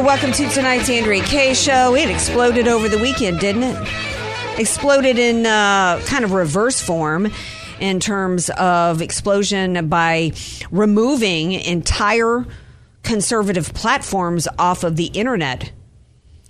Welcome 0.00 0.32
to 0.32 0.48
tonight's 0.48 0.88
Andrea 0.88 1.22
Kaye 1.22 1.52
Show. 1.52 1.94
It 1.94 2.08
exploded 2.08 2.66
over 2.66 2.88
the 2.88 2.96
weekend, 2.96 3.38
didn't 3.38 3.64
it? 3.64 4.58
Exploded 4.58 5.18
in 5.18 5.44
uh, 5.44 6.00
kind 6.06 6.24
of 6.24 6.32
reverse 6.32 6.80
form 6.80 7.30
in 7.80 8.00
terms 8.00 8.48
of 8.50 9.02
explosion 9.02 9.88
by 9.90 10.32
removing 10.70 11.52
entire 11.52 12.46
conservative 13.02 13.74
platforms 13.74 14.48
off 14.58 14.84
of 14.84 14.96
the 14.96 15.06
internet. 15.06 15.70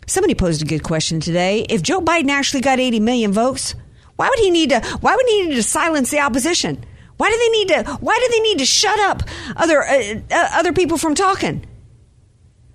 Somebody 0.07 0.37
posed 0.37 0.63
a 0.63 0.65
good 0.65 0.85
question 0.85 1.19
today. 1.19 1.67
If 1.69 1.83
Joe 1.83 2.01
Biden 2.01 2.29
actually 2.29 2.61
got 2.61 2.79
80 2.79 3.01
million 3.01 3.33
votes, 3.33 3.75
why 4.15 4.29
would 4.29 4.39
he 4.39 4.51
need 4.51 4.71
to 4.71 4.81
why 5.01 5.17
would 5.17 5.27
he 5.27 5.47
need 5.47 5.57
to 5.57 5.63
silence 5.65 6.11
the 6.13 6.21
opposition? 6.21 6.85
Why 7.17 7.31
do 7.31 7.37
they 7.37 7.49
need 7.49 7.69
to 7.69 7.99
why 8.01 8.17
do 8.17 8.29
they 8.33 8.41
need 8.43 8.59
to 8.61 8.67
shut 8.67 8.99
up 9.01 9.25
other 9.57 9.83
uh, 9.83 10.21
uh, 10.31 10.49
other 10.53 10.73
people 10.73 10.99
from 10.99 11.17
talking? 11.17 11.67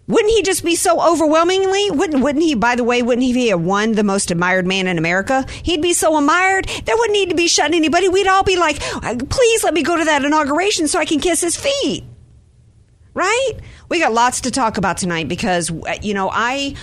Wouldn't 0.08 0.32
he 0.32 0.44
just 0.44 0.64
be 0.64 0.76
so 0.76 1.02
overwhelmingly? 1.02 1.90
Wouldn't 1.90 2.24
wouldn't 2.24 2.44
he? 2.44 2.54
By 2.54 2.76
the 2.76 2.84
way, 2.84 3.02
wouldn't 3.02 3.26
he 3.26 3.34
be 3.34 3.50
a 3.50 3.58
one 3.58 3.94
the 3.94 4.04
most 4.04 4.30
admired 4.30 4.68
man 4.68 4.88
in 4.88 5.00
America? 5.00 5.46
He'd 5.64 5.82
be 5.82 5.94
so 5.94 6.16
admired 6.18 6.68
there 6.86 6.96
wouldn't 6.96 7.14
need 7.14 7.30
to 7.30 7.36
be 7.36 7.48
shutting 7.48 7.76
anybody. 7.76 8.08
We'd 8.08 8.28
all 8.28 8.44
be 8.44 8.56
like, 8.56 8.80
please 9.30 9.64
let 9.64 9.74
me 9.74 9.82
go 9.82 9.98
to 9.98 10.06
that 10.06 10.24
inauguration 10.24 10.88
so 10.88 11.00
I 11.00 11.06
can 11.06 11.20
kiss 11.20 11.42
his 11.42 11.58
feet. 11.58 12.04
Right? 13.16 13.54
We 13.90 14.00
got 14.00 14.14
lots 14.14 14.42
to 14.42 14.52
talk 14.52 14.78
about 14.78 14.98
tonight 14.98 15.28
because 15.28 15.72
you 16.02 16.14
know 16.14 16.30
I. 16.32 16.76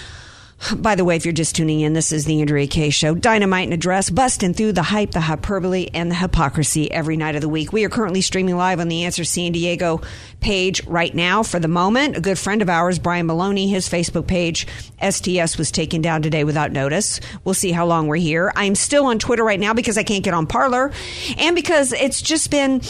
By 0.77 0.95
the 0.95 1.05
way, 1.05 1.17
if 1.17 1.25
you're 1.25 1.33
just 1.33 1.57
tuning 1.57 1.81
in, 1.81 1.93
this 1.93 2.13
is 2.13 2.25
the 2.25 2.41
Andrea 2.41 2.69
Kaye 2.69 2.91
Show. 2.91 3.15
Dynamite 3.17 3.65
and 3.65 3.75
Address, 3.75 4.11
busting 4.11 4.55
through 4.55 4.73
the 4.73 4.83
hype, 4.83 5.11
the 5.11 5.21
hyperbole, 5.21 5.89
and 5.93 6.09
the 6.09 6.15
hypocrisy 6.15 6.91
every 6.91 7.17
night 7.17 7.35
of 7.35 7.41
the 7.41 7.49
week. 7.49 7.73
We 7.73 7.85
are 7.85 7.89
currently 7.89 8.21
streaming 8.21 8.57
live 8.57 8.79
on 8.79 8.87
the 8.87 9.05
Answer 9.05 9.25
San 9.25 9.51
Diego 9.51 10.03
page 10.41 10.87
right 10.87 11.13
now 11.13 11.43
for 11.43 11.59
the 11.59 11.67
moment. 11.67 12.17
A 12.17 12.21
good 12.21 12.39
friend 12.39 12.63
of 12.63 12.69
ours, 12.69 13.01
Brian 13.01 13.27
Maloney, 13.27 13.69
his 13.69 13.89
Facebook 13.89 14.29
page, 14.29 14.69
STS, 15.03 15.59
was 15.59 15.73
taken 15.73 16.01
down 16.01 16.23
today 16.23 16.45
without 16.45 16.71
notice. 16.71 17.19
We'll 17.43 17.55
see 17.55 17.73
how 17.73 17.87
long 17.87 18.07
we're 18.07 18.17
here. 18.17 18.53
I'm 18.55 18.77
still 18.77 19.07
on 19.07 19.19
Twitter 19.19 19.45
right 19.45 19.61
now 19.61 19.75
because 19.75 19.99
I 19.99 20.05
can't 20.05 20.25
get 20.25 20.35
on 20.35 20.47
Parler 20.47 20.93
and 21.39 21.57
because 21.57 21.93
it's 21.93 22.23
just 22.23 22.53
been 22.53 22.83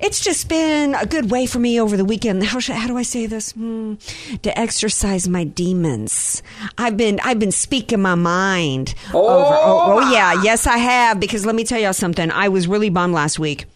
it's 0.00 0.20
just 0.20 0.48
been 0.48 0.94
a 0.94 1.06
good 1.06 1.30
way 1.30 1.46
for 1.46 1.58
me 1.58 1.80
over 1.80 1.96
the 1.96 2.04
weekend. 2.04 2.44
How 2.44 2.60
should, 2.60 2.76
how 2.76 2.86
do 2.86 2.96
I 2.96 3.02
say 3.02 3.26
this? 3.26 3.52
Hmm, 3.52 3.94
to 4.42 4.58
exercise 4.58 5.28
my 5.28 5.44
demons. 5.44 6.42
I've 6.76 6.96
been 6.96 7.20
I've 7.24 7.38
been 7.38 7.52
speaking 7.52 8.00
my 8.00 8.14
mind. 8.14 8.94
Oh. 9.12 9.26
Over, 9.28 9.56
oh, 9.56 9.84
oh 9.98 10.12
yeah, 10.12 10.42
yes 10.42 10.66
I 10.66 10.78
have. 10.78 11.20
Because 11.20 11.44
let 11.44 11.54
me 11.54 11.64
tell 11.64 11.80
y'all 11.80 11.92
something. 11.92 12.30
I 12.30 12.48
was 12.48 12.68
really 12.68 12.90
bummed 12.90 13.14
last 13.14 13.38
week, 13.38 13.66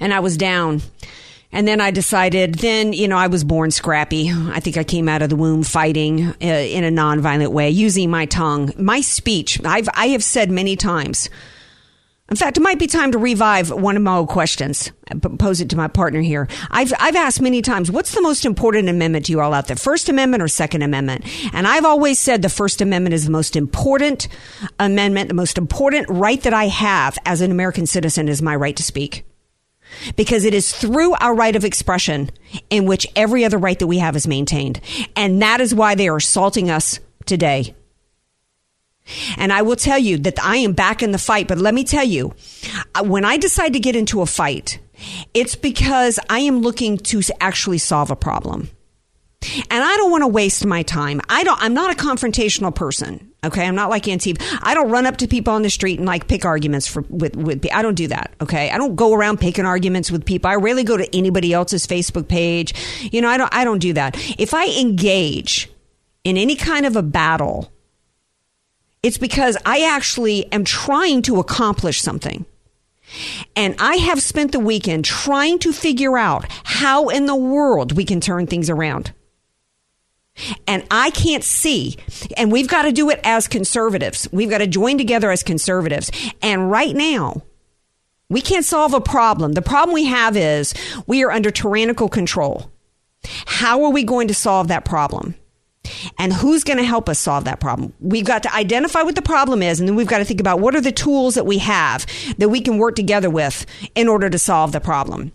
and 0.00 0.12
I 0.12 0.20
was 0.20 0.36
down. 0.36 0.82
And 1.54 1.68
then 1.68 1.82
I 1.82 1.90
decided, 1.90 2.54
then, 2.54 2.94
you 2.94 3.06
know, 3.06 3.18
I 3.18 3.26
was 3.26 3.44
born 3.44 3.70
scrappy. 3.70 4.30
I 4.30 4.58
think 4.58 4.78
I 4.78 4.84
came 4.84 5.06
out 5.06 5.20
of 5.20 5.28
the 5.28 5.36
womb 5.36 5.64
fighting 5.64 6.28
uh, 6.28 6.34
in 6.40 6.82
a 6.82 6.88
nonviolent 6.90 7.52
way, 7.52 7.68
using 7.68 8.08
my 8.10 8.24
tongue, 8.24 8.72
my 8.78 9.02
speech. 9.02 9.60
I've, 9.62 9.86
I 9.92 10.06
have 10.08 10.24
said 10.24 10.50
many 10.50 10.76
times, 10.76 11.28
in 12.32 12.36
fact, 12.36 12.56
it 12.56 12.62
might 12.62 12.78
be 12.78 12.86
time 12.86 13.12
to 13.12 13.18
revive 13.18 13.70
one 13.70 13.94
of 13.94 14.02
my 14.02 14.16
old 14.16 14.30
questions. 14.30 14.90
Pose 15.38 15.60
it 15.60 15.68
to 15.68 15.76
my 15.76 15.86
partner 15.86 16.22
here. 16.22 16.48
I've 16.70 16.90
I've 16.98 17.14
asked 17.14 17.42
many 17.42 17.60
times, 17.60 17.90
what's 17.90 18.14
the 18.14 18.22
most 18.22 18.46
important 18.46 18.88
amendment 18.88 19.26
to 19.26 19.32
you 19.32 19.42
all 19.42 19.52
out 19.52 19.66
there? 19.66 19.76
First 19.76 20.08
Amendment 20.08 20.42
or 20.42 20.48
Second 20.48 20.80
Amendment? 20.80 21.26
And 21.52 21.68
I've 21.68 21.84
always 21.84 22.18
said 22.18 22.40
the 22.40 22.48
First 22.48 22.80
Amendment 22.80 23.12
is 23.12 23.26
the 23.26 23.30
most 23.30 23.54
important 23.54 24.28
amendment, 24.80 25.28
the 25.28 25.34
most 25.34 25.58
important 25.58 26.08
right 26.08 26.42
that 26.44 26.54
I 26.54 26.68
have 26.68 27.18
as 27.26 27.42
an 27.42 27.50
American 27.50 27.84
citizen 27.84 28.30
is 28.30 28.40
my 28.40 28.56
right 28.56 28.76
to 28.76 28.82
speak. 28.82 29.26
Because 30.16 30.46
it 30.46 30.54
is 30.54 30.72
through 30.72 31.12
our 31.16 31.34
right 31.34 31.54
of 31.54 31.66
expression 31.66 32.30
in 32.70 32.86
which 32.86 33.06
every 33.14 33.44
other 33.44 33.58
right 33.58 33.78
that 33.78 33.86
we 33.86 33.98
have 33.98 34.16
is 34.16 34.26
maintained. 34.26 34.80
And 35.16 35.42
that 35.42 35.60
is 35.60 35.74
why 35.74 35.96
they 35.96 36.08
are 36.08 36.16
assaulting 36.16 36.70
us 36.70 36.98
today 37.26 37.74
and 39.36 39.52
I 39.52 39.62
will 39.62 39.76
tell 39.76 39.98
you 39.98 40.18
that 40.18 40.42
I 40.42 40.56
am 40.56 40.72
back 40.72 41.02
in 41.02 41.12
the 41.12 41.18
fight. 41.18 41.48
But 41.48 41.58
let 41.58 41.74
me 41.74 41.84
tell 41.84 42.04
you, 42.04 42.34
uh, 42.94 43.04
when 43.04 43.24
I 43.24 43.36
decide 43.36 43.72
to 43.72 43.80
get 43.80 43.96
into 43.96 44.22
a 44.22 44.26
fight, 44.26 44.78
it's 45.34 45.54
because 45.54 46.18
I 46.30 46.40
am 46.40 46.60
looking 46.60 46.98
to 46.98 47.22
actually 47.40 47.78
solve 47.78 48.10
a 48.10 48.16
problem. 48.16 48.70
And 49.70 49.82
I 49.82 49.96
don't 49.96 50.10
want 50.10 50.22
to 50.22 50.28
waste 50.28 50.64
my 50.64 50.84
time. 50.84 51.20
I 51.28 51.42
don't, 51.42 51.60
I'm 51.60 51.74
not 51.74 51.92
a 51.92 51.96
confrontational 51.96 52.72
person. 52.72 53.32
Okay. 53.44 53.66
I'm 53.66 53.74
not 53.74 53.90
like 53.90 54.04
Antifa. 54.04 54.40
I 54.62 54.72
don't 54.72 54.88
run 54.88 55.04
up 55.04 55.16
to 55.16 55.26
people 55.26 55.52
on 55.52 55.62
the 55.62 55.70
street 55.70 55.98
and 55.98 56.06
like 56.06 56.28
pick 56.28 56.44
arguments 56.44 56.86
for, 56.86 57.02
with, 57.08 57.34
with, 57.34 57.66
I 57.74 57.82
don't 57.82 57.96
do 57.96 58.06
that. 58.06 58.32
Okay. 58.40 58.70
I 58.70 58.78
don't 58.78 58.94
go 58.94 59.12
around 59.12 59.40
picking 59.40 59.66
arguments 59.66 60.12
with 60.12 60.24
people. 60.24 60.48
I 60.48 60.54
rarely 60.54 60.84
go 60.84 60.96
to 60.96 61.16
anybody 61.16 61.52
else's 61.52 61.88
Facebook 61.88 62.28
page. 62.28 62.72
You 63.12 63.20
know, 63.20 63.28
I 63.28 63.36
don't, 63.36 63.52
I 63.52 63.64
don't 63.64 63.80
do 63.80 63.92
that. 63.94 64.16
If 64.38 64.54
I 64.54 64.66
engage 64.78 65.68
in 66.22 66.36
any 66.36 66.54
kind 66.54 66.86
of 66.86 66.94
a 66.94 67.02
battle, 67.02 67.72
it's 69.02 69.18
because 69.18 69.56
I 69.66 69.82
actually 69.82 70.50
am 70.52 70.64
trying 70.64 71.22
to 71.22 71.40
accomplish 71.40 72.00
something. 72.00 72.46
And 73.56 73.74
I 73.78 73.96
have 73.96 74.22
spent 74.22 74.52
the 74.52 74.60
weekend 74.60 75.04
trying 75.04 75.58
to 75.60 75.72
figure 75.72 76.16
out 76.16 76.46
how 76.64 77.08
in 77.08 77.26
the 77.26 77.36
world 77.36 77.96
we 77.96 78.04
can 78.04 78.20
turn 78.20 78.46
things 78.46 78.70
around. 78.70 79.12
And 80.66 80.86
I 80.90 81.10
can't 81.10 81.44
see. 81.44 81.98
And 82.36 82.50
we've 82.50 82.68
got 82.68 82.82
to 82.82 82.92
do 82.92 83.10
it 83.10 83.20
as 83.22 83.48
conservatives. 83.48 84.28
We've 84.32 84.48
got 84.48 84.58
to 84.58 84.66
join 84.66 84.96
together 84.96 85.30
as 85.30 85.42
conservatives. 85.42 86.10
And 86.40 86.70
right 86.70 86.96
now, 86.96 87.42
we 88.30 88.40
can't 88.40 88.64
solve 88.64 88.94
a 88.94 89.00
problem. 89.00 89.52
The 89.52 89.62
problem 89.62 89.92
we 89.92 90.06
have 90.06 90.36
is 90.36 90.72
we 91.06 91.22
are 91.22 91.30
under 91.30 91.50
tyrannical 91.50 92.08
control. 92.08 92.70
How 93.46 93.84
are 93.84 93.90
we 93.90 94.04
going 94.04 94.28
to 94.28 94.34
solve 94.34 94.68
that 94.68 94.86
problem? 94.86 95.34
And 96.18 96.32
who's 96.32 96.64
going 96.64 96.78
to 96.78 96.84
help 96.84 97.08
us 97.08 97.18
solve 97.18 97.44
that 97.44 97.60
problem? 97.60 97.92
We've 98.00 98.24
got 98.24 98.42
to 98.44 98.54
identify 98.54 99.02
what 99.02 99.14
the 99.14 99.22
problem 99.22 99.62
is, 99.62 99.80
and 99.80 99.88
then 99.88 99.96
we've 99.96 100.06
got 100.06 100.18
to 100.18 100.24
think 100.24 100.40
about 100.40 100.60
what 100.60 100.74
are 100.74 100.80
the 100.80 100.92
tools 100.92 101.34
that 101.34 101.46
we 101.46 101.58
have 101.58 102.06
that 102.38 102.48
we 102.48 102.60
can 102.60 102.78
work 102.78 102.96
together 102.96 103.30
with 103.30 103.66
in 103.94 104.08
order 104.08 104.28
to 104.30 104.38
solve 104.38 104.72
the 104.72 104.80
problem. 104.80 105.32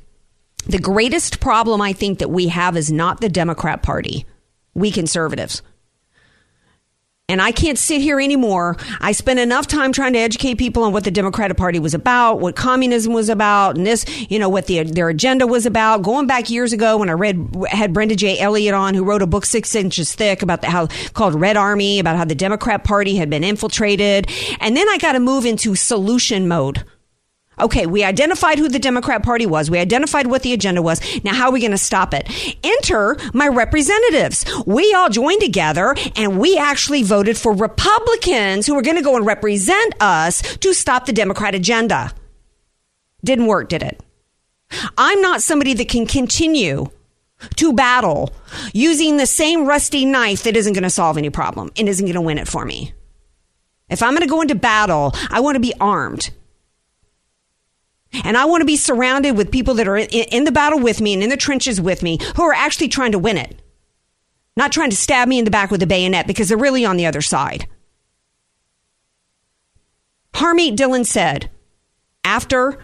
The 0.67 0.79
greatest 0.79 1.39
problem 1.39 1.81
I 1.81 1.93
think 1.93 2.19
that 2.19 2.29
we 2.29 2.47
have 2.49 2.75
is 2.75 2.91
not 2.91 3.21
the 3.21 3.29
Democrat 3.29 3.83
Party, 3.83 4.25
we 4.73 4.91
conservatives. 4.91 5.61
And 7.29 7.41
I 7.41 7.51
can't 7.51 7.77
sit 7.77 7.99
here 7.99 8.21
anymore. 8.21 8.77
I 9.01 9.11
spent 9.11 9.37
enough 9.37 9.67
time 9.67 9.91
trying 9.91 10.13
to 10.13 10.19
educate 10.19 10.55
people 10.55 10.83
on 10.83 10.93
what 10.93 11.03
the 11.03 11.11
Democratic 11.11 11.57
Party 11.57 11.77
was 11.77 11.93
about, 11.93 12.39
what 12.39 12.55
communism 12.55 13.11
was 13.11 13.27
about, 13.27 13.75
and 13.75 13.85
this, 13.85 14.05
you 14.31 14.39
know, 14.39 14.47
what 14.47 14.67
the, 14.67 14.83
their 14.83 15.09
agenda 15.09 15.45
was 15.45 15.65
about. 15.65 16.03
Going 16.03 16.25
back 16.25 16.49
years 16.49 16.71
ago 16.71 16.95
when 16.95 17.09
I 17.09 17.11
read, 17.11 17.53
had 17.69 17.91
Brenda 17.91 18.15
J. 18.15 18.39
Elliott 18.39 18.73
on, 18.73 18.93
who 18.93 19.03
wrote 19.03 19.21
a 19.21 19.27
book 19.27 19.45
six 19.45 19.75
inches 19.75 20.15
thick 20.15 20.41
about 20.41 20.61
the, 20.61 20.69
how 20.69 20.87
called 21.11 21.35
Red 21.35 21.57
Army, 21.57 21.99
about 21.99 22.15
how 22.15 22.23
the 22.23 22.33
Democrat 22.33 22.85
Party 22.85 23.17
had 23.17 23.29
been 23.29 23.43
infiltrated. 23.43 24.31
And 24.61 24.77
then 24.77 24.87
I 24.87 24.97
got 24.97 25.11
to 25.11 25.19
move 25.19 25.45
into 25.45 25.75
solution 25.75 26.47
mode. 26.47 26.85
Okay, 27.59 27.87
we 27.87 28.03
identified 28.03 28.59
who 28.59 28.69
the 28.69 28.77
Democrat 28.77 29.23
Party 29.23 29.45
was. 29.45 29.71
We 29.71 29.79
identified 29.79 30.27
what 30.27 30.43
the 30.43 30.53
agenda 30.53 30.81
was. 30.81 31.01
Now, 31.23 31.33
how 31.33 31.47
are 31.47 31.51
we 31.51 31.59
going 31.59 31.71
to 31.71 31.77
stop 31.77 32.13
it? 32.13 32.29
Enter 32.63 33.17
my 33.33 33.47
representatives. 33.47 34.45
We 34.67 34.93
all 34.93 35.09
joined 35.09 35.41
together 35.41 35.95
and 36.15 36.39
we 36.39 36.57
actually 36.57 37.01
voted 37.01 37.37
for 37.37 37.53
Republicans 37.53 38.67
who 38.67 38.77
are 38.77 38.83
going 38.83 38.97
to 38.97 39.03
go 39.03 39.15
and 39.15 39.25
represent 39.25 39.95
us 39.99 40.41
to 40.57 40.73
stop 40.73 41.05
the 41.05 41.13
Democrat 41.13 41.55
agenda. 41.55 42.11
Didn't 43.23 43.47
work, 43.47 43.69
did 43.69 43.81
it? 43.81 43.99
I'm 44.97 45.21
not 45.21 45.41
somebody 45.41 45.73
that 45.73 45.89
can 45.89 46.05
continue 46.05 46.89
to 47.55 47.73
battle 47.73 48.33
using 48.73 49.17
the 49.17 49.25
same 49.25 49.65
rusty 49.65 50.05
knife 50.05 50.43
that 50.43 50.57
isn't 50.57 50.73
going 50.73 50.83
to 50.83 50.89
solve 50.89 51.17
any 51.17 51.29
problem 51.29 51.71
and 51.77 51.89
isn't 51.89 52.05
going 52.05 52.15
to 52.15 52.21
win 52.21 52.37
it 52.37 52.47
for 52.47 52.65
me. 52.65 52.93
If 53.89 54.03
I'm 54.03 54.11
going 54.11 54.21
to 54.21 54.27
go 54.27 54.41
into 54.41 54.55
battle, 54.55 55.13
I 55.29 55.39
want 55.39 55.55
to 55.55 55.59
be 55.59 55.73
armed. 55.79 56.31
And 58.23 58.37
I 58.37 58.45
want 58.45 58.61
to 58.61 58.65
be 58.65 58.77
surrounded 58.77 59.37
with 59.37 59.51
people 59.51 59.73
that 59.75 59.87
are 59.87 59.97
in, 59.97 60.43
the 60.43 60.51
battle 60.51 60.79
with 60.79 61.01
me 61.01 61.13
and 61.13 61.23
in 61.23 61.29
the 61.29 61.37
trenches 61.37 61.81
with 61.81 62.01
me 62.01 62.19
who 62.35 62.43
are 62.43 62.53
actually 62.53 62.87
trying 62.87 63.11
to 63.11 63.19
win 63.19 63.37
it. 63.37 63.61
Not 64.55 64.71
trying 64.71 64.89
to 64.89 64.95
stab 64.95 65.27
me 65.27 65.39
in 65.39 65.45
the 65.45 65.51
back 65.51 65.71
with 65.71 65.83
a 65.83 65.87
bayonet 65.87 66.25
because 66.25 66.49
they're 66.49 66.57
really 66.57 66.85
on 66.85 66.97
the 66.97 67.05
other 67.05 67.21
side. 67.21 67.67
Harmeet 70.33 70.75
Dhillon 70.75 71.05
said 71.05 71.49
after 72.23 72.79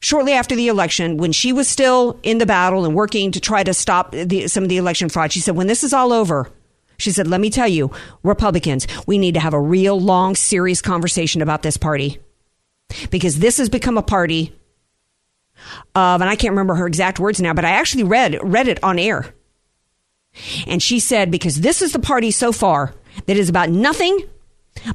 shortly 0.00 0.32
after 0.32 0.56
the 0.56 0.68
election, 0.68 1.18
when 1.18 1.32
she 1.32 1.52
was 1.52 1.68
still 1.68 2.18
in 2.22 2.38
the 2.38 2.46
battle 2.46 2.84
and 2.84 2.94
working 2.94 3.30
to 3.32 3.40
try 3.40 3.62
to 3.62 3.74
stop 3.74 4.12
the, 4.12 4.48
some 4.48 4.62
of 4.62 4.68
the 4.68 4.78
election 4.78 5.08
fraud, 5.08 5.32
she 5.32 5.40
said, 5.40 5.56
when 5.56 5.66
this 5.66 5.84
is 5.84 5.92
all 5.92 6.12
over, 6.12 6.50
she 6.96 7.10
said, 7.10 7.26
let 7.26 7.40
me 7.40 7.50
tell 7.50 7.68
you, 7.68 7.90
Republicans, 8.22 8.86
we 9.06 9.18
need 9.18 9.34
to 9.34 9.40
have 9.40 9.54
a 9.54 9.60
real 9.60 10.00
long, 10.00 10.34
serious 10.34 10.80
conversation 10.80 11.42
about 11.42 11.62
this 11.62 11.76
party 11.76 12.18
because 13.10 13.38
this 13.38 13.58
has 13.58 13.68
become 13.68 13.98
a 13.98 14.02
party 14.02 14.54
of, 15.94 16.20
and 16.20 16.30
I 16.30 16.36
can't 16.36 16.52
remember 16.52 16.74
her 16.74 16.86
exact 16.86 17.18
words 17.18 17.40
now, 17.40 17.54
but 17.54 17.64
I 17.64 17.70
actually 17.70 18.04
read, 18.04 18.38
read 18.42 18.68
it 18.68 18.82
on 18.82 18.98
air. 18.98 19.34
And 20.66 20.82
she 20.82 21.00
said, 21.00 21.30
because 21.30 21.60
this 21.60 21.82
is 21.82 21.92
the 21.92 21.98
party 21.98 22.30
so 22.30 22.52
far 22.52 22.94
that 23.26 23.36
is 23.36 23.48
about 23.48 23.68
nothing 23.68 24.20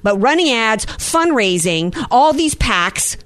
but 0.02 0.18
running 0.18 0.50
ads, 0.50 0.86
fundraising, 0.86 1.96
all 2.10 2.34
these 2.34 2.56
PACs, 2.56 3.18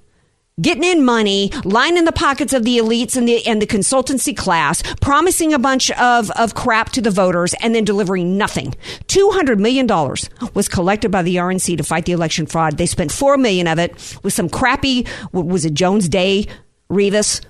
getting 0.62 0.84
in 0.84 1.04
money, 1.04 1.52
lining 1.64 2.06
the 2.06 2.12
pockets 2.12 2.54
of 2.54 2.64
the 2.64 2.78
elites 2.78 3.16
and 3.16 3.28
the 3.28 3.46
and 3.46 3.62
the 3.62 3.68
consultancy 3.68 4.36
class, 4.36 4.84
promising 5.02 5.54
a 5.54 5.60
bunch 5.60 5.92
of, 5.92 6.32
of 6.32 6.56
crap 6.56 6.90
to 6.90 7.02
the 7.02 7.12
voters, 7.12 7.54
and 7.62 7.74
then 7.76 7.84
delivering 7.84 8.38
nothing. 8.38 8.76
Two 9.08 9.30
hundred 9.32 9.60
million 9.60 9.88
dollars 9.88 10.30
was 10.54 10.68
collected 10.68 11.12
by 11.12 11.22
the 11.22 11.38
RNC 11.38 11.78
to 11.78 11.84
fight 11.84 12.06
the 12.06 12.12
election 12.12 12.46
fraud. 12.46 12.78
They 12.78 12.86
spent 12.86 13.12
four 13.12 13.38
million 13.38 13.68
of 13.68 13.80
it 13.80 14.20
with 14.24 14.34
some 14.34 14.50
crappy 14.50 15.06
what 15.32 15.46
was 15.46 15.66
it 15.66 15.74
Jones 15.74 16.10
Day 16.10 16.48
Revis 16.90 17.42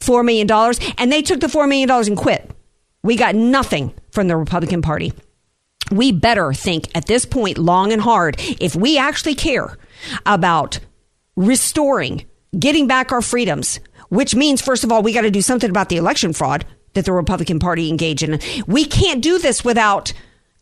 four 0.00 0.22
million 0.22 0.46
dollars, 0.46 0.78
and 0.98 1.10
they 1.10 1.22
took 1.22 1.40
the 1.40 1.48
four 1.48 1.66
million 1.66 1.88
dollars 1.88 2.08
and 2.08 2.16
quit. 2.16 2.50
We 3.02 3.16
got 3.16 3.34
nothing 3.34 3.92
from 4.10 4.28
the 4.28 4.36
Republican 4.36 4.82
Party. 4.82 5.12
We 5.90 6.12
better 6.12 6.52
think 6.54 6.88
at 6.94 7.06
this 7.06 7.26
point 7.26 7.58
long 7.58 7.92
and 7.92 8.00
hard 8.00 8.36
if 8.38 8.74
we 8.74 8.96
actually 8.96 9.34
care 9.34 9.76
about 10.24 10.80
restoring, 11.36 12.24
getting 12.58 12.86
back 12.86 13.12
our 13.12 13.22
freedoms, 13.22 13.80
which 14.08 14.34
means, 14.34 14.60
first 14.60 14.84
of 14.84 14.92
all, 14.92 15.02
we 15.02 15.12
got 15.12 15.22
to 15.22 15.30
do 15.30 15.42
something 15.42 15.70
about 15.70 15.88
the 15.88 15.96
election 15.96 16.32
fraud 16.32 16.64
that 16.94 17.04
the 17.04 17.12
Republican 17.12 17.58
Party 17.58 17.88
engaged 17.88 18.22
in. 18.22 18.38
We 18.66 18.84
can't 18.84 19.22
do 19.22 19.38
this 19.38 19.64
without 19.64 20.12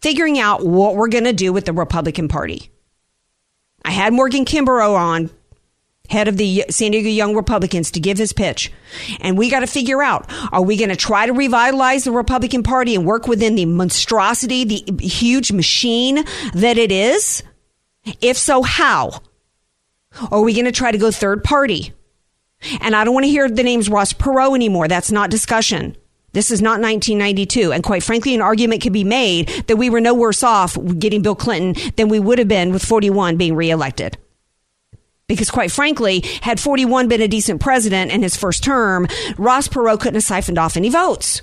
figuring 0.00 0.38
out 0.38 0.64
what 0.64 0.96
we're 0.96 1.08
going 1.08 1.24
to 1.24 1.32
do 1.32 1.52
with 1.52 1.64
the 1.64 1.72
Republican 1.72 2.28
Party. 2.28 2.70
I 3.84 3.90
had 3.90 4.12
Morgan 4.12 4.44
Kimbrough 4.44 4.96
on, 4.96 5.30
head 6.08 6.28
of 6.28 6.36
the 6.36 6.64
San 6.70 6.92
Diego 6.92 7.08
Young 7.08 7.34
Republicans, 7.34 7.90
to 7.92 8.00
give 8.00 8.18
his 8.18 8.32
pitch. 8.32 8.72
And 9.20 9.36
we 9.36 9.50
got 9.50 9.60
to 9.60 9.66
figure 9.66 10.02
out 10.02 10.30
are 10.52 10.62
we 10.62 10.76
going 10.76 10.90
to 10.90 10.96
try 10.96 11.26
to 11.26 11.32
revitalize 11.32 12.04
the 12.04 12.12
Republican 12.12 12.62
Party 12.62 12.94
and 12.94 13.06
work 13.06 13.28
within 13.28 13.54
the 13.54 13.66
monstrosity, 13.66 14.64
the 14.64 15.06
huge 15.06 15.52
machine 15.52 16.24
that 16.54 16.78
it 16.78 16.92
is? 16.92 17.42
If 18.20 18.36
so, 18.36 18.62
how? 18.62 19.20
Are 20.30 20.42
we 20.42 20.52
going 20.52 20.66
to 20.66 20.72
try 20.72 20.92
to 20.92 20.98
go 20.98 21.10
third 21.10 21.42
party? 21.44 21.92
And 22.80 22.94
I 22.94 23.04
don't 23.04 23.14
want 23.14 23.24
to 23.24 23.30
hear 23.30 23.48
the 23.48 23.62
names 23.62 23.88
Ross 23.88 24.12
Perot 24.12 24.54
anymore. 24.54 24.88
That's 24.88 25.10
not 25.10 25.30
discussion. 25.30 25.96
This 26.32 26.50
is 26.50 26.62
not 26.62 26.80
1992. 26.80 27.72
And 27.72 27.82
quite 27.82 28.02
frankly, 28.02 28.34
an 28.34 28.40
argument 28.40 28.82
could 28.82 28.92
be 28.92 29.04
made 29.04 29.48
that 29.66 29.76
we 29.76 29.90
were 29.90 30.00
no 30.00 30.14
worse 30.14 30.42
off 30.42 30.76
getting 30.98 31.22
Bill 31.22 31.34
Clinton 31.34 31.92
than 31.96 32.08
we 32.08 32.20
would 32.20 32.38
have 32.38 32.48
been 32.48 32.72
with 32.72 32.84
41 32.84 33.36
being 33.36 33.54
reelected. 33.54 34.16
Because 35.26 35.50
quite 35.50 35.70
frankly, 35.70 36.24
had 36.42 36.60
41 36.60 37.08
been 37.08 37.20
a 37.20 37.28
decent 37.28 37.60
president 37.60 38.10
in 38.10 38.22
his 38.22 38.36
first 38.36 38.64
term, 38.64 39.06
Ross 39.36 39.68
Perot 39.68 40.00
couldn't 40.00 40.14
have 40.14 40.24
siphoned 40.24 40.58
off 40.58 40.76
any 40.76 40.88
votes. 40.88 41.42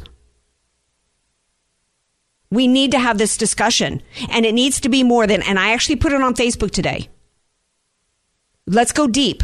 We 2.51 2.68
need 2.68 2.92
to 2.92 3.00
have 3.00 3.18
this 3.19 3.38
discussion. 3.38 4.01
And 4.30 4.45
it 4.45 4.54
needs 4.54 4.80
to 4.81 4.89
be 4.89 5.04
more 5.04 5.27
than, 5.27 5.44
and 5.44 5.60
I 5.60 5.72
actually 5.72 5.98
put 5.98 6.13
it 6.13 6.22
on 6.22 6.33
Facebook 6.33 6.72
today. 6.72 7.10
Let's 8.69 8.92
go 8.92 9.07
deep. 9.07 9.42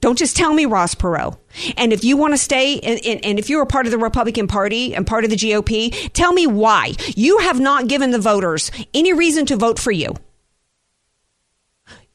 Don't 0.00 0.18
just 0.18 0.36
tell 0.36 0.52
me 0.52 0.66
Ross 0.66 0.96
Perot. 0.96 1.38
And 1.76 1.92
if 1.92 2.04
you 2.04 2.16
want 2.16 2.34
to 2.34 2.38
stay, 2.38 2.80
and, 2.80 3.24
and, 3.24 3.38
if 3.38 3.48
you're 3.48 3.62
a 3.62 3.66
part 3.66 3.86
of 3.86 3.92
the 3.92 3.98
Republican 3.98 4.48
Party 4.48 4.94
and 4.94 5.06
part 5.06 5.24
of 5.24 5.30
the 5.30 5.36
GOP, 5.36 6.10
tell 6.12 6.32
me 6.32 6.46
why. 6.46 6.94
You 7.14 7.38
have 7.38 7.60
not 7.60 7.86
given 7.86 8.10
the 8.10 8.18
voters 8.18 8.70
any 8.92 9.12
reason 9.12 9.46
to 9.46 9.56
vote 9.56 9.78
for 9.78 9.92
you. 9.92 10.14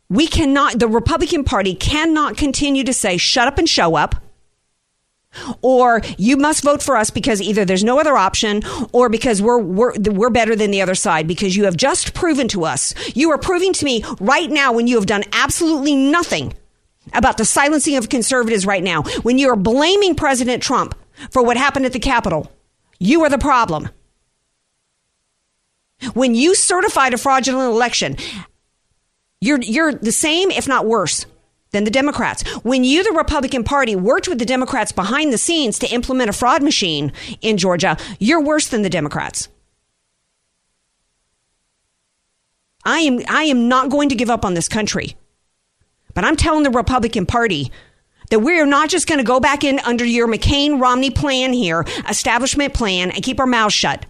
We 0.10 0.28
cannot, 0.28 0.80
the 0.80 0.88
Republican 0.88 1.46
Party 1.46 1.74
cannot 1.74 2.36
continue 2.36 2.84
to 2.84 2.94
say, 2.94 3.18
shut 3.18 3.48
up 3.48 3.58
and 3.58 3.68
show 3.68 3.96
up. 3.96 4.16
Or 5.62 6.02
you 6.18 6.38
must 6.38 6.64
vote 6.64 6.82
for 6.82 6.96
us 6.96 7.10
because 7.10 7.42
either 7.42 7.66
there's 7.66 7.84
no 7.84 8.00
other 8.00 8.18
option 8.18 8.64
or 8.92 9.10
because 9.10 9.42
we're, 9.42 9.60
we're, 9.60 9.94
we're 10.00 10.30
better 10.30 10.56
than 10.56 10.72
the 10.72 10.82
other 10.82 10.96
side 10.96 11.28
because 11.28 11.56
you 11.56 11.66
have 11.66 11.78
just 11.78 12.14
proven 12.14 12.48
to 12.50 12.66
us. 12.66 12.94
You 13.16 13.32
are 13.32 13.38
proving 13.38 13.74
to 13.74 13.86
me 13.86 14.04
right 14.20 14.50
now 14.50 14.74
when 14.74 14.88
you 14.88 14.96
have 14.96 15.06
done 15.06 15.24
absolutely 15.34 15.96
nothing 15.96 16.54
about 17.14 17.38
the 17.38 17.46
silencing 17.46 17.96
of 17.96 18.10
conservatives 18.10 18.66
right 18.66 18.84
now, 18.84 19.04
when 19.24 19.38
you 19.38 19.50
are 19.50 19.56
blaming 19.56 20.16
President 20.16 20.62
Trump 20.62 20.96
for 21.32 21.44
what 21.44 21.58
happened 21.58 21.86
at 21.86 21.94
the 21.94 22.00
Capitol. 22.00 22.52
You 23.00 23.24
are 23.24 23.30
the 23.30 23.38
problem. 23.38 23.90
When 26.14 26.36
you 26.36 26.56
certified 26.56 27.14
a 27.14 27.18
fraudulent 27.18 27.72
election, 27.72 28.18
you're, 29.42 29.62
you're 29.62 29.94
the 29.94 30.12
same, 30.12 30.52
if 30.52 30.68
not 30.68 30.86
worse 30.86 31.26
than 31.72 31.84
the 31.84 31.92
Democrats. 31.92 32.48
When 32.64 32.84
you, 32.84 33.04
the 33.04 33.18
Republican 33.18 33.64
Party, 33.64 33.96
worked 33.96 34.28
with 34.28 34.40
the 34.40 34.46
Democrats 34.46 34.92
behind 34.92 35.32
the 35.32 35.38
scenes 35.38 35.80
to 35.80 35.88
implement 35.88 36.30
a 36.30 36.34
fraud 36.34 36.64
machine 36.64 37.12
in 37.42 37.58
Georgia, 37.58 37.98
you're 38.20 38.42
worse 38.42 38.68
than 38.68 38.82
the 38.82 38.90
Democrats. 38.90 39.48
I 42.86 43.00
am, 43.00 43.20
I 43.30 43.44
am 43.44 43.68
not 43.68 43.90
going 43.90 44.10
to 44.10 44.16
give 44.16 44.30
up 44.30 44.46
on 44.46 44.54
this 44.54 44.68
country. 44.68 45.16
But 46.14 46.24
I'm 46.24 46.36
telling 46.36 46.64
the 46.64 46.72
Republican 46.72 47.26
Party 47.26 47.72
that 48.30 48.40
we're 48.40 48.66
not 48.66 48.90
just 48.90 49.08
going 49.08 49.20
to 49.20 49.24
go 49.24 49.40
back 49.40 49.64
in 49.64 49.80
under 49.80 50.06
your 50.06 50.28
McCain 50.28 50.82
Romney 50.82 51.12
plan 51.12 51.54
here, 51.54 51.86
establishment 52.08 52.74
plan, 52.74 53.12
and 53.12 53.24
keep 53.24 53.40
our 53.40 53.46
mouths 53.46 53.74
shut. 53.74 54.06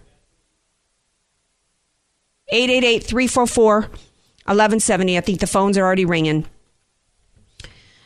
888 2.50 3.04
344 3.04 3.80
1170. 3.82 5.18
I 5.18 5.22
think 5.22 5.40
the 5.40 5.48
phones 5.48 5.78
are 5.78 5.84
already 5.84 6.06
ringing. 6.06 6.46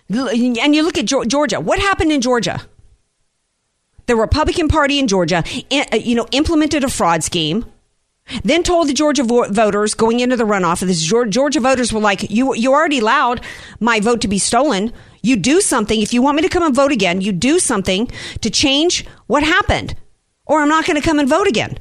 And 0.09 0.75
you 0.75 0.83
look 0.83 0.97
at 0.97 1.05
Georgia. 1.05 1.59
What 1.59 1.79
happened 1.79 2.11
in 2.11 2.21
Georgia? 2.21 2.61
The 4.05 4.15
Republican 4.15 4.67
Party 4.67 4.99
in 4.99 5.07
Georgia, 5.07 5.43
uh, 5.71 5.95
you 5.95 6.15
know, 6.15 6.27
implemented 6.31 6.83
a 6.83 6.89
fraud 6.89 7.23
scheme. 7.23 7.65
Then 8.43 8.63
told 8.63 8.87
the 8.87 8.93
Georgia 8.93 9.23
voters 9.23 9.93
going 9.93 10.19
into 10.21 10.37
the 10.37 10.45
runoff, 10.45 10.79
this 10.79 11.03
Georgia 11.03 11.59
voters 11.59 11.91
were 11.91 11.99
like, 11.99 12.29
"You, 12.29 12.55
you 12.55 12.73
already 12.73 12.99
allowed 12.99 13.41
my 13.79 13.99
vote 13.99 14.21
to 14.21 14.27
be 14.27 14.39
stolen. 14.39 14.93
You 15.21 15.35
do 15.35 15.61
something 15.61 16.01
if 16.01 16.13
you 16.13 16.21
want 16.21 16.37
me 16.37 16.41
to 16.41 16.49
come 16.49 16.63
and 16.63 16.75
vote 16.75 16.91
again. 16.91 17.21
You 17.21 17.31
do 17.31 17.59
something 17.59 18.09
to 18.41 18.49
change 18.49 19.05
what 19.27 19.43
happened, 19.43 19.95
or 20.45 20.61
I'm 20.61 20.69
not 20.69 20.85
going 20.85 20.99
to 20.99 21.05
come 21.05 21.19
and 21.19 21.27
vote 21.27 21.47
again." 21.47 21.77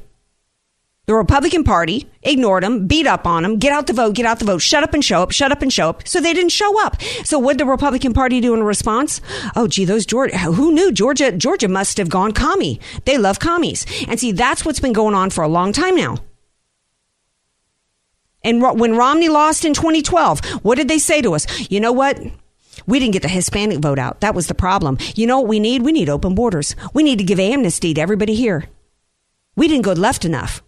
The 1.05 1.15
Republican 1.15 1.65
Party 1.65 2.09
ignored 2.21 2.63
them, 2.63 2.87
beat 2.87 3.05
up 3.05 3.27
on 3.27 3.43
them, 3.43 3.59
get 3.59 3.73
out 3.73 3.87
the 3.87 3.93
vote, 3.93 4.15
get 4.15 4.25
out 4.25 4.39
the 4.39 4.45
vote, 4.45 4.61
shut 4.61 4.83
up 4.83 4.93
and 4.93 5.03
show 5.03 5.21
up, 5.21 5.31
shut 5.31 5.51
up 5.51 5.61
and 5.61 5.71
show 5.71 5.89
up. 5.89 6.07
So 6.07 6.21
they 6.21 6.33
didn't 6.33 6.53
show 6.53 6.81
up. 6.81 7.01
So 7.25 7.37
what 7.37 7.57
did 7.57 7.65
the 7.65 7.69
Republican 7.69 8.13
Party 8.13 8.39
do 8.39 8.53
in 8.53 8.63
response? 8.63 9.19
Oh, 9.53 9.67
gee, 9.67 9.83
those 9.83 10.05
Georgia, 10.05 10.37
who 10.37 10.71
knew 10.71 10.93
Georgia, 10.93 11.33
Georgia 11.33 11.67
must 11.67 11.97
have 11.97 12.07
gone 12.07 12.31
commie. 12.31 12.79
They 13.03 13.17
love 13.17 13.39
commies. 13.39 13.85
And 14.07 14.17
see, 14.17 14.31
that's 14.31 14.63
what's 14.63 14.79
been 14.79 14.93
going 14.93 15.13
on 15.13 15.29
for 15.29 15.43
a 15.43 15.49
long 15.49 15.73
time 15.73 15.95
now. 15.95 16.19
And 18.41 18.61
when 18.61 18.95
Romney 18.95 19.27
lost 19.27 19.65
in 19.65 19.73
2012, 19.73 20.63
what 20.63 20.75
did 20.75 20.87
they 20.87 20.99
say 20.99 21.21
to 21.21 21.35
us? 21.35 21.69
You 21.69 21.81
know 21.81 21.91
what? 21.91 22.17
We 22.87 22.99
didn't 22.99 23.13
get 23.13 23.23
the 23.23 23.27
Hispanic 23.27 23.79
vote 23.79 23.99
out. 23.99 24.21
That 24.21 24.35
was 24.35 24.47
the 24.47 24.55
problem. 24.55 24.97
You 25.15 25.27
know 25.27 25.39
what 25.39 25.49
we 25.49 25.59
need? 25.59 25.81
We 25.81 25.91
need 25.91 26.09
open 26.09 26.33
borders. 26.33 26.77
We 26.93 27.03
need 27.03 27.17
to 27.17 27.25
give 27.25 27.41
amnesty 27.41 27.93
to 27.93 27.99
everybody 27.99 28.35
here. 28.35 28.69
We 29.57 29.67
didn't 29.67 29.83
go 29.83 29.91
left 29.91 30.23
enough. 30.23 30.63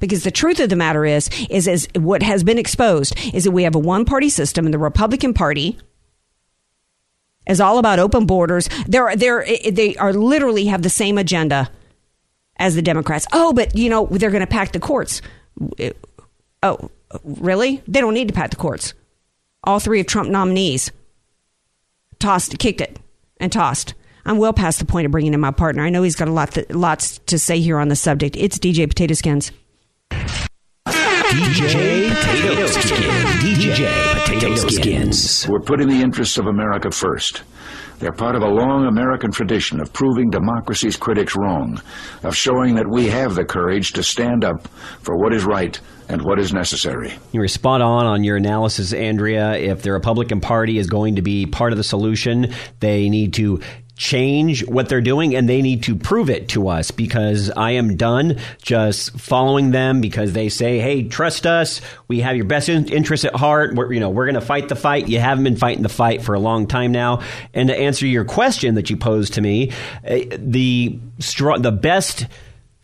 Because 0.00 0.24
the 0.24 0.30
truth 0.30 0.60
of 0.60 0.68
the 0.68 0.76
matter 0.76 1.04
is, 1.04 1.28
is, 1.48 1.66
is 1.66 1.88
what 1.94 2.22
has 2.22 2.42
been 2.42 2.58
exposed 2.58 3.14
is 3.32 3.44
that 3.44 3.52
we 3.52 3.62
have 3.62 3.74
a 3.74 3.78
one 3.78 4.04
party 4.04 4.28
system 4.28 4.64
and 4.64 4.74
the 4.74 4.78
Republican 4.78 5.32
Party 5.32 5.78
is 7.46 7.60
all 7.60 7.78
about 7.78 7.98
open 7.98 8.26
borders. 8.26 8.68
They're, 8.86 9.14
they're, 9.14 9.46
they 9.70 9.94
are 9.96 10.12
literally 10.12 10.66
have 10.66 10.82
the 10.82 10.90
same 10.90 11.18
agenda 11.18 11.70
as 12.58 12.74
the 12.74 12.82
Democrats. 12.82 13.26
Oh, 13.32 13.52
but 13.52 13.76
you 13.76 13.88
know, 13.88 14.06
they're 14.06 14.30
going 14.30 14.40
to 14.40 14.46
pack 14.46 14.72
the 14.72 14.80
courts. 14.80 15.22
Uh, 15.80 15.90
oh, 16.62 16.90
really? 17.24 17.82
They 17.86 18.00
don't 18.00 18.14
need 18.14 18.28
to 18.28 18.34
pack 18.34 18.50
the 18.50 18.56
courts. 18.56 18.94
All 19.64 19.78
three 19.78 20.00
of 20.00 20.06
Trump 20.06 20.30
nominees 20.30 20.90
tossed, 22.18 22.58
kicked 22.58 22.80
it, 22.80 22.98
and 23.38 23.52
tossed. 23.52 23.94
I'm 24.24 24.38
well 24.38 24.52
past 24.52 24.80
the 24.80 24.84
point 24.84 25.06
of 25.06 25.12
bringing 25.12 25.34
in 25.34 25.40
my 25.40 25.52
partner. 25.52 25.84
I 25.84 25.90
know 25.90 26.02
he's 26.02 26.16
got 26.16 26.28
a 26.28 26.32
lot, 26.32 26.52
th- 26.52 26.70
lots 26.70 27.18
to 27.26 27.38
say 27.38 27.60
here 27.60 27.78
on 27.78 27.88
the 27.88 27.96
subject. 27.96 28.36
It's 28.36 28.58
DJ 28.58 28.88
Potato 28.88 29.14
Skins. 29.14 29.52
DJ 31.36 32.08
Potato 32.14 32.66
Skins. 32.66 33.60
DJ 33.60 34.24
Potato 34.24 34.68
Skins. 34.68 35.46
We're 35.48 35.60
putting 35.60 35.88
the 35.88 36.00
interests 36.00 36.38
of 36.38 36.46
America 36.46 36.90
first. 36.90 37.42
They're 37.98 38.12
part 38.12 38.36
of 38.36 38.42
a 38.42 38.48
long 38.48 38.86
American 38.86 39.32
tradition 39.32 39.80
of 39.80 39.92
proving 39.92 40.30
democracy's 40.30 40.96
critics 40.96 41.34
wrong, 41.36 41.80
of 42.22 42.36
showing 42.36 42.74
that 42.76 42.86
we 42.90 43.08
have 43.08 43.34
the 43.34 43.44
courage 43.44 43.92
to 43.92 44.02
stand 44.02 44.44
up 44.44 44.68
for 45.02 45.16
what 45.16 45.34
is 45.34 45.44
right 45.44 45.78
and 46.08 46.22
what 46.22 46.38
is 46.38 46.52
necessary. 46.54 47.18
You 47.32 47.40
were 47.40 47.48
spot 47.48 47.80
on 47.80 48.06
on 48.06 48.22
your 48.22 48.36
analysis, 48.36 48.92
Andrea. 48.92 49.58
If 49.58 49.82
the 49.82 49.92
Republican 49.92 50.40
Party 50.40 50.78
is 50.78 50.86
going 50.86 51.16
to 51.16 51.22
be 51.22 51.46
part 51.46 51.72
of 51.72 51.76
the 51.76 51.84
solution, 51.84 52.54
they 52.80 53.08
need 53.08 53.34
to 53.34 53.60
change 53.96 54.66
what 54.66 54.88
they're 54.88 55.00
doing 55.00 55.34
and 55.34 55.48
they 55.48 55.62
need 55.62 55.82
to 55.84 55.96
prove 55.96 56.28
it 56.28 56.48
to 56.50 56.68
us 56.68 56.90
because 56.90 57.50
I 57.56 57.72
am 57.72 57.96
done 57.96 58.38
just 58.60 59.18
following 59.18 59.70
them 59.70 60.00
because 60.02 60.34
they 60.34 60.50
say, 60.50 60.78
"Hey, 60.78 61.04
trust 61.04 61.46
us. 61.46 61.80
We 62.06 62.20
have 62.20 62.36
your 62.36 62.44
best 62.44 62.68
in- 62.68 62.88
interests 62.88 63.24
at 63.24 63.34
heart. 63.34 63.74
We're, 63.74 63.92
you 63.92 64.00
know, 64.00 64.10
we're 64.10 64.26
going 64.26 64.34
to 64.34 64.40
fight 64.40 64.68
the 64.68 64.76
fight. 64.76 65.08
You 65.08 65.18
haven't 65.18 65.44
been 65.44 65.56
fighting 65.56 65.82
the 65.82 65.88
fight 65.88 66.22
for 66.22 66.34
a 66.34 66.38
long 66.38 66.66
time 66.66 66.92
now." 66.92 67.20
And 67.54 67.68
to 67.68 67.76
answer 67.76 68.06
your 68.06 68.24
question 68.24 68.74
that 68.74 68.90
you 68.90 68.96
posed 68.96 69.34
to 69.34 69.40
me, 69.40 69.72
uh, 70.06 70.18
the 70.36 70.98
str- 71.18 71.58
the 71.58 71.72
best 71.72 72.26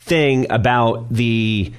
thing 0.00 0.46
about 0.50 1.12
the 1.12 1.72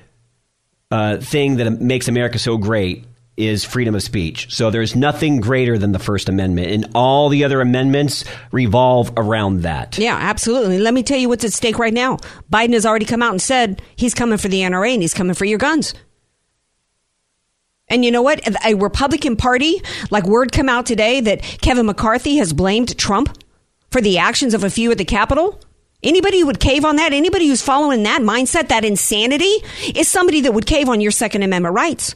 uh, 0.91 1.17
thing 1.17 1.57
that 1.57 1.81
makes 1.81 2.07
America 2.07 2.37
so 2.37 2.57
great 2.57 3.05
is 3.35 3.65
freedom 3.65 3.95
of 3.95 4.03
speech. 4.03 4.53
So 4.53 4.69
there's 4.69 4.95
nothing 4.95 5.41
greater 5.41 5.77
than 5.77 5.91
the 5.91 5.99
First 5.99 6.29
Amendment, 6.29 6.71
and 6.71 6.89
all 6.93 7.29
the 7.29 7.43
other 7.43 7.61
amendments 7.61 8.23
revolve 8.51 9.11
around 9.17 9.63
that. 9.63 9.97
Yeah, 9.97 10.17
absolutely. 10.19 10.77
Let 10.77 10.93
me 10.93 11.03
tell 11.03 11.17
you 11.17 11.29
what's 11.29 11.43
at 11.43 11.53
stake 11.53 11.79
right 11.79 11.93
now. 11.93 12.17
Biden 12.51 12.73
has 12.73 12.85
already 12.85 13.05
come 13.05 13.23
out 13.23 13.31
and 13.31 13.41
said 13.41 13.81
he's 13.95 14.13
coming 14.13 14.37
for 14.37 14.49
the 14.49 14.61
NRA 14.61 14.93
and 14.93 15.01
he's 15.01 15.13
coming 15.13 15.33
for 15.33 15.45
your 15.45 15.57
guns. 15.57 15.93
And 17.87 18.05
you 18.05 18.11
know 18.11 18.21
what? 18.21 18.41
A 18.65 18.75
Republican 18.75 19.35
Party, 19.35 19.81
like 20.09 20.25
word 20.25 20.51
come 20.51 20.69
out 20.69 20.85
today 20.85 21.19
that 21.21 21.41
Kevin 21.61 21.85
McCarthy 21.85 22.37
has 22.37 22.53
blamed 22.53 22.97
Trump 22.97 23.37
for 23.91 24.01
the 24.01 24.17
actions 24.17 24.53
of 24.53 24.63
a 24.63 24.69
few 24.69 24.91
at 24.91 24.97
the 24.97 25.05
Capitol. 25.05 25.59
Anybody 26.01 26.39
who 26.39 26.47
would 26.47 26.59
cave 26.59 26.85
on 26.85 26.95
that, 26.97 27.13
anybody 27.13 27.47
who's 27.47 27.61
following 27.61 28.03
that 28.03 28.21
mindset, 28.21 28.69
that 28.69 28.85
insanity, 28.85 29.53
is 29.95 30.07
somebody 30.07 30.41
that 30.41 30.53
would 30.53 30.65
cave 30.65 30.89
on 30.89 31.01
your 31.01 31.11
Second 31.11 31.43
Amendment 31.43 31.75
rights 31.75 32.15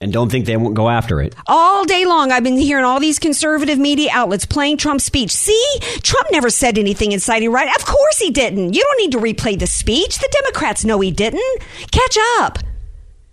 and 0.00 0.12
don't 0.12 0.30
think 0.30 0.46
they 0.46 0.56
won't 0.56 0.74
go 0.74 0.88
after 0.88 1.20
it. 1.20 1.34
All 1.46 1.84
day 1.84 2.06
long, 2.06 2.32
I've 2.32 2.42
been 2.42 2.56
hearing 2.56 2.84
all 2.84 3.00
these 3.00 3.18
conservative 3.18 3.78
media 3.78 4.10
outlets 4.12 4.46
playing 4.46 4.78
Trump's 4.78 5.04
speech. 5.04 5.30
See, 5.30 5.78
Trump 6.02 6.28
never 6.32 6.48
said 6.48 6.78
anything 6.78 7.12
inciting 7.12 7.52
right. 7.52 7.68
Of 7.76 7.84
course 7.84 8.18
he 8.18 8.30
didn't. 8.30 8.72
You 8.74 8.82
don't 8.82 8.98
need 8.98 9.12
to 9.12 9.18
replay 9.18 9.58
the 9.58 9.66
speech. 9.66 10.18
The 10.18 10.34
Democrats 10.42 10.84
know 10.84 11.00
he 11.00 11.10
didn't. 11.10 11.62
Catch 11.90 12.16
up. 12.38 12.58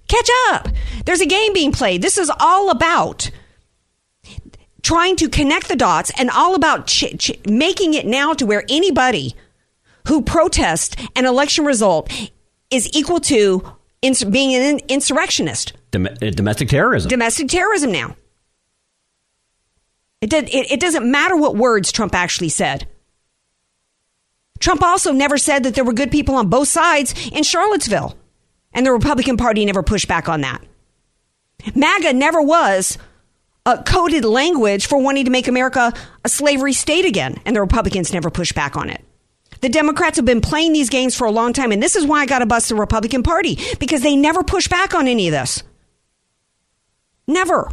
Catch 0.10 0.30
up. 0.50 0.68
There's 1.06 1.22
a 1.22 1.26
game 1.26 1.54
being 1.54 1.72
played. 1.72 2.02
This 2.02 2.18
is 2.18 2.32
all 2.40 2.70
about 2.70 3.30
trying 4.82 5.16
to 5.18 5.30
connect 5.30 5.68
the 5.68 5.76
dots 5.76 6.12
and 6.18 6.30
all 6.30 6.56
about 6.56 6.88
ch- 6.88 7.18
ch- 7.18 7.46
making 7.46 7.94
it 7.94 8.06
now 8.06 8.34
to 8.34 8.46
where 8.46 8.64
anybody 8.70 9.36
who 10.08 10.22
protests 10.22 10.96
an 11.16 11.26
election 11.26 11.66
result 11.66 12.10
is 12.70 12.90
equal 12.96 13.20
to 13.20 13.77
ins- 14.02 14.24
being 14.24 14.54
an 14.56 14.80
insurrectionist. 14.88 15.74
Dom- 15.92 16.08
uh, 16.08 16.30
domestic 16.32 16.70
terrorism. 16.70 17.10
Domestic 17.10 17.48
terrorism 17.48 17.92
now. 17.92 18.16
It, 20.22 20.30
did, 20.30 20.50
it, 20.50 20.72
it 20.72 20.80
doesn't 20.80 21.10
matter 21.10 21.36
what 21.36 21.56
words 21.56 21.92
Trump 21.92 22.16
actually 22.16 22.50
said. 22.50 22.88
Trump 24.60 24.82
also 24.82 25.12
never 25.12 25.38
said 25.38 25.64
that 25.64 25.76
there 25.76 25.84
were 25.84 25.94
good 25.94 26.12
people 26.12 26.36
on 26.36 26.50
both 26.50 26.68
sides 26.68 27.14
in 27.32 27.44
Charlottesville. 27.44 28.18
And 28.74 28.86
the 28.86 28.92
Republican 28.92 29.38
Party 29.38 29.66
never 29.66 29.84
pushed 29.84 30.08
back 30.08 30.28
on 30.30 30.42
that. 30.42 30.64
MAGA 31.76 32.14
never 32.14 32.42
was 32.42 32.98
a 33.66 33.82
coded 33.84 34.24
language 34.26 34.88
for 34.88 34.98
wanting 35.00 35.26
to 35.26 35.32
make 35.32 35.48
America 35.48 35.94
a 36.24 36.30
slavery 36.30 36.74
state 36.74 37.06
again. 37.06 37.40
And 37.46 37.56
the 37.56 37.62
Republicans 37.62 38.14
never 38.14 38.30
pushed 38.30 38.56
back 38.56 38.76
on 38.76 38.90
it. 38.90 39.04
The 39.62 39.70
Democrats 39.70 40.18
have 40.18 40.26
been 40.26 40.42
playing 40.42 40.74
these 40.74 40.90
games 40.90 41.16
for 41.16 41.26
a 41.26 41.32
long 41.32 41.54
time, 41.54 41.72
and 41.72 41.82
this 41.82 41.96
is 41.96 42.06
why 42.06 42.22
I 42.22 42.26
got 42.26 42.40
to 42.40 42.46
bust 42.46 42.70
the 42.70 42.76
Republican 42.76 43.24
Party 43.24 43.58
because 43.80 44.02
they 44.02 44.16
never 44.16 44.44
push 44.44 44.68
back 44.68 44.94
on 44.94 45.08
any 45.08 45.28
of 45.28 45.32
this. 45.32 45.64
Never. 47.28 47.72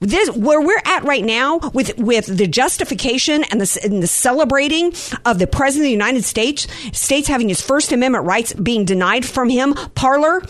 This, 0.00 0.30
where 0.30 0.60
we're 0.60 0.82
at 0.84 1.04
right 1.04 1.24
now 1.24 1.58
with, 1.72 1.96
with 1.96 2.26
the 2.26 2.48
justification 2.48 3.44
and 3.44 3.60
the, 3.60 3.80
and 3.84 4.02
the 4.02 4.08
celebrating 4.08 4.92
of 5.24 5.38
the 5.38 5.46
President 5.46 5.84
of 5.84 5.86
the 5.86 5.92
United 5.92 6.24
States, 6.24 6.66
states 6.92 7.28
having 7.28 7.48
his 7.48 7.60
First 7.60 7.92
Amendment 7.92 8.24
rights 8.24 8.52
being 8.52 8.84
denied 8.84 9.24
from 9.24 9.48
him, 9.48 9.74
Parler 9.94 10.42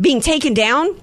being 0.00 0.20
taken 0.20 0.54
down, 0.54 1.00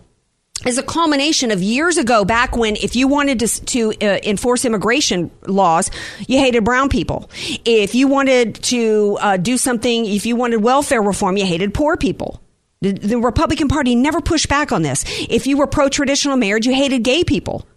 is 0.65 0.77
a 0.77 0.83
culmination 0.83 1.51
of 1.51 1.61
years 1.61 1.97
ago 1.97 2.23
back 2.23 2.55
when 2.55 2.75
if 2.77 2.95
you 2.95 3.07
wanted 3.07 3.39
to, 3.39 3.47
to 3.65 3.93
uh, 4.01 4.19
enforce 4.23 4.65
immigration 4.65 5.29
laws 5.45 5.89
you 6.27 6.39
hated 6.39 6.63
brown 6.63 6.89
people. 6.89 7.29
If 7.65 7.95
you 7.95 8.07
wanted 8.07 8.55
to 8.65 9.17
uh, 9.19 9.37
do 9.37 9.57
something 9.57 10.05
if 10.05 10.25
you 10.25 10.35
wanted 10.35 10.57
welfare 10.57 11.01
reform 11.01 11.37
you 11.37 11.45
hated 11.45 11.73
poor 11.73 11.97
people. 11.97 12.41
The, 12.81 12.93
the 12.93 13.17
republican 13.17 13.67
party 13.67 13.95
never 13.95 14.21
pushed 14.21 14.47
back 14.47 14.71
on 14.71 14.83
this. 14.83 15.03
If 15.29 15.47
you 15.47 15.57
were 15.57 15.67
pro-traditional 15.67 16.37
marriage 16.37 16.65
you 16.65 16.73
hated 16.73 17.03
gay 17.03 17.23
people. 17.23 17.67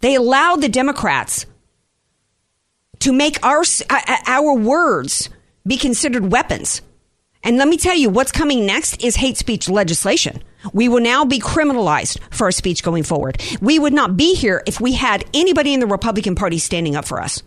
They 0.00 0.14
allowed 0.14 0.62
the 0.62 0.68
democrats 0.68 1.46
to 3.00 3.12
make 3.12 3.44
our 3.44 3.64
our 4.26 4.54
words 4.54 5.28
be 5.66 5.76
considered 5.76 6.32
weapons. 6.32 6.80
And 7.42 7.58
let 7.58 7.68
me 7.68 7.76
tell 7.76 7.96
you 7.96 8.08
what's 8.08 8.32
coming 8.32 8.64
next 8.66 9.02
is 9.02 9.16
hate 9.16 9.36
speech 9.36 9.68
legislation 9.68 10.42
we 10.72 10.88
will 10.88 11.00
now 11.00 11.24
be 11.24 11.38
criminalized 11.38 12.18
for 12.30 12.44
our 12.44 12.52
speech 12.52 12.82
going 12.82 13.02
forward. 13.02 13.42
We 13.60 13.78
would 13.78 13.92
not 13.92 14.16
be 14.16 14.34
here 14.34 14.62
if 14.66 14.80
we 14.80 14.92
had 14.92 15.24
anybody 15.34 15.74
in 15.74 15.80
the 15.80 15.86
Republican 15.86 16.34
Party 16.34 16.58
standing 16.58 16.96
up 16.96 17.04
for 17.04 17.20
us. 17.20 17.42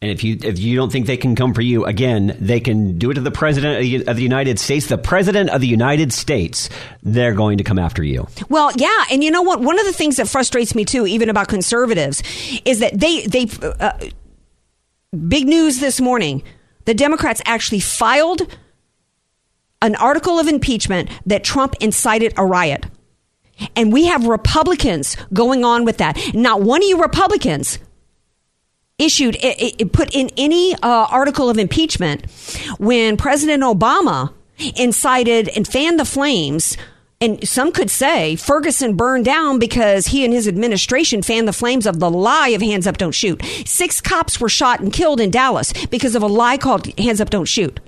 And 0.00 0.12
if 0.12 0.22
you 0.22 0.38
if 0.44 0.60
you 0.60 0.76
don't 0.76 0.92
think 0.92 1.06
they 1.06 1.16
can 1.16 1.34
come 1.34 1.54
for 1.54 1.60
you 1.60 1.84
again, 1.84 2.36
they 2.38 2.60
can 2.60 2.98
do 2.98 3.10
it 3.10 3.14
to 3.14 3.20
the 3.20 3.32
president 3.32 4.06
of 4.06 4.16
the 4.16 4.22
United 4.22 4.60
States. 4.60 4.86
The 4.86 4.96
president 4.96 5.50
of 5.50 5.60
the 5.60 5.66
United 5.66 6.12
States, 6.12 6.70
they're 7.02 7.34
going 7.34 7.58
to 7.58 7.64
come 7.64 7.80
after 7.80 8.04
you. 8.04 8.28
Well, 8.48 8.70
yeah, 8.76 9.04
and 9.10 9.24
you 9.24 9.32
know 9.32 9.42
what? 9.42 9.60
One 9.60 9.76
of 9.76 9.86
the 9.86 9.92
things 9.92 10.16
that 10.16 10.28
frustrates 10.28 10.76
me 10.76 10.84
too, 10.84 11.04
even 11.04 11.28
about 11.28 11.48
conservatives, 11.48 12.22
is 12.64 12.78
that 12.78 12.96
they 12.96 13.22
they 13.22 13.48
uh, 13.60 13.98
big 15.26 15.48
news 15.48 15.80
this 15.80 16.00
morning. 16.00 16.44
The 16.84 16.94
Democrats 16.94 17.42
actually 17.44 17.80
filed 17.80 18.42
an 19.82 19.94
article 19.96 20.38
of 20.38 20.48
impeachment 20.48 21.08
that 21.26 21.44
Trump 21.44 21.74
incited 21.80 22.32
a 22.36 22.44
riot. 22.44 22.86
And 23.74 23.92
we 23.92 24.06
have 24.06 24.26
Republicans 24.26 25.16
going 25.32 25.64
on 25.64 25.84
with 25.84 25.98
that. 25.98 26.16
Not 26.34 26.62
one 26.62 26.82
of 26.82 26.88
you 26.88 27.00
Republicans 27.00 27.78
issued, 28.98 29.36
it, 29.36 29.80
it 29.80 29.92
put 29.92 30.14
in 30.14 30.30
any 30.36 30.74
uh, 30.74 30.78
article 30.82 31.48
of 31.48 31.58
impeachment 31.58 32.28
when 32.78 33.16
President 33.16 33.62
Obama 33.62 34.32
incited 34.76 35.48
and 35.48 35.66
fanned 35.66 35.98
the 35.98 36.04
flames. 36.04 36.76
And 37.20 37.46
some 37.48 37.72
could 37.72 37.90
say 37.90 38.36
Ferguson 38.36 38.94
burned 38.94 39.24
down 39.24 39.58
because 39.58 40.08
he 40.08 40.24
and 40.24 40.32
his 40.32 40.46
administration 40.46 41.22
fanned 41.22 41.48
the 41.48 41.52
flames 41.52 41.86
of 41.86 41.98
the 41.98 42.10
lie 42.10 42.50
of 42.50 42.62
hands 42.62 42.86
up, 42.86 42.96
don't 42.96 43.12
shoot. 43.12 43.42
Six 43.66 44.00
cops 44.00 44.40
were 44.40 44.48
shot 44.48 44.80
and 44.80 44.92
killed 44.92 45.20
in 45.20 45.30
Dallas 45.30 45.72
because 45.86 46.14
of 46.14 46.22
a 46.22 46.28
lie 46.28 46.58
called 46.58 46.86
hands 46.98 47.20
up, 47.20 47.30
don't 47.30 47.46
shoot. 47.46 47.80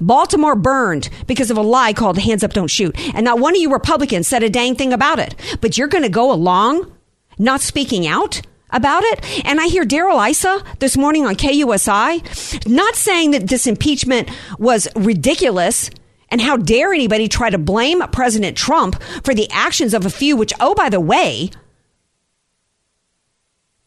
Baltimore 0.00 0.56
burned 0.56 1.08
because 1.26 1.50
of 1.50 1.56
a 1.56 1.62
lie 1.62 1.92
called 1.92 2.18
hands 2.18 2.44
up, 2.44 2.52
don't 2.52 2.68
shoot. 2.68 2.94
And 3.14 3.24
not 3.24 3.40
one 3.40 3.54
of 3.54 3.60
you 3.60 3.72
Republicans 3.72 4.28
said 4.28 4.42
a 4.42 4.50
dang 4.50 4.76
thing 4.76 4.92
about 4.92 5.18
it. 5.18 5.34
But 5.60 5.76
you're 5.76 5.88
going 5.88 6.04
to 6.04 6.08
go 6.08 6.32
along 6.32 6.92
not 7.38 7.60
speaking 7.60 8.06
out 8.06 8.40
about 8.70 9.02
it. 9.04 9.44
And 9.46 9.60
I 9.60 9.66
hear 9.66 9.84
Darrell 9.84 10.20
Issa 10.20 10.62
this 10.78 10.96
morning 10.96 11.26
on 11.26 11.36
KUSI 11.36 12.68
not 12.68 12.94
saying 12.94 13.32
that 13.32 13.48
this 13.48 13.66
impeachment 13.66 14.30
was 14.58 14.88
ridiculous. 14.96 15.90
And 16.30 16.40
how 16.40 16.56
dare 16.56 16.94
anybody 16.94 17.28
try 17.28 17.50
to 17.50 17.58
blame 17.58 18.00
President 18.10 18.56
Trump 18.56 19.02
for 19.22 19.34
the 19.34 19.50
actions 19.50 19.92
of 19.92 20.06
a 20.06 20.10
few, 20.10 20.34
which, 20.34 20.54
oh, 20.60 20.74
by 20.74 20.88
the 20.88 20.98
way, 20.98 21.50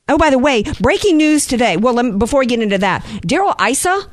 oh, 0.08 0.20
by 0.20 0.30
the 0.30 0.38
way, 0.38 0.64
breaking 0.80 1.18
news 1.18 1.48
today. 1.48 1.76
Well, 1.76 1.96
me, 1.96 2.12
before 2.12 2.42
we 2.42 2.46
get 2.46 2.62
into 2.62 2.78
that, 2.78 3.04
Darrell 3.26 3.56
Issa 3.60 4.12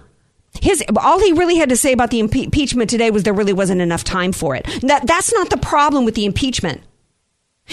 his 0.60 0.82
all 0.96 1.18
he 1.18 1.32
really 1.32 1.56
had 1.56 1.70
to 1.70 1.76
say 1.76 1.92
about 1.92 2.10
the 2.10 2.20
impeachment 2.20 2.90
today 2.90 3.10
was 3.10 3.22
there 3.22 3.32
really 3.32 3.52
wasn't 3.52 3.80
enough 3.80 4.04
time 4.04 4.32
for 4.32 4.54
it. 4.54 4.66
That 4.82 5.06
that's 5.06 5.32
not 5.32 5.50
the 5.50 5.56
problem 5.56 6.04
with 6.04 6.14
the 6.14 6.26
impeachment. 6.26 6.82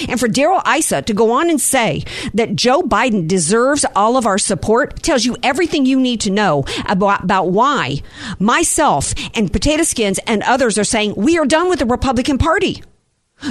And 0.07 0.19
for 0.19 0.27
Darrell 0.27 0.62
Issa 0.65 1.01
to 1.01 1.13
go 1.13 1.31
on 1.31 1.50
and 1.50 1.59
say 1.59 2.03
that 2.33 2.55
Joe 2.55 2.83
Biden 2.83 3.27
deserves 3.27 3.86
all 3.95 4.17
of 4.17 4.25
our 4.25 4.38
support 4.38 5.01
tells 5.01 5.25
you 5.25 5.36
everything 5.43 5.86
you 5.86 6.00
need 6.00 6.21
to 6.21 6.29
know 6.29 6.63
about, 6.88 7.24
about 7.24 7.50
why 7.50 7.98
myself 8.38 9.13
and 9.33 9.51
Potato 9.51 9.83
Skins 9.83 10.19
and 10.27 10.43
others 10.43 10.77
are 10.77 10.83
saying 10.83 11.15
we 11.17 11.38
are 11.38 11.45
done 11.45 11.69
with 11.69 11.79
the 11.79 11.86
Republican 11.86 12.38
Party. 12.38 12.83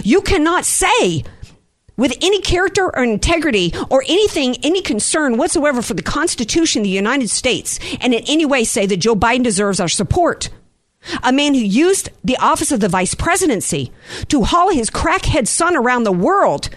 You 0.05 0.23
cannot 0.23 0.65
say 0.65 1.25
with 1.99 2.17
any 2.23 2.41
character 2.41 2.87
or 2.97 3.05
integrity 3.05 3.75
or 3.91 4.03
anything, 4.09 4.57
any 4.63 4.81
concern 4.81 5.37
whatsoever 5.37 5.83
for 5.83 5.93
the 5.93 6.03
Constitution 6.03 6.81
of 6.81 6.85
the 6.85 6.91
United 6.91 7.29
States 7.29 7.79
and 8.01 8.15
in 8.15 8.25
any 8.27 8.47
way 8.47 8.65
say 8.65 8.87
that 8.87 8.97
Joe 8.97 9.15
Biden 9.15 9.43
deserves 9.43 9.81
our 9.81 9.89
support. 9.89 10.49
A 11.23 11.33
man 11.33 11.55
who 11.55 11.61
used 11.61 12.09
the 12.25 12.37
office 12.39 12.73
of 12.73 12.81
the 12.81 12.89
vice 12.89 13.15
presidency 13.15 13.93
to 14.29 14.45
haul 14.45 14.71
his 14.71 14.91
crackhead 14.91 15.47
son 15.47 15.77
around 15.77 16.05
the 16.05 16.13
world, 16.13 16.71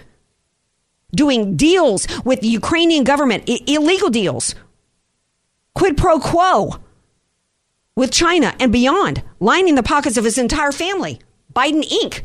doing 1.14 1.56
deals 1.56 2.06
with 2.24 2.40
the 2.40 2.48
Ukrainian 2.48 3.04
government, 3.04 3.44
I- 3.48 3.60
illegal 3.66 4.10
deals, 4.10 4.54
quid 5.74 5.96
pro 5.96 6.18
quo 6.18 6.76
with 7.96 8.10
China 8.10 8.54
and 8.58 8.72
beyond, 8.72 9.22
lining 9.38 9.74
the 9.74 9.82
pockets 9.82 10.16
of 10.16 10.24
his 10.24 10.38
entire 10.38 10.72
family. 10.72 11.20
Biden 11.54 11.82
Inc. 11.82 12.22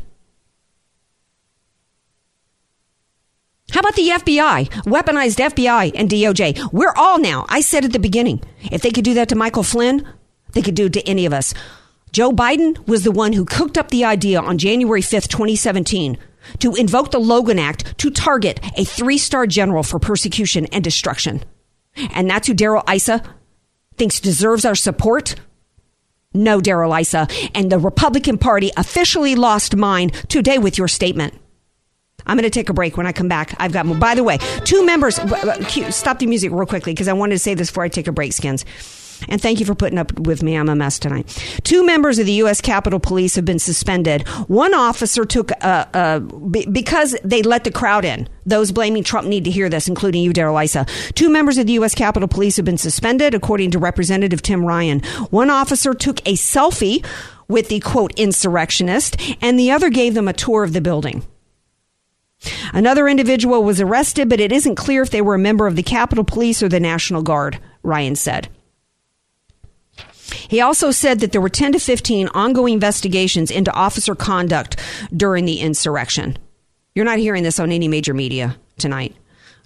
How 3.72 3.80
about 3.80 3.96
the 3.96 4.08
FBI? 4.08 4.68
Weaponized 4.84 5.38
FBI 5.38 5.92
and 5.94 6.08
DOJ. 6.08 6.72
We're 6.72 6.94
all 6.96 7.18
now. 7.18 7.44
I 7.48 7.60
said 7.60 7.84
at 7.84 7.92
the 7.92 7.98
beginning, 7.98 8.42
if 8.72 8.80
they 8.80 8.90
could 8.90 9.04
do 9.04 9.14
that 9.14 9.28
to 9.28 9.36
Michael 9.36 9.62
Flynn, 9.62 10.08
they 10.52 10.62
could 10.62 10.74
do 10.74 10.86
it 10.86 10.94
to 10.94 11.06
any 11.06 11.26
of 11.26 11.34
us. 11.34 11.52
Joe 12.10 12.32
Biden 12.32 12.86
was 12.88 13.04
the 13.04 13.12
one 13.12 13.34
who 13.34 13.44
cooked 13.44 13.76
up 13.76 13.90
the 13.90 14.04
idea 14.04 14.40
on 14.40 14.56
January 14.56 15.02
5th, 15.02 15.28
2017, 15.28 16.16
to 16.60 16.74
invoke 16.74 17.10
the 17.10 17.18
Logan 17.18 17.58
Act 17.58 17.98
to 17.98 18.10
target 18.10 18.58
a 18.76 18.84
three 18.84 19.18
star 19.18 19.46
general 19.46 19.82
for 19.82 19.98
persecution 19.98 20.64
and 20.66 20.82
destruction. 20.82 21.44
And 22.14 22.30
that's 22.30 22.46
who 22.46 22.54
Darrell 22.54 22.84
Issa 22.90 23.22
thinks 23.96 24.18
deserves 24.18 24.64
our 24.64 24.74
support? 24.74 25.34
No, 26.32 26.62
Darrell 26.62 26.94
Issa. 26.94 27.28
And 27.54 27.70
the 27.70 27.78
Republican 27.78 28.38
Party 28.38 28.70
officially 28.78 29.34
lost 29.34 29.76
mine 29.76 30.10
today 30.28 30.56
with 30.56 30.78
your 30.78 30.88
statement. 30.88 31.34
I'm 32.28 32.36
going 32.36 32.44
to 32.44 32.50
take 32.50 32.68
a 32.68 32.74
break. 32.74 32.96
When 32.96 33.06
I 33.06 33.12
come 33.12 33.28
back, 33.28 33.54
I've 33.58 33.72
got 33.72 33.86
more. 33.86 33.96
By 33.96 34.14
the 34.14 34.24
way, 34.24 34.38
two 34.64 34.84
members. 34.84 35.16
Stop 35.94 36.18
the 36.18 36.26
music 36.26 36.52
real 36.52 36.66
quickly 36.66 36.92
because 36.92 37.08
I 37.08 37.12
wanted 37.12 37.34
to 37.34 37.38
say 37.38 37.54
this 37.54 37.70
before 37.70 37.84
I 37.84 37.88
take 37.88 38.06
a 38.06 38.12
break, 38.12 38.32
Skins. 38.32 38.64
And 39.28 39.40
thank 39.40 39.58
you 39.58 39.66
for 39.66 39.74
putting 39.74 39.98
up 39.98 40.16
with 40.20 40.42
me. 40.42 40.54
I'm 40.54 40.68
a 40.68 40.76
mess 40.76 40.98
tonight. 40.98 41.26
Two 41.64 41.84
members 41.84 42.18
of 42.18 42.26
the 42.26 42.32
U.S. 42.34 42.60
Capitol 42.60 43.00
Police 43.00 43.34
have 43.36 43.44
been 43.44 43.58
suspended. 43.58 44.26
One 44.48 44.74
officer 44.74 45.24
took, 45.24 45.50
uh, 45.64 45.86
uh, 45.92 46.20
b- 46.20 46.66
because 46.70 47.16
they 47.24 47.42
let 47.42 47.64
the 47.64 47.72
crowd 47.72 48.04
in. 48.04 48.28
Those 48.46 48.70
blaming 48.70 49.02
Trump 49.02 49.26
need 49.26 49.44
to 49.44 49.50
hear 49.50 49.68
this, 49.68 49.88
including 49.88 50.22
you, 50.22 50.32
Darrell 50.32 50.58
Issa. 50.58 50.86
Two 51.14 51.30
members 51.30 51.58
of 51.58 51.66
the 51.66 51.72
U.S. 51.74 51.94
Capitol 51.94 52.28
Police 52.28 52.56
have 52.56 52.64
been 52.64 52.78
suspended, 52.78 53.34
according 53.34 53.72
to 53.72 53.78
Representative 53.78 54.40
Tim 54.40 54.64
Ryan. 54.64 55.00
One 55.30 55.50
officer 55.50 55.94
took 55.94 56.20
a 56.20 56.34
selfie 56.34 57.04
with 57.48 57.68
the 57.68 57.80
quote 57.80 58.12
insurrectionist, 58.16 59.20
and 59.42 59.58
the 59.58 59.70
other 59.70 59.90
gave 59.90 60.14
them 60.14 60.28
a 60.28 60.32
tour 60.32 60.62
of 60.62 60.72
the 60.72 60.80
building. 60.80 61.24
Another 62.72 63.08
individual 63.08 63.64
was 63.64 63.80
arrested, 63.80 64.28
but 64.28 64.40
it 64.40 64.52
isn't 64.52 64.76
clear 64.76 65.02
if 65.02 65.10
they 65.10 65.22
were 65.22 65.34
a 65.34 65.38
member 65.38 65.66
of 65.66 65.76
the 65.76 65.82
Capitol 65.82 66.24
Police 66.24 66.62
or 66.62 66.68
the 66.68 66.80
National 66.80 67.22
Guard, 67.22 67.58
Ryan 67.82 68.14
said. 68.16 68.48
He 70.48 70.60
also 70.60 70.90
said 70.90 71.20
that 71.20 71.32
there 71.32 71.40
were 71.40 71.48
10 71.48 71.72
to 71.72 71.78
15 71.78 72.28
ongoing 72.28 72.74
investigations 72.74 73.50
into 73.50 73.72
officer 73.72 74.14
conduct 74.14 74.76
during 75.14 75.44
the 75.44 75.60
insurrection. 75.60 76.38
You're 76.94 77.04
not 77.04 77.18
hearing 77.18 77.42
this 77.42 77.58
on 77.58 77.72
any 77.72 77.88
major 77.88 78.14
media 78.14 78.56
tonight. 78.78 79.14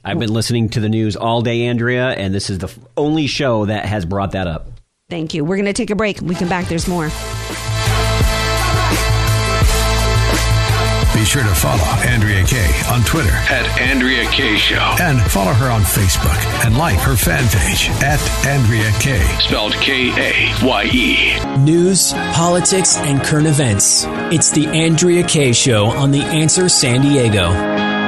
I've 0.05 0.19
been 0.19 0.33
listening 0.33 0.69
to 0.71 0.81
the 0.81 0.89
news 0.89 1.17
all 1.17 1.43
day, 1.43 1.67
Andrea, 1.67 2.11
and 2.11 2.35
this 2.35 2.51
is 2.51 2.59
the 2.59 2.73
only 2.97 3.27
show 3.27 3.67
that 3.67 3.85
has 3.85 4.05
brought 4.05 4.33
that 4.33 4.47
up. 4.47 4.69
Thank 5.09 5.35
you. 5.35 5.45
We're 5.45 5.57
going 5.57 5.67
to 5.67 5.73
take 5.73 5.91
a 5.91 5.95
break. 5.95 6.21
We 6.21 6.35
come 6.35 6.49
back. 6.49 6.67
There's 6.67 6.89
more. 6.89 7.11
Be 11.23 11.27
sure 11.27 11.45
to 11.45 11.55
follow 11.55 11.85
Andrea 12.05 12.45
Kaye 12.45 12.83
on 12.91 13.01
Twitter 13.05 13.31
at 13.31 13.65
Andrea 13.81 14.29
Kaye 14.33 14.57
Show. 14.57 14.97
and 15.01 15.23
follow 15.31 15.53
her 15.53 15.71
on 15.71 15.83
Facebook 15.83 16.35
and 16.67 16.77
like 16.77 16.99
her 16.99 17.15
fan 17.15 17.45
page 17.49 17.91
at 18.03 18.19
Andrea 18.45 18.91
Kaye. 18.99 19.39
Spelled 19.39 19.73
K 19.75 20.11
A 20.11 20.67
Y 20.67 20.91
E. 20.93 21.59
News, 21.59 22.13
politics, 22.35 22.97
and 22.97 23.23
current 23.23 23.47
events. 23.47 24.05
It's 24.35 24.51
the 24.51 24.67
Andrea 24.67 25.23
Kaye 25.23 25.53
Show 25.53 25.87
on 25.87 26.11
The 26.11 26.23
Answer 26.23 26.69
San 26.69 27.03
Diego. 27.03 28.02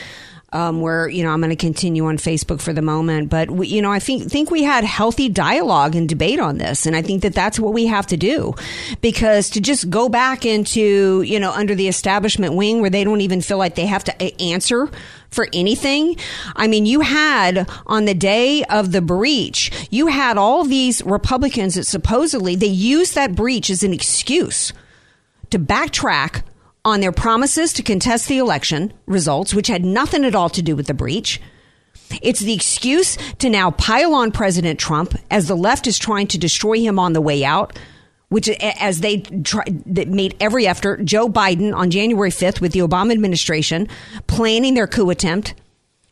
Um, 0.54 0.80
where 0.80 1.10
you 1.10 1.24
know 1.24 1.32
I'm 1.32 1.42
going 1.42 1.50
to 1.50 1.58
continue 1.58 2.06
on 2.06 2.16
Facebook 2.16 2.62
for 2.62 2.72
the 2.72 2.82
moment, 2.82 3.30
but 3.30 3.52
we, 3.52 3.68
you 3.68 3.82
know 3.82 3.92
I 3.92 4.00
think 4.00 4.32
think 4.32 4.50
we 4.50 4.64
had 4.64 4.86
healthy 4.86 5.28
dialogue 5.28 5.94
and 5.94 6.08
debate 6.08 6.40
on 6.40 6.58
this, 6.58 6.86
and 6.86 6.96
I 6.96 7.02
think 7.02 7.24
that 7.24 7.34
that's 7.34 7.60
what 7.60 7.74
we 7.74 7.88
have 7.88 8.08
to 8.08 8.16
do, 8.16 8.56
because 9.02 9.50
to 9.50 9.60
just 9.60 9.90
go 9.90 10.08
back 10.08 10.46
into 10.46 11.22
you 11.24 11.38
know 11.38 11.52
under 11.52 11.76
the 11.76 11.90
establishment 11.90 12.54
wing 12.54 12.80
where 12.80 12.90
they 12.90 13.04
don't 13.04 13.20
even 13.20 13.42
feel 13.42 13.58
like 13.58 13.76
they 13.76 13.88
have 13.88 14.06
to 14.06 14.42
answer 14.42 14.90
for 15.32 15.50
anything. 15.52 16.16
I 16.56 16.68
mean, 16.68 16.86
you 16.86 17.02
had 17.02 17.70
on 17.86 18.06
the 18.06 18.14
day 18.14 18.64
of 18.70 18.94
the 18.94 19.02
breach, 19.02 19.90
you 19.92 20.08
had 20.08 20.38
all 20.38 20.64
these 20.64 21.04
Republicans 21.04 21.76
that 21.76 21.84
supposedly 21.84 22.56
they 22.56 22.68
used 22.68 23.16
that 23.16 23.36
breach 23.36 23.70
as 23.70 23.84
an 23.84 23.92
excuse 23.92 24.72
to 25.50 25.60
backtrack 25.60 26.44
on 26.88 27.02
their 27.02 27.12
promises 27.12 27.74
to 27.74 27.84
contest 27.84 28.30
the 28.30 28.38
election 28.38 28.94
results, 29.08 29.54
which 29.54 29.68
had 29.68 29.84
nothing 29.84 30.24
at 30.24 30.34
all 30.34 30.50
to 30.50 30.62
do 30.62 30.74
with 30.74 30.88
the 30.88 30.94
breach. 30.94 31.42
It's 32.22 32.40
the 32.40 32.54
excuse 32.54 33.18
to 33.40 33.50
now 33.50 33.72
pile 33.72 34.16
on 34.16 34.32
President 34.32 34.80
Trump 34.80 35.14
as 35.30 35.48
the 35.48 35.58
left 35.58 35.86
is 35.86 36.00
trying 36.00 36.28
to 36.28 36.38
destroy 36.38 36.80
him 36.80 36.98
on 36.98 37.12
the 37.12 37.20
way 37.20 37.44
out, 37.44 37.78
which 38.30 38.48
as 38.50 39.02
they 39.02 39.26
made 40.08 40.38
every 40.40 40.66
effort. 40.66 41.04
Joe 41.04 41.28
Biden 41.28 41.76
on 41.76 41.92
January 41.92 42.32
5th 42.32 42.62
with 42.62 42.72
the 42.72 42.80
Obama 42.80 43.12
administration 43.12 43.90
planning 44.28 44.74
their 44.74 44.88
coup 44.88 45.10
attempt. 45.10 45.56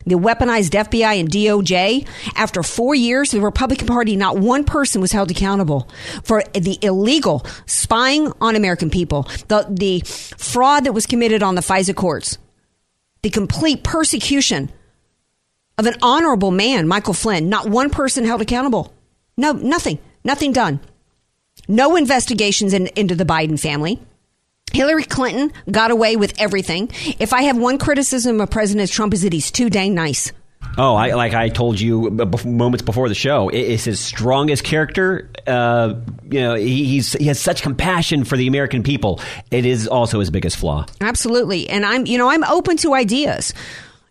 The 0.07 0.15
weaponized 0.15 0.71
FBI 0.71 1.19
and 1.19 1.29
DOJ. 1.29 2.07
After 2.35 2.61
four 2.61 2.93
years, 2.93 3.31
the 3.31 3.41
Republican 3.41 3.87
Party, 3.87 4.15
not 4.15 4.37
one 4.37 4.63
person 4.63 5.01
was 5.01 5.11
held 5.11 5.31
accountable 5.31 5.89
for 6.23 6.43
the 6.53 6.77
illegal 6.81 7.45
spying 7.65 8.31
on 8.39 8.55
American 8.55 8.89
people, 8.89 9.23
the, 9.47 9.65
the 9.69 10.01
fraud 10.05 10.85
that 10.85 10.93
was 10.93 11.05
committed 11.05 11.41
on 11.41 11.55
the 11.55 11.61
FISA 11.61 11.95
courts, 11.95 12.37
the 13.23 13.29
complete 13.29 13.83
persecution 13.83 14.71
of 15.77 15.85
an 15.85 15.95
honorable 16.01 16.51
man, 16.51 16.87
Michael 16.87 17.13
Flynn. 17.13 17.49
Not 17.49 17.67
one 17.67 17.89
person 17.89 18.25
held 18.25 18.41
accountable. 18.41 18.93
No, 19.37 19.51
nothing. 19.51 19.99
Nothing 20.23 20.53
done. 20.53 20.79
No 21.67 21.95
investigations 21.95 22.73
in, 22.73 22.87
into 22.87 23.15
the 23.15 23.25
Biden 23.25 23.59
family. 23.59 23.99
Hillary 24.75 25.05
Clinton 25.05 25.53
got 25.71 25.89
away 25.89 26.17
with 26.17 26.33
everything. 26.38 26.89
If 27.17 27.31
I 27.31 27.43
have 27.43 27.57
one 27.57 27.77
criticism 27.77 28.41
of 28.41 28.49
President 28.49 28.91
Trump 28.91 29.13
is 29.13 29.21
that 29.21 29.31
he's 29.31 29.49
too 29.49 29.69
dang 29.69 29.93
nice. 29.93 30.33
Oh, 30.77 30.95
I, 30.95 31.13
like 31.13 31.33
I 31.33 31.47
told 31.47 31.79
you 31.79 32.09
moments 32.09 32.83
before 32.83 33.07
the 33.07 33.15
show, 33.15 33.47
it 33.47 33.61
is 33.61 33.85
his 33.85 34.01
strongest 34.01 34.65
character. 34.65 35.29
Uh, 35.47 36.01
you 36.29 36.41
know, 36.41 36.55
he, 36.55 36.83
he's 36.83 37.13
he 37.13 37.27
has 37.27 37.39
such 37.39 37.61
compassion 37.61 38.25
for 38.25 38.35
the 38.35 38.47
American 38.47 38.83
people. 38.83 39.21
It 39.49 39.65
is 39.65 39.88
also 39.88 40.19
his 40.19 40.29
biggest 40.29 40.57
flaw. 40.57 40.85
Absolutely. 40.99 41.69
And 41.69 41.85
I'm, 41.85 42.05
you 42.05 42.17
know, 42.17 42.29
I'm 42.29 42.43
open 42.43 42.75
to 42.77 42.95
ideas. 42.95 43.53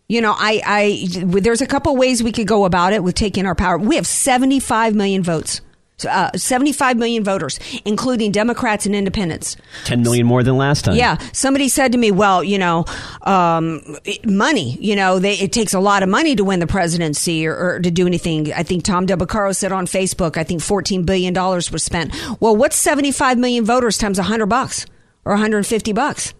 You 0.08 0.22
know, 0.22 0.34
I, 0.34 0.62
I, 0.64 1.08
there's 1.24 1.60
a 1.60 1.66
couple 1.66 1.94
ways 1.96 2.22
we 2.22 2.32
could 2.32 2.46
go 2.46 2.64
about 2.64 2.94
it 2.94 3.02
with 3.02 3.16
taking 3.16 3.44
our 3.44 3.54
power. 3.54 3.76
We 3.76 3.96
have 3.96 4.06
75 4.06 4.94
million 4.94 5.22
votes. 5.22 5.60
Uh, 6.08 6.28
75 6.34 6.96
million 6.96 7.22
voters, 7.22 7.60
including 7.84 8.32
Democrats 8.32 8.84
and 8.84 8.96
independents. 8.96 9.56
Ten 9.84 10.02
million 10.02 10.26
more 10.26 10.42
than 10.42 10.56
last 10.56 10.84
time. 10.84 10.96
Yeah, 10.96 11.18
somebody 11.32 11.68
said 11.68 11.92
to 11.92 11.98
me, 11.98 12.10
"Well, 12.10 12.42
you 12.42 12.58
know, 12.58 12.84
um, 13.22 13.80
money. 14.24 14.76
You 14.80 14.96
know, 14.96 15.20
they, 15.20 15.34
it 15.34 15.52
takes 15.52 15.72
a 15.72 15.78
lot 15.78 16.02
of 16.02 16.08
money 16.08 16.34
to 16.34 16.42
win 16.42 16.58
the 16.58 16.66
presidency 16.66 17.46
or, 17.46 17.56
or 17.56 17.80
to 17.80 17.92
do 17.92 18.08
anything." 18.08 18.52
I 18.52 18.64
think 18.64 18.82
Tom 18.82 19.06
DeBacaro 19.06 19.54
said 19.54 19.70
on 19.70 19.86
Facebook, 19.86 20.36
"I 20.36 20.42
think 20.42 20.62
14 20.62 21.04
billion 21.04 21.32
dollars 21.32 21.70
was 21.70 21.84
spent." 21.84 22.12
Well, 22.40 22.56
what's 22.56 22.76
75 22.76 23.38
million 23.38 23.64
voters 23.64 23.96
times 23.96 24.18
100 24.18 24.46
bucks 24.46 24.86
or 25.24 25.32
150 25.34 25.92
bucks? 25.92 26.34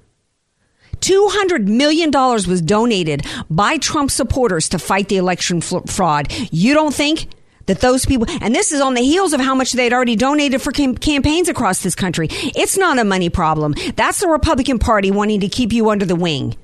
$200 1.00 1.66
million 1.66 2.10
was 2.10 2.62
donated 2.62 3.26
by 3.50 3.76
Trump 3.76 4.10
supporters 4.10 4.68
to 4.70 4.78
fight 4.78 5.08
the 5.08 5.16
election 5.18 5.60
fraud. 5.60 6.32
You 6.50 6.72
don't 6.74 6.94
think 6.94 7.28
that 7.66 7.80
those 7.80 8.04
people, 8.06 8.26
and 8.40 8.54
this 8.54 8.72
is 8.72 8.80
on 8.80 8.94
the 8.94 9.00
heels 9.02 9.32
of 9.32 9.40
how 9.40 9.54
much 9.54 9.72
they'd 9.72 9.92
already 9.92 10.16
donated 10.16 10.60
for 10.62 10.72
cam- 10.72 10.96
campaigns 10.96 11.48
across 11.48 11.82
this 11.82 11.94
country. 11.94 12.28
It's 12.30 12.76
not 12.76 12.98
a 12.98 13.04
money 13.04 13.30
problem. 13.30 13.74
That's 13.96 14.20
the 14.20 14.28
Republican 14.28 14.78
Party 14.78 15.10
wanting 15.10 15.40
to 15.40 15.48
keep 15.48 15.72
you 15.72 15.90
under 15.90 16.04
the 16.04 16.16
wing, 16.16 16.56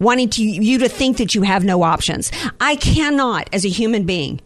wanting 0.00 0.30
to, 0.30 0.42
you 0.44 0.78
to 0.78 0.88
think 0.88 1.18
that 1.18 1.34
you 1.34 1.42
have 1.42 1.64
no 1.64 1.82
options. 1.82 2.30
I 2.60 2.76
cannot, 2.76 3.48
as 3.52 3.64
a 3.64 3.68
human 3.68 4.04
being, 4.04 4.40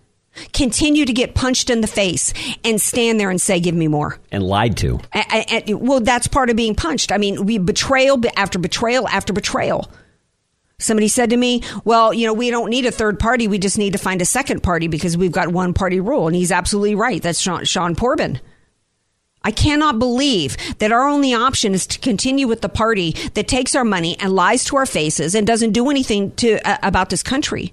continue 0.55 1.05
to 1.05 1.13
get 1.13 1.35
punched 1.35 1.69
in 1.69 1.83
the 1.83 1.87
face 1.87 2.33
and 2.65 2.81
stand 2.81 3.21
there 3.21 3.29
and 3.31 3.41
say, 3.41 3.61
give 3.61 3.75
me 3.75 3.87
more. 3.89 4.19
and 4.31 4.43
lied 4.43 4.77
to. 4.79 4.99
A- 5.15 5.25
a- 5.31 5.71
a- 5.71 5.75
well, 5.75 6.01
that's 6.01 6.27
part 6.27 6.49
of 6.49 6.57
being 6.57 6.75
punched. 6.75 7.13
I 7.13 7.19
mean, 7.19 7.45
we 7.45 7.59
betrayal 7.59 8.19
after 8.37 8.59
betrayal 8.59 9.07
after 9.09 9.33
betrayal. 9.33 9.91
Somebody 10.83 11.09
said 11.09 11.31
to 11.31 11.37
me, 11.37 11.63
well, 11.85 12.13
you 12.13 12.27
know, 12.27 12.33
we 12.33 12.51
don't 12.51 12.71
need 12.71 12.87
a 12.87 12.91
third 12.91 13.19
party. 13.19 13.49
We 13.49 13.59
just 13.59 13.79
need 13.79 13.93
to 13.93 13.99
find 13.99 14.21
a 14.21 14.27
second 14.27 14.63
party 14.63 14.89
because 14.89 15.17
we've 15.17 15.33
got 15.33 15.49
one 15.49 15.73
party 15.73 16.01
rule. 16.01 16.27
And 16.27 16.37
he's 16.37 16.53
absolutely 16.53 16.95
right. 16.95 17.23
That's 17.23 17.41
Sean, 17.41 17.65
Sean. 17.65 17.95
I 19.45 19.51
cannot 19.51 19.99
believe 19.99 20.57
that 20.79 20.93
our 20.93 21.09
only 21.09 21.35
option 21.35 21.75
is 21.75 21.87
to 21.89 21.99
continue 21.99 22.47
with 22.47 22.61
the 22.61 22.69
party 22.69 23.13
that 23.35 23.49
takes 23.49 23.75
our 23.75 23.85
money 23.85 24.17
and 24.21 24.33
lies 24.33 24.65
to 24.67 24.77
our 24.77 24.87
faces 24.87 25.35
and 25.35 25.47
doesn't 25.47 25.73
do 25.73 25.91
anything 25.91 26.31
to 26.37 26.61
uh, 26.69 26.79
about 26.83 27.11
this 27.11 27.23
country. 27.23 27.73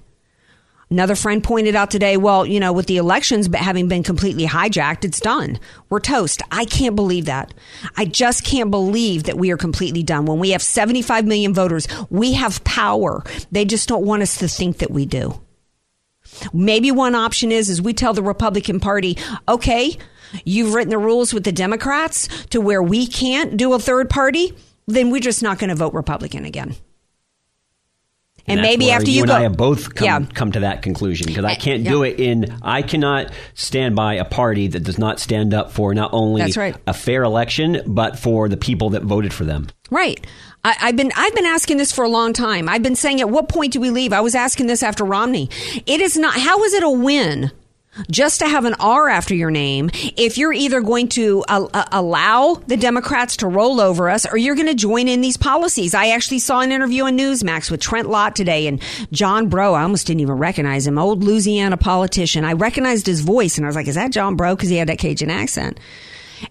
Another 0.91 1.15
friend 1.15 1.43
pointed 1.43 1.75
out 1.75 1.91
today, 1.91 2.17
well, 2.17 2.47
you 2.47 2.60
know, 2.60 2.73
with 2.73 2.88
the 2.88 2.97
elections 2.97 3.47
having 3.54 3.88
been 3.88 4.02
completely 4.02 4.47
hijacked, 4.47 5.06
it's 5.06 5.19
done. 5.19 5.60
We're 5.89 5.99
toast. 5.99 6.41
I 6.52 6.65
can't 6.65 6.95
believe 6.95 7.25
that. 7.25 7.54
I 7.95 8.06
just 8.06 8.43
can't 8.43 8.71
believe 8.71 9.25
that 9.25 9.38
we 9.38 9.52
are 9.52 9.58
completely 9.58 10.02
done. 10.02 10.25
When 10.25 10.39
we 10.39 10.49
have 10.49 10.63
75 10.63 11.28
million 11.28 11.54
voters, 11.54 11.88
we 12.10 12.34
have 12.34 12.63
power. 12.63 13.23
They 13.52 13.65
just 13.65 13.88
don't 13.88 14.04
want 14.04 14.23
us 14.23 14.39
to 14.39 14.47
think 14.47 14.80
that 14.80 14.89
we 14.89 15.06
do. 15.06 15.39
Maybe 16.54 16.91
one 16.91 17.13
option 17.13 17.52
is 17.52 17.69
is 17.69 17.80
we 17.82 17.93
tell 17.93 18.13
the 18.13 18.23
Republican 18.23 18.80
Party, 18.80 19.15
okay, 19.47 19.95
you've 20.43 20.73
written 20.73 20.89
the 20.89 20.97
rules 20.97 21.36
with 21.36 21.43
the 21.43 21.52
Democrats 21.52 22.28
to 22.47 22.62
where 22.62 22.82
we 22.82 23.06
can't 23.06 23.58
do 23.58 23.73
a 23.73 23.80
third 23.80 24.10
party, 24.10 24.54
then 24.88 25.12
we're 25.12 25.21
just 25.21 25.43
not 25.43 25.60
going 25.60 25.69
to 25.69 25.75
vote 25.75 25.93
Republican 25.93 26.45
again. 26.45 26.75
And, 28.49 28.59
that's 28.59 28.67
maybe 28.67 28.91
after 28.91 29.09
you, 29.09 29.17
you, 29.17 29.21
and 29.23 29.29
go, 29.29 29.35
I 29.35 29.41
have 29.41 29.55
both 29.57 29.95
come, 29.95 30.05
yeah, 30.05 30.19
come 30.33 30.51
to 30.53 30.62
that 30.62 30.81
conclusion 30.81 31.27
because 31.27 31.45
I 31.45 31.53
Uh, 31.53 31.55
can't 31.55 31.83
yeah. 31.83 31.91
do 31.91 32.03
it 32.03 32.19
in. 32.19 32.57
I 32.62 32.81
cannot 32.81 33.31
stand 33.53 33.95
by 33.95 34.15
a 34.15 34.25
party 34.25 34.67
that 34.67 34.83
does 34.83 34.97
not 34.97 35.19
stand 35.19 35.53
up 35.53 35.71
for 35.71 35.93
not 35.93 36.12
only 36.13 36.41
That's 36.41 36.57
right. 36.57 36.75
a 36.88 36.93
fair 36.93 37.23
election 37.23 37.81
but 37.85 38.17
for 38.17 38.49
the 38.49 38.57
people 38.57 38.91
that 38.91 39.03
voted 39.03 39.33
for 39.33 39.45
them. 39.45 39.67
Right. 39.89 40.25
I, 40.63 40.75
I've 40.81 40.95
been 40.95 41.12
I've 41.15 41.33
been 41.35 41.45
asking 41.45 41.77
this 41.77 41.91
for 41.91 42.03
a 42.03 42.09
long 42.09 42.33
time. 42.33 42.67
I've 42.67 42.83
been 42.83 42.95
saying, 42.95 43.21
at 43.21 43.29
what 43.29 43.47
point 43.49 43.73
do 43.73 43.79
we 43.79 43.89
leave? 43.91 44.12
I 44.13 44.21
was 44.21 44.35
asking 44.35 44.67
this 44.67 44.83
after 44.83 45.05
Romney. 45.05 45.49
It 45.85 46.01
is 46.01 46.17
not. 46.17 46.33
How 46.38 46.63
is 46.63 46.73
it 46.73 46.83
a 46.83 46.89
win? 46.89 47.51
Just 48.09 48.39
to 48.39 48.47
have 48.47 48.65
an 48.65 48.75
R 48.79 49.09
after 49.09 49.33
your 49.35 49.51
name, 49.51 49.89
if 49.93 50.38
you're 50.38 50.53
either 50.53 50.81
going 50.81 51.09
to 51.09 51.43
uh, 51.47 51.67
uh, 51.73 51.85
allow 51.91 52.55
the 52.67 52.77
Democrats 52.77 53.38
to 53.38 53.47
roll 53.47 53.79
over 53.81 54.09
us 54.09 54.25
or 54.25 54.38
you're 54.38 54.55
going 54.55 54.67
to 54.67 54.75
join 54.75 55.07
in 55.07 55.21
these 55.21 55.38
policies. 55.38 55.93
I 55.93 56.09
actually 56.09 56.39
saw 56.39 56.62
an 56.62 56.71
interview 56.71 57.05
on 57.05 57.17
Newsmax 57.17 57.69
with 57.71 57.81
Trent 57.81 58.09
Lott 58.09 58.35
today 58.35 58.67
and 58.67 58.81
John 59.12 59.49
Breaux. 59.49 59.73
I 59.73 59.83
almost 59.83 60.07
didn't 60.07 60.21
even 60.21 60.35
recognize 60.35 60.88
him. 60.88 60.97
Old 60.97 61.23
Louisiana 61.23 61.77
politician. 61.77 62.45
I 62.45 62.53
recognized 62.53 63.05
his 63.05 63.21
voice 63.21 63.57
and 63.57 63.65
I 63.65 63.69
was 63.69 63.75
like, 63.75 63.88
is 63.88 63.95
that 63.95 64.12
John 64.12 64.35
Breaux? 64.35 64.55
Because 64.55 64.69
he 64.69 64.77
had 64.77 64.89
that 64.89 64.99
Cajun 64.99 65.29
accent. 65.29 65.79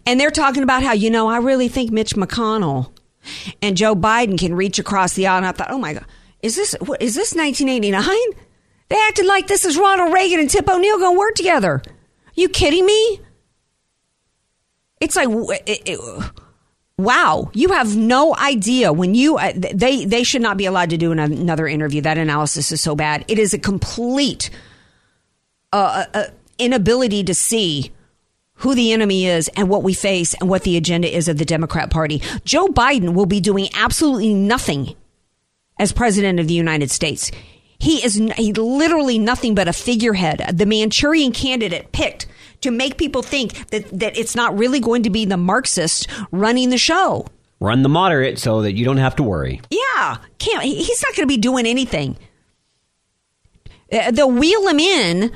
And 0.07 0.21
they're 0.21 0.31
talking 0.31 0.63
about 0.63 0.83
how, 0.83 0.93
you 0.93 1.11
know, 1.11 1.29
I 1.29 1.39
really 1.39 1.69
think 1.69 1.91
Mitch 1.91 2.15
McConnell 2.15 2.93
and 3.63 3.77
Joe 3.77 3.95
Biden 3.95 4.39
can 4.39 4.55
reach 4.55 4.79
across 4.79 5.15
the 5.15 5.27
aisle. 5.27 5.39
And 5.39 5.47
I 5.47 5.53
thought, 5.53 5.71
oh 5.71 5.79
my 5.79 5.95
God, 5.95 6.05
is 6.43 6.57
this, 6.57 6.75
what, 6.81 7.01
is 7.03 7.15
this 7.15 7.35
1989? 7.35 8.48
They 8.89 8.97
acted 9.09 9.27
like 9.27 9.47
this 9.47 9.65
is 9.65 9.77
Ronald 9.77 10.13
Reagan 10.13 10.41
and 10.41 10.51
Tip 10.51 10.69
O'Neill 10.69 10.99
going 10.99 11.15
to 11.15 11.19
work 11.19 11.35
together. 11.35 11.83
You 12.35 12.49
kidding 12.49 12.87
me? 12.87 13.21
It's 15.01 15.15
like, 15.15 15.29
it, 15.67 15.83
it, 15.87 16.31
wow, 16.97 17.51
you 17.53 17.71
have 17.71 17.97
no 17.97 18.35
idea 18.37 18.93
when 18.93 19.15
you, 19.15 19.37
uh, 19.37 19.53
they, 19.55 20.05
they 20.05 20.25
should 20.25 20.43
not 20.43 20.57
be 20.57 20.67
allowed 20.67 20.91
to 20.91 20.97
do 20.97 21.13
an- 21.13 21.19
another 21.19 21.69
interview. 21.69 22.01
That 22.01 22.19
analysis 22.19 22.73
is 22.73 22.81
so 22.81 22.97
bad. 22.97 23.25
It 23.29 23.39
is 23.39 23.55
a 23.55 23.59
complete 23.59 24.51
uh, 25.73 26.07
uh, 26.15 26.25
inability 26.59 27.25
to 27.25 27.35
see 27.35 27.93
who 28.55 28.75
the 28.75 28.93
enemy 28.93 29.27
is 29.27 29.49
and 29.57 29.69
what 29.69 29.85
we 29.85 29.95
face 29.95 30.35
and 30.35 30.49
what 30.49 30.63
the 30.63 30.77
agenda 30.77 31.15
is 31.15 31.29
of 31.29 31.39
the 31.39 31.45
Democrat 31.45 31.91
Party. 31.91 32.21
Joe 32.45 32.67
Biden 32.67 33.15
will 33.15 33.27
be 33.27 33.41
doing 33.41 33.69
absolutely 33.75 34.35
nothing 34.35 34.97
as 35.79 35.93
president 35.93 36.41
of 36.41 36.49
the 36.49 36.55
United 36.55 36.91
States. 36.91 37.31
He 37.79 38.05
is 38.05 38.15
he 38.37 38.53
literally 38.53 39.19
nothing 39.19 39.55
but 39.55 39.69
a 39.69 39.73
figurehead, 39.73 40.57
the 40.59 40.67
Manchurian 40.67 41.33
candidate 41.33 41.93
picked 41.93 42.27
to 42.61 42.71
make 42.73 42.99
people 42.99 43.23
think 43.23 43.69
that, 43.71 43.89
that 43.99 44.19
it's 44.19 44.35
not 44.35 44.59
really 44.59 44.81
going 44.81 45.05
to 45.05 45.11
be 45.11 45.25
the 45.25 45.37
Marxist 45.37 46.09
running 46.33 46.71
the 46.71 46.79
show. 46.79 47.27
Run 47.61 47.83
the 47.83 47.89
moderate 47.89 48.39
so 48.39 48.63
that 48.63 48.73
you 48.73 48.85
don't 48.85 48.97
have 48.99 49.17
to 49.17 49.23
worry. 49.23 49.61
Yeah, 49.71 50.19
can't 50.39 50.63
he's 50.63 51.03
not 51.03 51.15
going 51.15 51.29
to 51.29 51.33
be 51.33 51.37
doing 51.37 51.67
anything. 51.67 52.17
Uh, 53.93 54.11
They'll 54.11 54.31
wheel 54.31 54.67
him 54.69 54.81
in, 54.81 55.33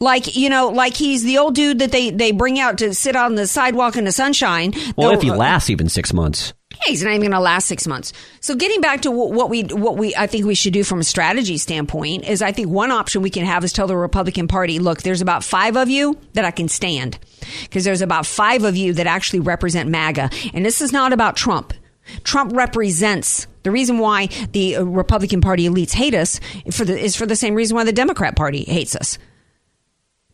like 0.00 0.36
you 0.36 0.50
know, 0.50 0.68
like 0.68 0.94
he's 0.94 1.22
the 1.24 1.38
old 1.38 1.54
dude 1.54 1.78
that 1.78 1.92
they 1.92 2.10
they 2.10 2.32
bring 2.32 2.58
out 2.58 2.78
to 2.78 2.94
sit 2.94 3.16
on 3.16 3.34
the 3.34 3.46
sidewalk 3.46 3.96
in 3.96 4.04
the 4.04 4.12
sunshine. 4.12 4.72
Well, 4.96 5.10
They'll- 5.10 5.18
if 5.18 5.22
he 5.22 5.30
lasts 5.30 5.70
even 5.70 5.88
six 5.88 6.12
months. 6.12 6.52
Yeah, 6.72 6.90
he's 6.90 7.04
not 7.04 7.10
even 7.10 7.20
going 7.20 7.30
to 7.30 7.38
last 7.38 7.66
six 7.68 7.86
months. 7.86 8.12
So, 8.40 8.56
getting 8.56 8.80
back 8.80 9.02
to 9.02 9.10
what 9.12 9.48
we 9.48 9.62
what 9.62 9.96
we 9.96 10.14
I 10.16 10.26
think 10.26 10.44
we 10.44 10.56
should 10.56 10.72
do 10.72 10.82
from 10.82 10.98
a 10.98 11.04
strategy 11.04 11.56
standpoint 11.56 12.24
is 12.24 12.42
I 12.42 12.50
think 12.50 12.68
one 12.68 12.90
option 12.90 13.22
we 13.22 13.30
can 13.30 13.44
have 13.44 13.62
is 13.62 13.72
tell 13.72 13.86
the 13.86 13.96
Republican 13.96 14.48
Party, 14.48 14.80
look, 14.80 15.02
there's 15.02 15.22
about 15.22 15.44
five 15.44 15.76
of 15.76 15.88
you 15.88 16.18
that 16.32 16.44
I 16.44 16.50
can 16.50 16.68
stand 16.68 17.16
because 17.62 17.84
there's 17.84 18.02
about 18.02 18.26
five 18.26 18.64
of 18.64 18.76
you 18.76 18.92
that 18.94 19.06
actually 19.06 19.38
represent 19.38 19.88
MAGA, 19.88 20.30
and 20.52 20.66
this 20.66 20.80
is 20.80 20.92
not 20.92 21.12
about 21.12 21.36
Trump. 21.36 21.72
Trump 22.24 22.52
represents 22.54 23.46
the 23.62 23.70
reason 23.70 23.98
why 23.98 24.26
the 24.52 24.76
uh, 24.76 24.82
Republican 24.82 25.40
Party 25.40 25.68
elites 25.68 25.92
hate 25.94 26.14
us 26.14 26.40
for 26.72 26.84
the, 26.84 26.98
is 26.98 27.14
for 27.14 27.24
the 27.24 27.36
same 27.36 27.54
reason 27.54 27.76
why 27.76 27.84
the 27.84 27.92
Democrat 27.92 28.34
Party 28.34 28.64
hates 28.64 28.96
us 28.96 29.16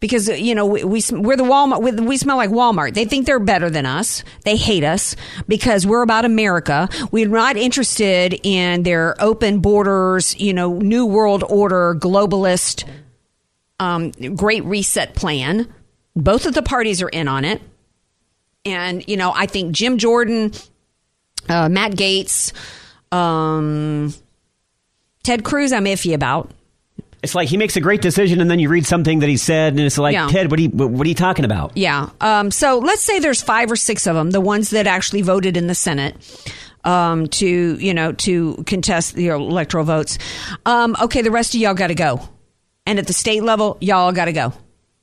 because 0.01 0.29
you 0.29 0.55
know 0.55 0.67
we, 0.67 0.83
we 0.83 1.03
we're 1.13 1.37
the 1.37 1.45
Walmart 1.45 1.83
we, 1.83 1.93
we 1.93 2.17
smell 2.17 2.39
like 2.39 2.51
Walmart. 2.51 2.95
They 2.95 3.05
think 3.05 3.27
they're 3.27 3.39
better 3.39 3.71
than 3.71 3.87
us. 3.87 4.25
They 4.45 4.57
hate 4.57 4.83
us 4.83 5.15
because 5.47 5.87
we're 5.87 6.03
about 6.03 6.25
America. 6.25 6.89
We're 7.13 7.29
not 7.29 7.57
interested 7.57 8.41
in 8.43 8.83
their 8.83 9.15
open 9.23 9.61
borders, 9.61 10.39
you 10.41 10.55
know, 10.55 10.79
new 10.79 11.07
world 11.07 11.45
order, 11.49 11.95
globalist, 11.95 12.89
um, 13.79 14.11
great 14.11 14.65
reset 14.65 15.15
plan. 15.15 15.73
Both 16.17 16.47
of 16.47 16.55
the 16.55 16.63
parties 16.63 17.03
are 17.03 17.09
in 17.09 17.29
on 17.29 17.45
it, 17.45 17.61
and 18.65 19.07
you 19.07 19.17
know 19.17 19.33
I 19.35 19.47
think 19.47 19.73
Jim 19.73 19.99
Jordan, 19.99 20.53
uh, 21.49 21.69
Matt 21.69 21.93
Gaetz, 21.93 22.53
um, 23.13 24.15
Ted 25.23 25.45
Cruz, 25.45 25.73
I'm 25.73 25.85
iffy 25.85 26.15
about. 26.15 26.51
It's 27.23 27.35
like 27.35 27.49
he 27.49 27.57
makes 27.59 27.77
a 27.77 27.81
great 27.81 28.01
decision, 28.01 28.41
and 28.41 28.51
then 28.51 28.59
you 28.59 28.69
read 28.71 28.87
something 28.87 29.19
that 29.19 29.29
he 29.29 29.37
said, 29.37 29.75
and 29.75 29.81
it's 29.83 29.99
like, 29.99 30.15
Yeah. 30.15 30.29
Ted, 30.29 30.51
what 30.51 30.59
are 30.59 30.63
you, 30.63 30.71
what 30.71 31.07
are 31.07 31.09
you 31.09 31.15
talking 31.15 31.45
about? 31.45 31.77
Yeah. 31.77 32.09
Um, 32.21 32.51
so 32.51 32.79
let's 32.79 33.03
say 33.03 33.19
there's 33.19 33.43
five 33.43 33.71
or 33.71 33.77
six 33.77 34.07
of 34.07 34.15
them, 34.15 34.31
the 34.31 34.41
ones 34.41 34.71
that 34.71 34.87
actually 34.87 35.23
voted 35.23 35.57
in 35.57 35.67
the 35.67 35.75
Senate 35.75 36.17
um, 36.85 37.27
to, 37.29 37.47
you 37.47 37.93
know, 37.93 38.13
to 38.13 38.63
contest 38.67 39.15
the 39.15 39.29
electoral 39.29 39.85
votes. 39.85 40.19
Um, 40.65 40.97
okay, 41.03 41.21
the 41.21 41.31
rest 41.31 41.55
of 41.55 41.61
y'all 41.61 41.75
got 41.75 41.89
to 41.89 41.95
go. 41.95 42.27
And 42.87 42.99
at 42.99 43.07
the 43.07 43.13
state 43.13 43.43
level, 43.43 43.77
y'all 43.81 44.13
got 44.13 44.25
to 44.25 44.33
go. 44.33 44.55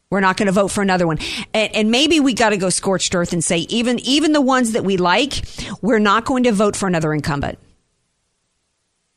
We're 0.10 0.22
not 0.22 0.38
going 0.38 0.48
to 0.48 0.54
vote 0.54 0.70
for 0.70 0.82
another 0.82 1.06
one. 1.06 1.20
And, 1.54 1.76
and 1.76 1.92
maybe 1.92 2.20
we 2.20 2.34
got 2.34 2.50
to 2.50 2.58
go 2.58 2.70
scorched 2.70 3.14
earth 3.14 3.34
and 3.34 3.44
say, 3.44 3.60
even, 3.70 4.00
even 4.00 4.32
the 4.32 4.42
ones 4.42 4.72
that 4.72 4.84
we 4.84 4.98
like, 4.98 5.46
we're 5.82 6.00
not 6.00 6.26
going 6.26 6.44
to 6.44 6.52
vote 6.52 6.76
for 6.76 6.88
another 6.88 7.14
incumbent. 7.14 7.60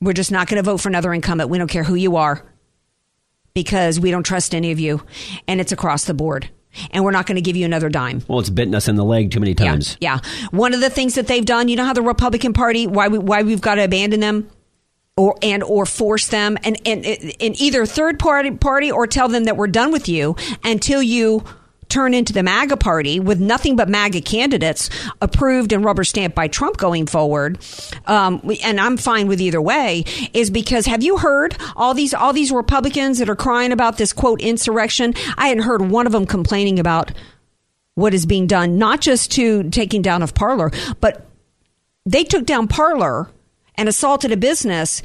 We're 0.03 0.13
just 0.13 0.33
not 0.33 0.49
going 0.49 0.63
to 0.63 0.69
vote 0.69 0.79
for 0.79 0.89
another 0.89 1.15
incumbent. 1.15 1.49
We 1.49 1.59
don't 1.59 1.69
care 1.69 1.85
who 1.85 1.95
you 1.95 2.17
are 2.17 2.45
because 3.55 3.99
we 4.01 4.11
don't 4.11 4.23
trust 4.23 4.55
any 4.55 4.73
of 4.73 4.81
you. 4.81 5.03
And 5.49 5.61
it's 5.61 5.73
across 5.73 6.05
the 6.05 6.15
board. 6.15 6.51
And 6.93 7.05
we're 7.05 7.11
not 7.11 7.27
going 7.27 7.37
to 7.37 7.43
give 7.43 7.57
you 7.57 7.65
another 7.65 7.89
dime. 7.89 8.23
Well, 8.29 8.39
it's 8.39 8.51
bitten 8.51 8.75
us 8.75 8.87
in 8.87 8.95
the 8.95 9.05
leg 9.05 9.33
too 9.33 9.41
many 9.41 9.55
times. 9.55 9.97
Yeah. 10.01 10.21
One 10.53 10.73
of 10.73 10.81
the 10.81 10.91
things 10.91 11.17
that 11.17 11.27
they've 11.27 11.45
done, 11.45 11.69
you 11.69 11.75
know 11.75 11.85
how 11.85 11.93
the 11.93 12.03
Republican 12.03 12.53
Party, 12.53 12.87
why 12.87 13.09
we, 13.09 13.19
why 13.19 13.43
we've 13.43 13.61
got 13.61 13.75
to 13.75 13.85
abandon 13.85 14.21
them 14.21 14.49
or 15.17 15.37
and 15.43 15.63
or 15.63 15.85
force 15.85 16.29
them 16.29 16.57
and 16.65 16.81
and 16.87 17.05
in 17.05 17.61
either 17.61 17.85
third 17.85 18.19
party 18.19 18.51
party 18.53 18.91
or 18.91 19.07
tell 19.07 19.29
them 19.29 19.45
that 19.45 19.57
we're 19.57 19.67
done 19.67 19.93
with 19.93 20.09
you 20.09 20.37
until 20.65 21.03
you 21.03 21.45
turn 21.91 22.15
into 22.15 22.33
the 22.33 22.43
MAGA 22.43 22.77
party 22.77 23.21
with 23.21 23.41
nothing 23.41 23.77
but 23.77 23.89
MAGA 23.89 24.23
candidates 24.23 24.89
approved 25.21 25.73
and 25.73 25.85
rubber 25.85 26.05
stamped 26.05 26.35
by 26.35 26.49
Trump 26.49 26.77
going 26.77 27.07
forward. 27.07 27.59
Um, 28.07 28.41
and 28.63 28.81
I'm 28.81 28.97
fine 28.97 29.27
with 29.29 29.41
either 29.41 29.61
way. 29.61 30.05
Is 30.33 30.51
because 30.51 30.87
have 30.87 31.03
you 31.03 31.19
heard 31.19 31.57
all 31.77 31.93
these 31.93 32.15
all 32.15 32.33
these 32.33 32.53
Republicans 32.53 33.19
that 33.19 33.29
are 33.29 33.37
crying 33.37 33.73
about 33.73 33.99
this 33.99 34.13
quote 34.13 34.41
insurrection? 34.41 35.15
I 35.37 35.49
hadn't 35.49 35.65
heard 35.65 35.83
one 35.83 36.07
of 36.07 36.13
them 36.13 36.27
complaining 36.27 36.79
about 36.79 37.13
what 37.95 38.15
is 38.15 38.25
being 38.25 38.47
done, 38.47 38.79
not 38.79 39.01
just 39.01 39.33
to 39.33 39.69
taking 39.71 40.01
down 40.01 40.23
of 40.23 40.35
Parler, 40.35 40.71
but 41.01 41.27
they 42.07 42.25
took 42.25 42.47
down 42.47 42.67
Parler 42.67 43.29
and 43.75 43.89
assaulted 43.89 44.33
a 44.33 44.37
business 44.37 45.03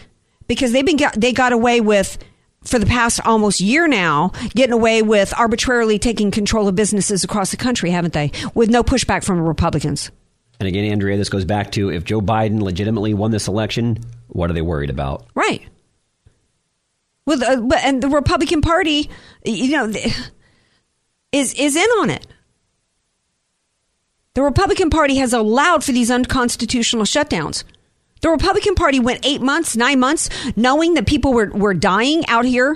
because 0.48 0.72
they've 0.72 0.86
been 0.86 0.98
got, 0.98 1.14
they 1.14 1.34
got 1.34 1.52
away 1.52 1.82
with 1.82 2.18
for 2.66 2.80
the 2.80 2.86
past 2.86 3.20
almost 3.26 3.62
year 3.62 3.88
now 3.88 4.32
getting 4.50 4.74
away 4.74 5.02
with 5.02 5.34
arbitrarily 5.38 6.00
taking 6.00 6.32
control 6.32 6.68
of 6.68 6.76
businesses 6.76 7.24
across 7.24 7.52
the 7.52 7.58
country, 7.58 7.92
haven't 7.92 8.14
they? 8.14 8.32
With 8.54 8.70
no 8.70 8.84
pushback 8.84 9.24
from 9.24 9.40
Republicans. 9.40 10.12
And 10.60 10.68
again, 10.68 10.86
Andrea, 10.86 11.18
this 11.18 11.30
goes 11.30 11.46
back 11.46 11.72
to 11.74 11.92
if 11.92 12.06
Joe 12.06 12.22
Biden 12.22 12.62
legitimately 12.62 13.14
won 13.14 13.32
this 13.32 13.48
election, 13.48 14.00
what 14.28 14.50
are 14.50 14.54
they 14.54 14.62
worried 14.62 14.90
about? 14.90 15.28
Right. 15.36 15.62
With 17.26 17.42
uh, 17.42 17.68
and 17.82 18.02
the 18.02 18.08
Republican 18.08 18.62
Party, 18.62 19.10
you 19.44 19.72
know, 19.72 19.92
is 21.32 21.54
is 21.56 21.76
in 21.76 21.90
on 22.00 22.10
it. 22.10 22.26
The 24.36 24.44
Republican 24.44 24.90
Party 24.90 25.16
has 25.16 25.34
allowed 25.34 25.84
for 25.84 25.92
these 25.92 26.12
unconstitutional 26.12 27.06
shutdowns. 27.06 27.64
The 28.26 28.32
Republican 28.32 28.74
Party 28.74 29.00
went 29.00 29.24
eight 29.24 29.40
months, 29.40 29.76
nine 29.76 30.00
months, 30.00 30.32
knowing 30.56 30.96
that 30.96 31.06
people 31.06 31.32
were, 31.32 31.52
were 31.52 31.76
dying 31.76 32.26
out 32.26 32.44
here 32.44 32.76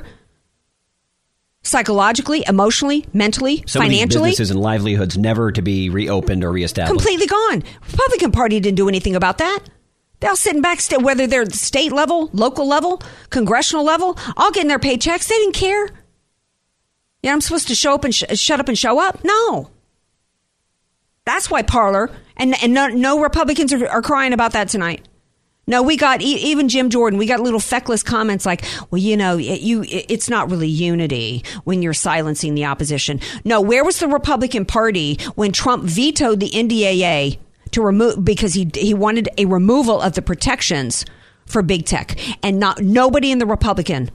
psychologically, 1.63 2.43
emotionally, 2.47 3.07
mentally, 3.13 3.55
these 3.55 3.73
financially. 3.73 4.29
businesses 4.29 4.51
and 4.51 4.59
livelihoods 4.59 5.17
never 5.17 5.51
to 5.51 5.63
be 5.63 5.89
reopened 5.89 6.43
or 6.43 6.51
reestablished. 6.51 6.93
completely 6.93 7.25
gone. 7.25 7.63
Republican 7.81 8.31
Party 8.31 8.59
didn't 8.59 8.75
do 8.75 8.87
anything 8.87 9.15
about 9.15 9.39
that. 9.39 9.61
They're 10.19 10.29
all 10.29 10.35
sitting 10.35 10.61
back, 10.61 10.81
whether 10.99 11.25
they're 11.25 11.41
at 11.41 11.49
the 11.51 11.57
state 11.57 11.91
level, 11.91 12.29
local 12.31 12.67
level, 12.67 13.01
congressional 13.31 13.83
level, 13.83 14.19
all 14.37 14.51
getting 14.51 14.67
their 14.69 14.77
paychecks. 14.77 15.27
They 15.27 15.35
didn't 15.39 15.55
care. 15.55 15.89
Yeah, 17.23 17.33
I'm 17.33 17.41
supposed 17.41 17.69
to 17.69 17.75
show 17.75 17.95
up 17.95 18.03
and 18.03 18.13
sh- 18.13 18.25
shut 18.35 18.59
up 18.59 18.67
and 18.67 18.77
show 18.77 18.99
up. 18.99 19.23
No, 19.23 19.71
that's 21.25 21.49
why 21.49 21.63
Parler 21.63 22.11
and 22.37 22.53
and 22.61 22.71
no, 22.71 22.85
no 22.85 23.19
Republicans 23.19 23.73
are, 23.73 23.87
are 23.87 24.03
crying 24.03 24.31
about 24.33 24.51
that 24.51 24.69
tonight. 24.69 25.07
No, 25.69 25.83
we 25.83 25.97
got 25.97 26.23
even 26.23 26.67
Jim 26.67 26.89
Jordan. 26.89 27.19
We 27.19 27.27
got 27.27 27.41
little 27.41 27.59
feckless 27.59 28.01
comments 28.01 28.43
like, 28.43 28.63
"Well, 28.89 28.99
you 28.99 29.15
know, 29.15 29.37
it, 29.37 29.61
you 29.61 29.83
it, 29.83 30.07
it's 30.09 30.27
not 30.27 30.49
really 30.49 30.67
unity 30.67 31.43
when 31.63 31.83
you're 31.83 31.93
silencing 31.93 32.55
the 32.55 32.65
opposition." 32.65 33.21
No, 33.45 33.61
where 33.61 33.85
was 33.85 33.99
the 33.99 34.07
Republican 34.07 34.65
Party 34.65 35.19
when 35.35 35.51
Trump 35.51 35.83
vetoed 35.83 36.39
the 36.39 36.49
NDAA 36.49 37.37
to 37.69 37.83
remove 37.83 38.25
because 38.25 38.55
he 38.55 38.71
he 38.73 38.95
wanted 38.95 39.29
a 39.37 39.45
removal 39.45 40.01
of 40.01 40.13
the 40.13 40.23
protections 40.23 41.05
for 41.45 41.61
big 41.61 41.85
tech, 41.85 42.19
and 42.43 42.59
not 42.59 42.81
nobody 42.81 43.31
in 43.31 43.37
the 43.37 43.45
Republican 43.45 44.09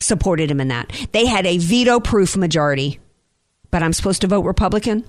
supported 0.00 0.50
him 0.50 0.60
in 0.60 0.68
that. 0.68 0.92
They 1.12 1.24
had 1.24 1.46
a 1.46 1.56
veto-proof 1.56 2.36
majority, 2.36 3.00
but 3.70 3.82
I'm 3.82 3.94
supposed 3.94 4.20
to 4.20 4.26
vote 4.26 4.44
Republican. 4.44 5.04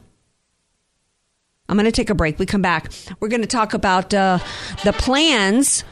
I'm 1.69 1.75
going 1.75 1.86
to 1.86 1.91
take 1.91 2.10
a 2.10 2.15
break. 2.15 2.39
We 2.39 2.45
come 2.45 2.62
back. 2.62 2.91
We're 3.19 3.29
going 3.29 3.41
to 3.41 3.47
talk 3.47 3.73
about 3.73 4.13
uh, 4.13 4.39
the 4.84 4.91
plans 4.91 5.84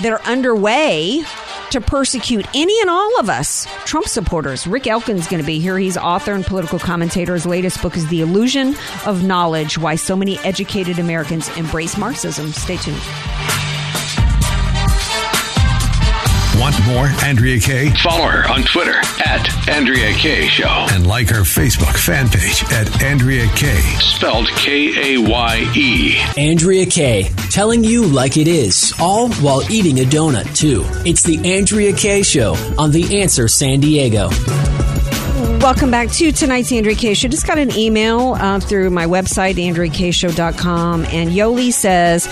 that 0.00 0.12
are 0.12 0.20
underway 0.22 1.24
to 1.70 1.80
persecute 1.80 2.46
any 2.54 2.80
and 2.80 2.90
all 2.90 3.18
of 3.18 3.28
us 3.28 3.66
Trump 3.84 4.06
supporters. 4.06 4.66
Rick 4.66 4.86
Elkin's 4.86 5.26
going 5.26 5.40
to 5.40 5.46
be 5.46 5.58
here. 5.58 5.78
He's 5.78 5.96
author 5.96 6.32
and 6.32 6.44
political 6.44 6.78
commentator. 6.78 7.34
His 7.34 7.46
latest 7.46 7.82
book 7.82 7.96
is 7.96 8.06
The 8.08 8.20
Illusion 8.20 8.76
of 9.06 9.24
Knowledge 9.24 9.78
Why 9.78 9.96
So 9.96 10.14
Many 10.14 10.38
Educated 10.40 10.98
Americans 10.98 11.48
Embrace 11.56 11.96
Marxism. 11.96 12.52
Stay 12.52 12.76
tuned. 12.76 13.65
Want 16.58 16.74
more 16.86 17.06
Andrea 17.22 17.60
Kaye? 17.60 17.90
Follow 18.02 18.24
her 18.26 18.50
on 18.50 18.62
Twitter 18.62 18.94
at 19.24 19.68
Andrea 19.68 20.12
Kaye 20.14 20.48
Show. 20.48 20.86
And 20.90 21.06
like 21.06 21.28
her 21.28 21.42
Facebook 21.42 21.96
fan 21.98 22.28
page 22.30 22.64
at 22.72 23.02
Andrea 23.02 23.46
Kaye. 23.54 23.96
Spelled 24.00 24.48
K 24.48 25.16
A 25.16 25.20
Y 25.20 25.72
E. 25.76 26.16
Andrea 26.38 26.86
Kaye, 26.86 27.24
telling 27.50 27.84
you 27.84 28.06
like 28.06 28.36
it 28.38 28.48
is, 28.48 28.94
all 28.98 29.28
while 29.34 29.62
eating 29.70 30.00
a 30.00 30.04
donut, 30.04 30.56
too. 30.56 30.82
It's 31.08 31.22
the 31.22 31.38
Andrea 31.56 31.92
Kaye 31.92 32.22
Show 32.22 32.54
on 32.78 32.90
The 32.90 33.20
Answer 33.20 33.48
San 33.48 33.80
Diego. 33.80 34.30
Welcome 35.60 35.90
back 35.90 36.10
to 36.12 36.32
tonight's 36.32 36.72
Andrea 36.72 36.94
Kaye 36.96 37.14
Show. 37.14 37.28
Just 37.28 37.46
got 37.46 37.58
an 37.58 37.76
email 37.76 38.34
uh, 38.34 38.60
through 38.60 38.88
my 38.90 39.04
website, 39.04 39.54
AndreaKShow.com, 39.56 41.04
and 41.06 41.30
Yoli 41.30 41.72
says, 41.72 42.26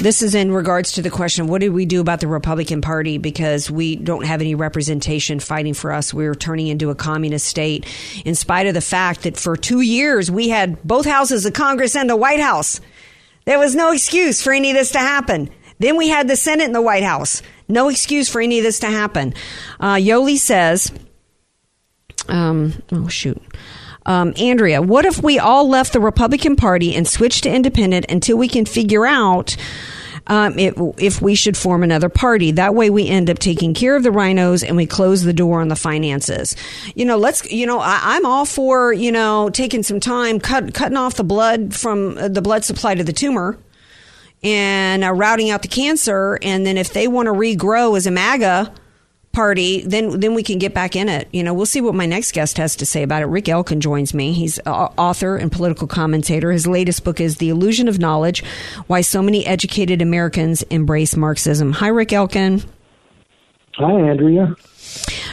this 0.00 0.22
is 0.22 0.34
in 0.34 0.52
regards 0.52 0.92
to 0.92 1.02
the 1.02 1.10
question 1.10 1.46
what 1.46 1.60
did 1.60 1.70
we 1.70 1.86
do 1.86 2.00
about 2.00 2.20
the 2.20 2.28
Republican 2.28 2.80
Party 2.80 3.18
because 3.18 3.70
we 3.70 3.96
don't 3.96 4.24
have 4.24 4.40
any 4.40 4.54
representation 4.54 5.40
fighting 5.40 5.74
for 5.74 5.92
us? 5.92 6.12
We're 6.12 6.34
turning 6.34 6.66
into 6.68 6.90
a 6.90 6.94
communist 6.94 7.46
state, 7.46 7.86
in 8.24 8.34
spite 8.34 8.66
of 8.66 8.74
the 8.74 8.80
fact 8.80 9.22
that 9.22 9.36
for 9.36 9.56
two 9.56 9.80
years 9.80 10.30
we 10.30 10.48
had 10.48 10.82
both 10.82 11.06
houses 11.06 11.46
of 11.46 11.54
Congress 11.54 11.96
and 11.96 12.10
the 12.10 12.16
White 12.16 12.40
House. 12.40 12.80
There 13.46 13.58
was 13.58 13.74
no 13.74 13.92
excuse 13.92 14.42
for 14.42 14.52
any 14.52 14.70
of 14.70 14.76
this 14.76 14.92
to 14.92 14.98
happen. 14.98 15.50
Then 15.78 15.96
we 15.96 16.08
had 16.08 16.28
the 16.28 16.36
Senate 16.36 16.64
and 16.64 16.74
the 16.74 16.82
White 16.82 17.04
House. 17.04 17.42
No 17.68 17.88
excuse 17.88 18.28
for 18.28 18.40
any 18.40 18.58
of 18.58 18.64
this 18.64 18.80
to 18.80 18.86
happen. 18.86 19.34
Uh, 19.80 19.94
Yoli 19.94 20.36
says, 20.36 20.92
um, 22.28 22.74
oh 22.92 23.08
shoot. 23.08 23.40
Um, 24.06 24.32
Andrea, 24.38 24.80
what 24.80 25.04
if 25.04 25.22
we 25.22 25.38
all 25.38 25.68
left 25.68 25.92
the 25.92 26.00
Republican 26.00 26.56
Party 26.56 26.94
and 26.94 27.06
switched 27.06 27.42
to 27.42 27.50
independent 27.50 28.06
until 28.08 28.38
we 28.38 28.48
can 28.48 28.64
figure 28.64 29.04
out 29.04 29.56
um, 30.28 30.58
if, 30.58 30.74
if 30.98 31.20
we 31.20 31.34
should 31.34 31.56
form 31.56 31.82
another 31.82 32.08
party? 32.08 32.52
That 32.52 32.74
way, 32.74 32.88
we 32.88 33.08
end 33.08 33.28
up 33.28 33.40
taking 33.40 33.74
care 33.74 33.96
of 33.96 34.04
the 34.04 34.12
rhinos 34.12 34.62
and 34.62 34.76
we 34.76 34.86
close 34.86 35.24
the 35.24 35.32
door 35.32 35.60
on 35.60 35.68
the 35.68 35.76
finances. 35.76 36.56
You 36.94 37.04
know, 37.04 37.18
let's. 37.18 37.50
You 37.50 37.66
know, 37.66 37.80
I, 37.80 38.00
I'm 38.02 38.24
all 38.24 38.46
for 38.46 38.92
you 38.92 39.10
know 39.10 39.50
taking 39.50 39.82
some 39.82 40.00
time, 40.00 40.38
cut, 40.38 40.72
cutting 40.72 40.96
off 40.96 41.14
the 41.14 41.24
blood 41.24 41.74
from 41.74 42.16
uh, 42.16 42.28
the 42.28 42.42
blood 42.42 42.64
supply 42.64 42.94
to 42.94 43.04
the 43.04 43.12
tumor 43.12 43.58
and 44.42 45.02
uh, 45.02 45.10
routing 45.12 45.50
out 45.50 45.62
the 45.62 45.68
cancer. 45.68 46.38
And 46.42 46.64
then 46.64 46.76
if 46.76 46.92
they 46.92 47.08
want 47.08 47.26
to 47.26 47.32
regrow 47.32 47.96
as 47.96 48.06
a 48.06 48.12
MAGA 48.12 48.72
party, 49.36 49.82
then 49.82 50.18
then 50.18 50.32
we 50.32 50.42
can 50.42 50.58
get 50.58 50.72
back 50.72 50.96
in 50.96 51.10
it. 51.10 51.28
You 51.30 51.42
know, 51.42 51.52
we'll 51.52 51.66
see 51.66 51.82
what 51.82 51.94
my 51.94 52.06
next 52.06 52.32
guest 52.32 52.56
has 52.56 52.74
to 52.76 52.86
say 52.86 53.02
about 53.02 53.20
it. 53.20 53.26
Rick 53.26 53.50
Elkin 53.50 53.82
joins 53.82 54.14
me. 54.14 54.32
He's 54.32 54.58
uh, 54.64 54.88
author 54.96 55.36
and 55.36 55.52
political 55.52 55.86
commentator. 55.86 56.50
His 56.50 56.66
latest 56.66 57.04
book 57.04 57.20
is 57.20 57.36
The 57.36 57.50
Illusion 57.50 57.86
of 57.86 57.98
Knowledge: 57.98 58.42
Why 58.86 59.02
So 59.02 59.20
Many 59.20 59.44
Educated 59.44 60.00
Americans 60.00 60.62
Embrace 60.64 61.16
Marxism. 61.16 61.72
Hi, 61.72 61.88
Rick 61.88 62.14
Elkin. 62.14 62.62
Hi, 63.74 63.92
Andrea. 63.92 64.56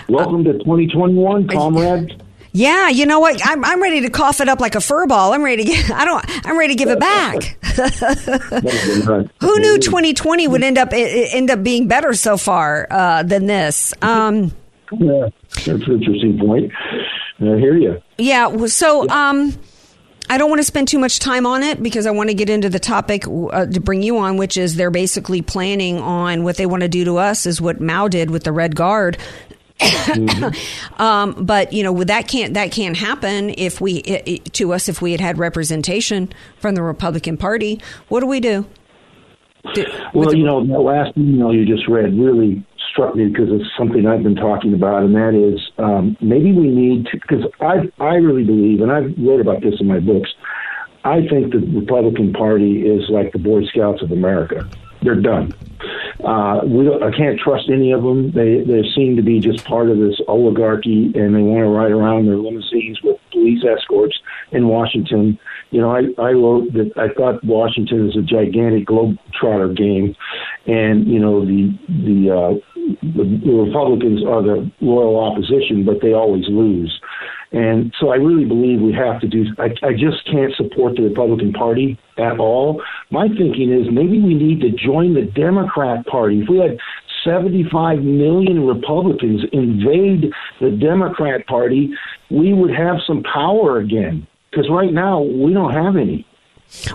Welcome 0.10 0.44
to 0.44 0.52
2021, 0.52 1.48
comrade. 1.48 2.22
Yeah, 2.56 2.90
you 2.90 3.08
know 3.08 3.20
what? 3.20 3.42
I'm 3.44 3.66
I'm 3.66 3.82
ready 3.82 4.02
to 4.02 4.10
cough 4.12 4.40
it 4.40 4.48
up 4.48 4.60
like 4.60 4.76
a 4.76 4.82
fur 4.82 5.08
ball. 5.08 5.34
I'm 5.34 5.42
ready 5.44 5.64
to 5.64 5.70
get. 5.70 5.92
I 5.92 6.06
don't. 6.06 6.46
I'm 6.46 6.58
ready 6.58 6.76
to 6.76 6.78
give 6.78 6.90
it 6.90 7.00
back. 7.00 7.58
Who 9.42 9.60
knew 9.60 9.80
2020 9.80 10.48
would 10.48 10.64
end 10.64 10.78
up 10.78 10.90
end 10.94 11.50
up 11.50 11.64
being 11.64 11.88
better 11.88 12.14
so 12.14 12.38
far 12.38 12.88
uh, 12.92 13.24
than 13.24 13.48
this? 13.48 13.94
Um, 14.04 14.52
yeah, 14.92 15.30
that's 15.66 15.68
an 15.68 15.92
interesting 15.94 16.38
point. 16.40 16.72
I 17.40 17.58
hear 17.58 17.76
you. 17.76 18.02
Yeah. 18.20 18.68
So, 18.68 19.10
um, 19.10 19.58
I 20.30 20.38
don't 20.38 20.50
want 20.50 20.60
to 20.60 20.64
spend 20.64 20.88
too 20.88 21.00
much 21.00 21.20
time 21.20 21.46
on 21.46 21.64
it 21.64 21.82
because 21.84 22.06
I 22.06 22.12
want 22.12 22.30
to 22.30 22.34
get 22.34 22.50
into 22.50 22.70
the 22.70 22.80
topic 22.80 23.26
uh, 23.28 23.66
to 23.66 23.80
bring 23.82 24.04
you 24.04 24.18
on, 24.20 24.38
which 24.38 24.56
is 24.56 24.76
they're 24.76 24.92
basically 24.92 25.42
planning 25.42 25.98
on 25.98 26.44
what 26.44 26.58
they 26.58 26.66
want 26.66 26.82
to 26.84 26.88
do 26.88 27.04
to 27.06 27.18
us, 27.18 27.46
is 27.46 27.60
what 27.60 27.82
Mao 27.82 28.08
did 28.08 28.32
with 28.32 28.44
the 28.44 28.52
Red 28.52 28.76
Guard. 28.76 29.18
Mm-hmm. 29.80 31.02
um, 31.02 31.46
but 31.46 31.74
you 31.74 31.84
know, 31.84 32.04
that 32.04 32.28
can't 32.28 32.54
that 32.54 32.72
can't 32.72 32.98
happen 32.98 33.54
if 33.58 33.82
we 33.82 33.98
it, 34.00 34.54
to 34.54 34.74
us 34.74 34.90
if 34.90 35.02
we 35.02 35.12
had 35.12 35.22
had 35.22 35.38
representation 35.38 36.32
from 36.58 36.76
the 36.76 36.84
Republican 36.84 37.38
Party. 37.38 37.82
What 38.10 38.22
do 38.22 38.28
we 38.28 38.40
do? 38.40 38.66
do 39.74 39.86
well, 40.14 40.30
the, 40.30 40.38
you 40.38 40.44
know, 40.44 40.66
that 40.66 40.80
last 40.80 41.18
email 41.18 41.54
you 41.54 41.66
just 41.66 41.88
read 41.88 42.18
really 42.18 42.66
struck 42.92 43.16
me 43.16 43.28
because 43.28 43.50
it's 43.50 43.70
something 43.78 44.06
I've 44.06 44.24
been 44.24 44.36
talking 44.36 44.74
about, 44.74 45.04
and 45.04 45.16
that 45.16 45.34
is 45.34 45.60
um, 45.78 46.18
maybe 46.22 46.52
we 46.52 46.68
need 46.68 47.06
to 47.08 47.18
because 47.18 47.46
I 47.60 47.92
I 48.04 48.16
really 48.16 48.44
believe, 48.44 48.82
and 48.82 48.92
I've 48.92 49.14
wrote 49.18 49.42
about 49.42 49.62
this 49.62 49.76
in 49.80 49.88
my 49.88 50.00
books. 50.00 50.30
I 51.06 51.28
think 51.28 51.52
the 51.52 51.60
Republican 51.60 52.32
Party 52.32 52.88
is 52.88 53.10
like 53.10 53.34
the 53.34 53.40
Boy 53.40 53.66
Scouts 53.66 54.02
of 54.02 54.12
America. 54.12 54.70
They're 55.04 55.16
done. 55.16 55.54
Uh, 56.24 56.62
we 56.64 56.90
I 56.90 57.12
can't 57.12 57.40
trust 57.40 57.70
any 57.70 57.92
of 57.92 58.04
them. 58.04 58.32
They 58.32 58.62
they 58.62 58.84
seem 58.96 59.18
to 59.18 59.22
be 59.22 59.40
just 59.40 59.66
part 59.66 59.90
of 59.90 59.98
this 59.98 60.20
oligarchy, 60.28 61.12
and 61.16 61.36
they 61.36 61.42
want 61.42 61.64
to 61.64 61.68
ride 61.68 61.92
around 61.92 62.22
in 62.22 62.26
their 62.28 62.38
limousines 62.38 63.02
with 63.02 63.20
police 63.34 63.64
escorts 63.66 64.18
in 64.52 64.68
Washington. 64.68 65.38
You 65.72 65.82
know, 65.82 65.92
I 65.92 66.02
I 66.22 66.32
wrote 66.32 66.72
that 66.74 66.92
I 66.96 67.14
thought 67.14 67.44
Washington 67.44 68.10
is 68.10 68.16
a 68.16 68.22
gigantic 68.22 68.88
globetrotter 68.88 69.76
game, 69.76 70.16
and 70.66 71.08
you 71.08 71.20
know 71.20 71.44
the 71.44 71.78
the 71.90 72.32
uh, 72.32 72.54
the, 73.02 73.42
the 73.44 73.52
Republicans 73.52 74.24
are 74.26 74.42
the 74.42 74.72
loyal 74.82 75.20
opposition, 75.20 75.84
but 75.86 76.02
they 76.02 76.14
always 76.14 76.46
lose. 76.48 77.00
And 77.54 77.94
so 78.00 78.10
I 78.10 78.16
really 78.16 78.46
believe 78.46 78.82
we 78.82 78.94
have 78.94 79.22
to 79.22 79.28
do, 79.28 79.46
I, 79.60 79.70
I 79.86 79.94
just 79.94 80.26
can't 80.26 80.52
support 80.56 80.96
the 80.96 81.04
Republican 81.04 81.54
Party 81.54 82.00
at 82.18 82.40
all. 82.40 82.82
My 83.12 83.28
thinking 83.28 83.72
is 83.72 83.94
maybe 83.94 84.20
we 84.20 84.34
need 84.34 84.60
to 84.62 84.72
join 84.72 85.14
the 85.14 85.22
Democrat 85.22 86.06
Party. 86.08 86.42
If 86.42 86.50
we 86.50 86.58
had 86.58 86.80
75 87.24 88.00
million 88.00 88.66
Republicans 88.66 89.42
invade 89.52 90.32
the 90.60 90.72
Democrat 90.72 91.46
Party, 91.48 91.90
we 92.30 92.54
would 92.54 92.72
have 92.72 92.98
some 93.06 93.24
power 93.24 93.78
again. 93.78 94.28
Because 94.52 94.70
right 94.70 94.94
now, 94.94 95.22
we 95.22 95.54
don't 95.54 95.74
have 95.74 95.96
any. 95.96 96.28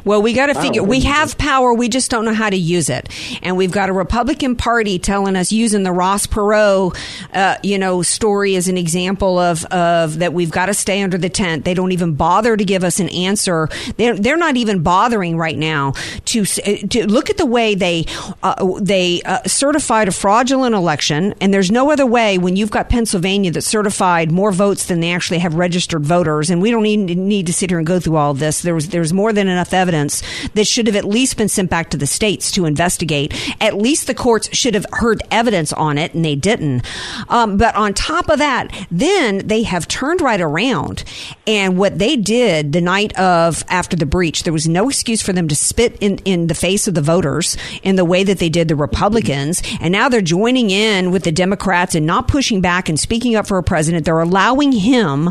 Well, 0.05 0.23
we 0.23 0.33
got 0.33 0.47
to 0.47 0.55
figure. 0.55 0.83
We 0.83 1.01
have 1.01 1.39
power. 1.39 1.73
We 1.73 1.89
just 1.89 2.11
don't 2.11 2.25
know 2.25 2.35
how 2.35 2.51
to 2.51 2.57
use 2.57 2.89
it. 2.89 3.09
And 3.43 3.57
we've 3.57 3.71
got 3.71 3.89
a 3.89 3.93
Republican 3.93 4.57
Party 4.57 4.99
telling 4.99 5.37
us 5.37 5.53
using 5.53 5.83
the 5.83 5.93
Ross 5.93 6.27
Perot, 6.27 6.97
uh, 7.33 7.57
you 7.63 7.79
know, 7.79 8.03
story 8.03 8.57
as 8.57 8.69
an 8.69 8.77
example 8.77 9.39
of 9.39 9.65
of 9.67 10.19
that 10.19 10.33
we've 10.33 10.51
got 10.51 10.67
to 10.67 10.75
stay 10.75 11.03
under 11.03 11.19
the 11.19 11.29
tent. 11.29 11.65
They 11.65 11.75
don't 11.75 11.93
even 11.93 12.15
bother 12.15 12.57
to 12.57 12.65
give 12.65 12.85
us 12.85 13.01
an 13.01 13.09
answer. 13.11 13.69
They're 13.97 14.17
they're 14.17 14.37
not 14.37 14.57
even 14.57 14.83
bothering 14.83 15.37
right 15.37 15.57
now 15.57 15.93
to 16.27 16.45
to 16.45 17.07
look 17.07 17.31
at 17.31 17.37
the 17.37 17.47
way 17.47 17.75
they 17.75 18.07
uh, 18.43 18.79
they 18.81 19.23
uh, 19.23 19.43
certified 19.47 20.09
a 20.09 20.13
fraudulent 20.13 20.75
election. 20.75 21.35
And 21.41 21.53
there's 21.55 21.71
no 21.71 21.91
other 21.91 22.07
way 22.07 22.39
when 22.39 22.57
you've 22.57 22.71
got 22.71 22.89
Pennsylvania 22.89 23.51
that 23.53 23.63
certified 23.63 24.31
more 24.31 24.53
votes 24.53 24.87
than 24.87 25.01
they 25.01 25.13
actually 25.13 25.39
have 25.39 25.55
registered 25.55 26.05
voters. 26.05 26.51
And 26.51 26.61
we 26.61 26.71
don't 26.71 26.83
need 26.83 27.17
need 27.17 27.47
to 27.47 27.53
sit 27.53 27.71
here 27.71 27.79
and 27.79 27.87
go 27.87 28.01
through 28.01 28.17
all 28.17 28.33
of 28.33 28.39
this. 28.39 28.63
There 28.63 28.75
was 28.75 28.89
there's 28.89 29.13
more 29.13 29.33
than 29.33 29.49
enough 29.49 29.68
enough 29.69 29.79
evidence 29.79 30.23
that 30.55 30.67
should 30.67 30.87
have 30.87 30.97
at 30.97 31.05
least 31.05 31.37
been 31.37 31.49
sent 31.49 31.71
back 31.71 31.91
to 31.91 31.97
the 31.97 32.07
states 32.07 32.51
to 32.53 32.65
investigate. 32.65 33.35
At 33.61 33.77
least 33.77 34.07
the 34.07 34.15
courts 34.15 34.49
should 34.57 34.75
have 34.75 34.87
heard 34.93 35.23
evidence 35.31 35.73
on 35.73 35.99
it, 35.99 36.15
and 36.15 36.25
they 36.25 36.35
didn't. 36.37 36.85
Um, 37.29 37.57
but 37.57 37.75
on 37.75 37.95
top 37.95 38.29
of 38.29 38.39
that, 38.39 38.73
then 38.91 39.47
they 39.47 39.63
have 39.63 39.89
turned 39.89 40.21
right 40.21 40.41
around, 40.41 41.05
and 41.47 41.79
what 41.79 41.99
they 41.99 42.17
did 42.17 42.73
the 42.73 42.81
night 42.81 43.17
of 43.19 43.65
after 43.69 43.97
the 43.97 44.07
breach, 44.07 44.45
there 44.45 44.53
was 44.53 44.69
no 44.69 44.89
excuse 44.89 45.23
for 45.23 45.33
them 45.33 45.49
to 45.49 45.57
spit 45.57 45.97
in 46.01 46.19
in 46.25 46.47
the 46.47 46.55
face 46.55 46.89
of 46.89 46.95
the 46.95 47.03
voters 47.03 47.57
in 47.83 47.97
the 47.97 48.05
way 48.05 48.25
that 48.25 48.39
they 48.39 48.49
did 48.49 48.69
the 48.69 48.77
Republicans, 48.77 49.63
and 49.81 49.93
now 49.93 50.09
they're 50.09 50.21
joining 50.21 50.71
in 50.71 51.11
with 51.11 51.25
the 51.25 51.33
Democrats 51.33 51.95
and 51.95 52.07
not 52.07 52.29
pushing 52.29 52.61
back 52.61 52.89
and 52.89 52.99
speaking 52.99 53.37
up 53.37 53.47
for 53.47 53.59
a 53.59 53.63
president. 53.63 54.05
They're 54.05 54.21
allowing 54.21 54.73
him 54.73 55.31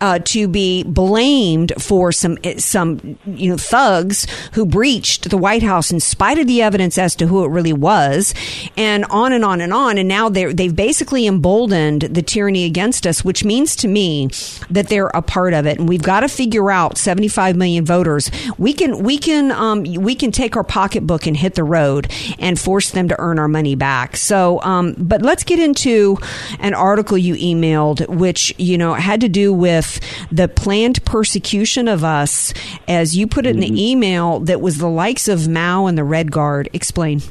uh, 0.00 0.18
to 0.20 0.48
be 0.48 0.84
blamed 0.84 1.72
for 1.78 2.12
some 2.12 2.38
some 2.58 3.18
you 3.26 3.50
know 3.50 3.56
thugs 3.62 4.26
who 4.52 4.66
breached 4.66 5.30
the 5.30 5.38
White 5.38 5.62
House 5.62 5.90
in 5.90 6.00
spite 6.00 6.38
of 6.38 6.46
the 6.46 6.62
evidence 6.62 6.98
as 6.98 7.14
to 7.16 7.26
who 7.26 7.44
it 7.44 7.48
really 7.48 7.72
was, 7.72 8.34
and 8.76 9.04
on 9.06 9.32
and 9.32 9.44
on 9.44 9.60
and 9.60 9.72
on. 9.72 9.98
And 9.98 10.08
now 10.08 10.28
they 10.28 10.52
they've 10.52 10.74
basically 10.74 11.26
emboldened 11.26 12.02
the 12.02 12.22
tyranny 12.22 12.64
against 12.64 13.06
us, 13.06 13.24
which 13.24 13.44
means 13.44 13.76
to 13.76 13.88
me 13.88 14.28
that 14.70 14.88
they're 14.88 15.08
a 15.08 15.22
part 15.22 15.54
of 15.54 15.66
it. 15.66 15.78
And 15.78 15.88
we've 15.88 16.02
got 16.02 16.20
to 16.20 16.28
figure 16.28 16.70
out 16.70 16.98
75 16.98 17.56
million 17.56 17.84
voters. 17.84 18.30
We 18.58 18.72
can 18.72 19.02
we 19.02 19.18
can 19.18 19.52
um, 19.52 19.84
we 19.84 20.14
can 20.14 20.32
take 20.32 20.56
our 20.56 20.64
pocketbook 20.64 21.26
and 21.26 21.36
hit 21.36 21.54
the 21.54 21.64
road 21.64 22.10
and 22.38 22.58
force 22.58 22.90
them 22.90 23.08
to 23.08 23.16
earn 23.18 23.38
our 23.38 23.48
money 23.48 23.74
back. 23.74 24.16
So, 24.16 24.60
um, 24.62 24.94
but 24.98 25.22
let's 25.22 25.44
get 25.44 25.58
into 25.58 26.18
an 26.58 26.74
article 26.74 27.18
you 27.18 27.34
emailed, 27.34 28.06
which 28.08 28.54
you 28.58 28.78
know 28.78 28.94
had 28.94 29.20
to 29.20 29.28
do 29.28 29.52
with 29.52 30.00
the 30.30 30.48
planned 30.48 31.04
persecution 31.04 31.88
of 31.88 32.04
us, 32.04 32.52
as 32.88 33.16
you 33.16 33.26
put 33.26 33.46
it 33.46 33.51
mm-hmm. 33.52 33.62
in 33.62 33.74
the 33.74 33.80
mm-hmm. 33.80 33.90
email. 33.90 34.40
That 34.40 34.60
was 34.60 34.78
the 34.78 34.88
likes 34.88 35.28
of 35.28 35.48
Mao 35.48 35.86
and 35.86 35.96
the 35.96 36.04
Red 36.04 36.30
Guard. 36.30 36.68
Explain. 36.72 37.22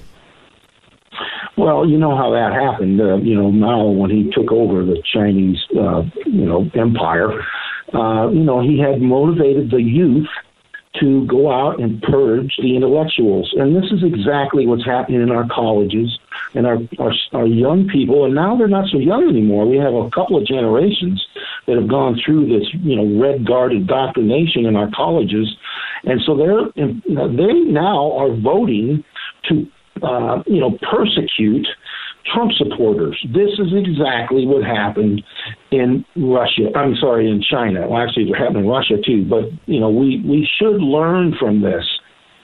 Well, 1.57 1.87
you 1.87 1.97
know 1.97 2.15
how 2.15 2.31
that 2.31 2.53
happened. 2.53 2.99
Uh, 2.99 3.17
you 3.17 3.35
know, 3.35 3.51
Mao, 3.51 3.89
when 3.89 4.09
he 4.09 4.31
took 4.31 4.51
over 4.51 4.83
the 4.83 5.01
Chinese, 5.13 5.59
uh, 5.77 6.03
you 6.25 6.45
know, 6.45 6.69
empire, 6.73 7.31
uh, 7.93 8.29
you 8.29 8.43
know, 8.43 8.61
he 8.61 8.79
had 8.79 9.01
motivated 9.01 9.69
the 9.69 9.81
youth 9.81 10.27
to 10.99 11.25
go 11.25 11.51
out 11.51 11.79
and 11.79 12.01
purge 12.01 12.57
the 12.61 12.75
intellectuals. 12.75 13.53
And 13.57 13.75
this 13.75 13.91
is 13.91 14.03
exactly 14.03 14.67
what's 14.67 14.85
happening 14.85 15.21
in 15.21 15.31
our 15.31 15.47
colleges 15.47 16.19
and 16.53 16.67
our, 16.67 16.79
our, 16.99 17.13
our 17.33 17.45
young 17.47 17.87
people. 17.87 18.25
And 18.25 18.35
now 18.35 18.57
they're 18.57 18.67
not 18.67 18.89
so 18.89 18.97
young 18.97 19.29
anymore. 19.29 19.65
We 19.65 19.77
have 19.77 19.93
a 19.93 20.09
couple 20.09 20.37
of 20.37 20.45
generations 20.45 21.25
that 21.67 21.77
have 21.77 21.89
gone 21.89 22.19
through 22.23 22.47
this, 22.47 22.67
you 22.81 22.95
know, 22.95 23.21
red 23.21 23.45
guard 23.45 23.71
indoctrination 23.71 24.65
in 24.65 24.75
our 24.75 24.89
colleges. 24.95 25.47
And 26.03 26.19
so 26.25 26.35
they're, 26.35 26.65
they 26.75 27.53
now 27.69 28.11
are 28.13 28.35
voting 28.35 29.03
to, 29.49 29.67
uh, 30.03 30.43
you 30.47 30.59
know, 30.59 30.77
persecute 30.91 31.67
Trump 32.33 32.51
supporters. 32.53 33.17
This 33.33 33.49
is 33.57 33.73
exactly 33.73 34.45
what 34.45 34.63
happened 34.63 35.23
in 35.71 36.05
Russia. 36.15 36.69
I'm 36.75 36.95
sorry, 36.95 37.29
in 37.29 37.41
China. 37.41 37.87
Well, 37.87 38.01
actually, 38.01 38.29
it 38.29 38.37
happened 38.37 38.59
in 38.59 38.67
Russia 38.67 38.95
too. 39.03 39.25
But 39.27 39.45
you 39.65 39.79
know, 39.79 39.89
we 39.89 40.23
we 40.25 40.47
should 40.59 40.81
learn 40.81 41.33
from 41.39 41.61
this 41.61 41.83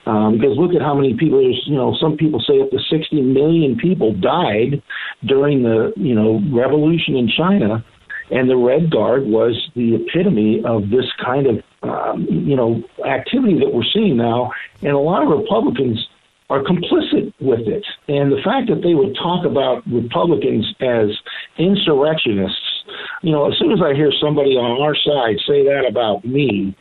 um, 0.05 0.37
because 0.37 0.57
look 0.57 0.73
at 0.73 0.81
how 0.81 0.95
many 0.95 1.15
people. 1.15 1.39
There's 1.39 1.61
you 1.67 1.75
know, 1.75 1.95
some 1.99 2.17
people 2.17 2.41
say 2.47 2.61
up 2.61 2.71
to 2.71 2.79
60 2.89 3.21
million 3.21 3.77
people 3.77 4.13
died 4.13 4.81
during 5.25 5.63
the 5.63 5.93
you 5.95 6.15
know 6.15 6.41
revolution 6.51 7.15
in 7.15 7.29
China, 7.29 7.83
and 8.31 8.49
the 8.49 8.57
Red 8.57 8.91
Guard 8.91 9.25
was 9.25 9.69
the 9.75 9.95
epitome 9.95 10.63
of 10.65 10.89
this 10.89 11.05
kind 11.23 11.47
of 11.47 11.63
um, 11.83 12.27
you 12.29 12.55
know 12.55 12.83
activity 13.05 13.59
that 13.59 13.73
we're 13.73 13.87
seeing 13.93 14.17
now. 14.17 14.51
And 14.81 14.91
a 14.91 14.99
lot 14.99 15.23
of 15.23 15.29
Republicans 15.29 16.07
are 16.49 16.63
complicit 16.63 17.33
with 17.41 17.67
it. 17.67 17.85
And 18.07 18.31
the 18.31 18.41
fact 18.43 18.69
that 18.69 18.81
they 18.81 18.93
would 18.93 19.15
talk 19.15 19.45
about 19.45 19.83
Republicans 19.85 20.73
as 20.79 21.09
insurrectionists, 21.57 22.85
you 23.21 23.31
know, 23.31 23.51
as 23.51 23.57
soon 23.59 23.71
as 23.73 23.79
I 23.83 23.93
hear 23.93 24.11
somebody 24.21 24.55
on 24.55 24.81
our 24.81 24.95
side 24.95 25.37
say 25.45 25.65
that 25.65 25.85
about 25.89 26.23
me, 26.23 26.75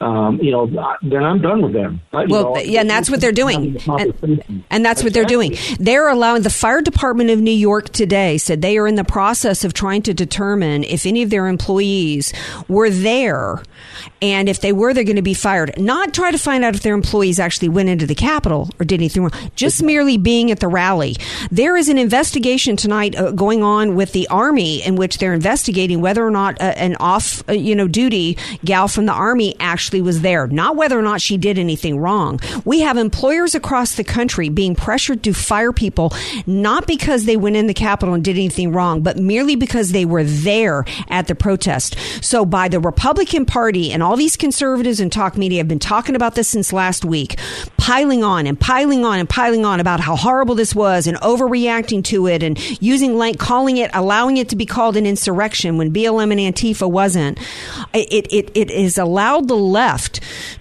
um, 0.00 0.38
you 0.40 0.50
know, 0.50 0.66
then 1.02 1.22
I'm 1.22 1.40
done 1.42 1.60
with 1.60 1.74
them. 1.74 2.00
well, 2.12 2.54
know, 2.54 2.56
yeah, 2.58 2.80
and 2.80 2.88
that's 2.88 3.10
what 3.10 3.20
they're 3.20 3.32
doing. 3.32 3.78
And, 3.86 4.64
and 4.70 4.84
that's 4.84 5.04
what 5.04 5.12
they're 5.12 5.24
doing. 5.24 5.56
They're 5.78 6.08
allowing 6.08 6.42
the 6.42 6.50
fire 6.50 6.80
department 6.80 7.28
of 7.30 7.38
New 7.38 7.50
York 7.50 7.90
today 7.90 8.38
said 8.38 8.62
they 8.62 8.78
are 8.78 8.86
in 8.86 8.94
the 8.94 9.04
process 9.04 9.62
of 9.62 9.74
trying 9.74 10.02
to 10.02 10.14
determine 10.14 10.84
if 10.84 11.04
any 11.04 11.22
of 11.22 11.28
their 11.28 11.48
employees 11.48 12.32
were 12.66 12.88
there 12.88 13.62
and 14.22 14.48
if 14.48 14.60
they 14.60 14.72
were, 14.72 14.92
they're 14.92 15.04
going 15.04 15.16
to 15.16 15.22
be 15.22 15.34
fired. 15.34 15.78
Not 15.78 16.12
try 16.12 16.30
to 16.30 16.38
find 16.38 16.64
out 16.64 16.74
if 16.74 16.82
their 16.82 16.94
employees 16.94 17.38
actually 17.38 17.70
went 17.70 17.88
into 17.88 18.06
the 18.06 18.14
Capitol 18.14 18.68
or 18.78 18.84
did 18.84 19.00
anything 19.00 19.22
wrong. 19.22 19.32
Just 19.56 19.82
merely 19.82 20.18
being 20.18 20.50
at 20.50 20.60
the 20.60 20.68
rally. 20.68 21.16
There 21.50 21.76
is 21.76 21.88
an 21.88 21.98
investigation 21.98 22.76
tonight 22.76 23.16
uh, 23.16 23.32
going 23.32 23.62
on 23.62 23.94
with 23.94 24.12
the 24.12 24.28
Army 24.28 24.82
in 24.84 24.96
which 24.96 25.18
they're 25.18 25.34
investigating 25.34 26.00
whether 26.00 26.26
or 26.26 26.30
not 26.30 26.60
uh, 26.60 26.74
an 26.76 26.96
off, 26.96 27.42
uh, 27.48 27.52
you 27.52 27.74
know, 27.74 27.88
duty 27.88 28.36
gal 28.64 28.88
from 28.88 29.06
the 29.06 29.12
Army 29.12 29.56
actually 29.58 29.89
was 29.98 30.20
there. 30.20 30.46
Not 30.46 30.76
whether 30.76 30.98
or 30.98 31.02
not 31.02 31.20
she 31.20 31.36
did 31.36 31.58
anything 31.58 31.98
wrong. 31.98 32.38
We 32.64 32.80
have 32.80 32.96
employers 32.96 33.54
across 33.54 33.94
the 33.94 34.04
country 34.04 34.48
being 34.48 34.74
pressured 34.74 35.22
to 35.24 35.32
fire 35.32 35.72
people 35.72 36.12
not 36.46 36.86
because 36.86 37.24
they 37.24 37.36
went 37.36 37.56
in 37.56 37.66
the 37.66 37.74
Capitol 37.74 38.14
and 38.14 38.24
did 38.24 38.36
anything 38.36 38.72
wrong, 38.72 39.02
but 39.02 39.16
merely 39.16 39.56
because 39.56 39.92
they 39.92 40.04
were 40.04 40.24
there 40.24 40.84
at 41.08 41.26
the 41.26 41.34
protest. 41.34 41.96
So 42.22 42.44
by 42.44 42.68
the 42.68 42.80
Republican 42.80 43.46
Party 43.46 43.92
and 43.92 44.02
all 44.02 44.16
these 44.16 44.36
conservatives 44.36 45.00
and 45.00 45.10
talk 45.10 45.36
media 45.36 45.58
have 45.58 45.68
been 45.68 45.78
talking 45.78 46.14
about 46.14 46.34
this 46.34 46.48
since 46.48 46.72
last 46.72 47.04
week, 47.04 47.38
piling 47.76 48.22
on 48.22 48.46
and 48.46 48.58
piling 48.58 49.04
on 49.04 49.18
and 49.18 49.28
piling 49.28 49.64
on 49.64 49.80
about 49.80 50.00
how 50.00 50.16
horrible 50.16 50.54
this 50.54 50.74
was 50.74 51.06
and 51.06 51.16
overreacting 51.18 52.04
to 52.04 52.26
it 52.26 52.42
and 52.42 52.58
using 52.82 53.16
like 53.16 53.38
calling 53.38 53.78
it, 53.78 53.90
allowing 53.94 54.36
it 54.36 54.48
to 54.50 54.56
be 54.56 54.66
called 54.66 54.96
an 54.96 55.06
insurrection 55.06 55.78
when 55.78 55.92
BLM 55.92 56.30
and 56.30 56.54
Antifa 56.54 56.90
wasn't. 56.90 57.38
It, 57.94 58.26
it, 58.32 58.50
it 58.54 58.70
has 58.70 58.98
allowed 58.98 59.48
the 59.48 59.56
left 59.56 59.79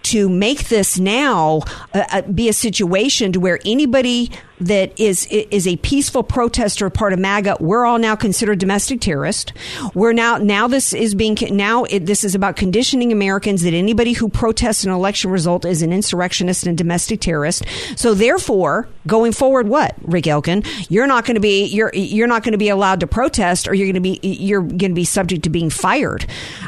to 0.03 0.29
make 0.29 0.69
this 0.69 0.99
now 0.99 1.61
uh, 1.93 2.03
uh 2.11 2.21
be 2.21 2.49
a 2.49 2.53
situation 2.53 3.31
to 3.31 3.39
where 3.39 3.59
anybody 3.65 4.31
that 4.59 4.99
is 4.99 5.25
is 5.27 5.67
a 5.67 5.77
peaceful 5.77 6.23
protester, 6.23 6.89
part 6.89 7.13
of 7.13 7.19
MAGA, 7.19 7.57
we're 7.59 7.85
all 7.85 7.99
now 7.99 8.15
considered 8.15 8.59
domestic 8.59 9.01
terrorists. 9.01 9.53
We're 9.93 10.13
now 10.13 10.37
now 10.37 10.67
this 10.67 10.93
is 10.93 11.15
being 11.15 11.37
now 11.51 11.83
it, 11.85 12.05
this 12.05 12.23
is 12.23 12.35
about 12.35 12.55
conditioning 12.55 13.11
Americans 13.11 13.63
that 13.63 13.73
anybody 13.73 14.13
who 14.13 14.29
protests 14.29 14.83
an 14.83 14.91
election 14.91 15.31
result 15.31 15.65
is 15.65 15.81
an 15.81 15.93
insurrectionist 15.93 16.67
and 16.67 16.77
domestic 16.77 17.21
terrorist. 17.21 17.65
So 17.95 18.13
therefore, 18.13 18.87
going 19.07 19.31
forward, 19.31 19.67
what 19.67 19.95
Rick 20.01 20.27
Elkin, 20.27 20.63
you're 20.89 21.07
not 21.07 21.25
going 21.25 21.35
to 21.35 21.41
be 21.41 21.65
you're 21.65 21.91
you're 21.93 22.27
not 22.27 22.43
going 22.43 22.53
to 22.53 22.57
be 22.57 22.69
allowed 22.69 22.99
to 22.99 23.07
protest, 23.07 23.67
or 23.67 23.73
you're 23.73 23.87
going 23.87 23.95
to 23.95 24.01
be 24.01 24.19
you're 24.21 24.61
going 24.61 24.91
to 24.91 24.93
be 24.93 25.05
subject 25.05 25.43
to 25.43 25.49
being 25.49 25.69
fired. 25.69 26.25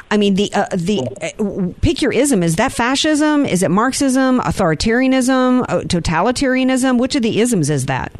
I 0.10 0.18
mean 0.18 0.36
the 0.36 0.52
uh, 0.54 0.68
the 0.74 1.02
uh, 1.22 1.74
pick 1.82 2.02
your 2.02 2.12
ism. 2.12 2.44
Is 2.44 2.56
that 2.56 2.72
fascism? 2.72 3.46
Is 3.46 3.64
it 3.64 3.72
Marxism? 3.72 4.40
Authoritarianism? 4.40 5.66
Uh, 5.68 5.82
totalitarianism? 5.82 6.98
Which 6.98 7.16
of 7.16 7.22
the 7.22 7.40
isms 7.40 7.70
is 7.70 7.81
is 7.82 7.86
that? 7.88 8.14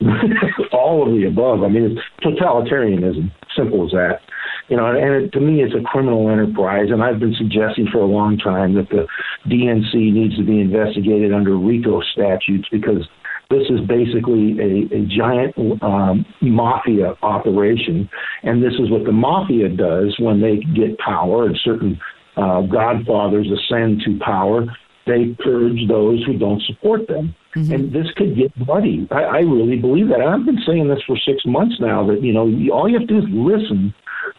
All 0.72 1.06
of 1.06 1.14
the 1.14 1.26
above. 1.26 1.62
I 1.62 1.68
mean, 1.68 1.96
it's 1.96 2.00
totalitarianism. 2.24 3.30
Simple 3.56 3.86
as 3.86 3.92
that. 3.92 4.20
You 4.68 4.76
know, 4.76 4.86
and 4.86 5.24
it, 5.24 5.32
to 5.32 5.40
me, 5.40 5.62
it's 5.62 5.74
a 5.74 5.82
criminal 5.82 6.30
enterprise. 6.30 6.86
And 6.90 7.02
I've 7.02 7.18
been 7.18 7.34
suggesting 7.36 7.88
for 7.92 7.98
a 7.98 8.06
long 8.06 8.38
time 8.38 8.74
that 8.74 8.88
the 8.88 9.06
DNC 9.48 9.94
needs 10.12 10.36
to 10.36 10.44
be 10.44 10.60
investigated 10.60 11.34
under 11.34 11.56
RICO 11.56 12.00
statutes 12.12 12.68
because 12.70 13.06
this 13.50 13.66
is 13.68 13.80
basically 13.86 14.56
a, 14.60 14.94
a 14.94 15.06
giant 15.06 15.54
um, 15.82 16.24
mafia 16.40 17.14
operation. 17.22 18.08
And 18.42 18.62
this 18.62 18.74
is 18.74 18.90
what 18.90 19.04
the 19.04 19.12
mafia 19.12 19.68
does 19.68 20.16
when 20.20 20.40
they 20.40 20.58
get 20.74 20.98
power 20.98 21.46
and 21.46 21.58
certain 21.64 22.00
uh, 22.36 22.62
godfathers 22.62 23.48
ascend 23.50 24.02
to 24.06 24.18
power. 24.24 24.64
They 25.06 25.36
purge 25.42 25.88
those 25.88 26.24
who 26.24 26.38
don't 26.38 26.62
support 26.62 27.08
them. 27.08 27.34
Mm-hmm. 27.54 27.72
And 27.72 27.92
this 27.92 28.06
could 28.16 28.36
get 28.36 28.56
bloody. 28.56 29.08
I, 29.10 29.22
I 29.22 29.38
really 29.40 29.76
believe 29.76 30.08
that. 30.08 30.20
And 30.20 30.28
I've 30.28 30.46
been 30.46 30.62
saying 30.66 30.88
this 30.88 31.02
for 31.06 31.16
six 31.16 31.44
months 31.44 31.76
now 31.80 32.06
that, 32.06 32.22
you 32.22 32.32
know, 32.32 32.42
all 32.72 32.88
you 32.88 32.98
have 32.98 33.08
to 33.08 33.14
do 33.14 33.18
is 33.18 33.24
listen 33.30 33.92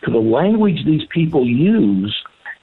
to 0.04 0.12
the 0.12 0.18
language 0.18 0.86
these 0.86 1.06
people 1.10 1.46
use, 1.46 2.16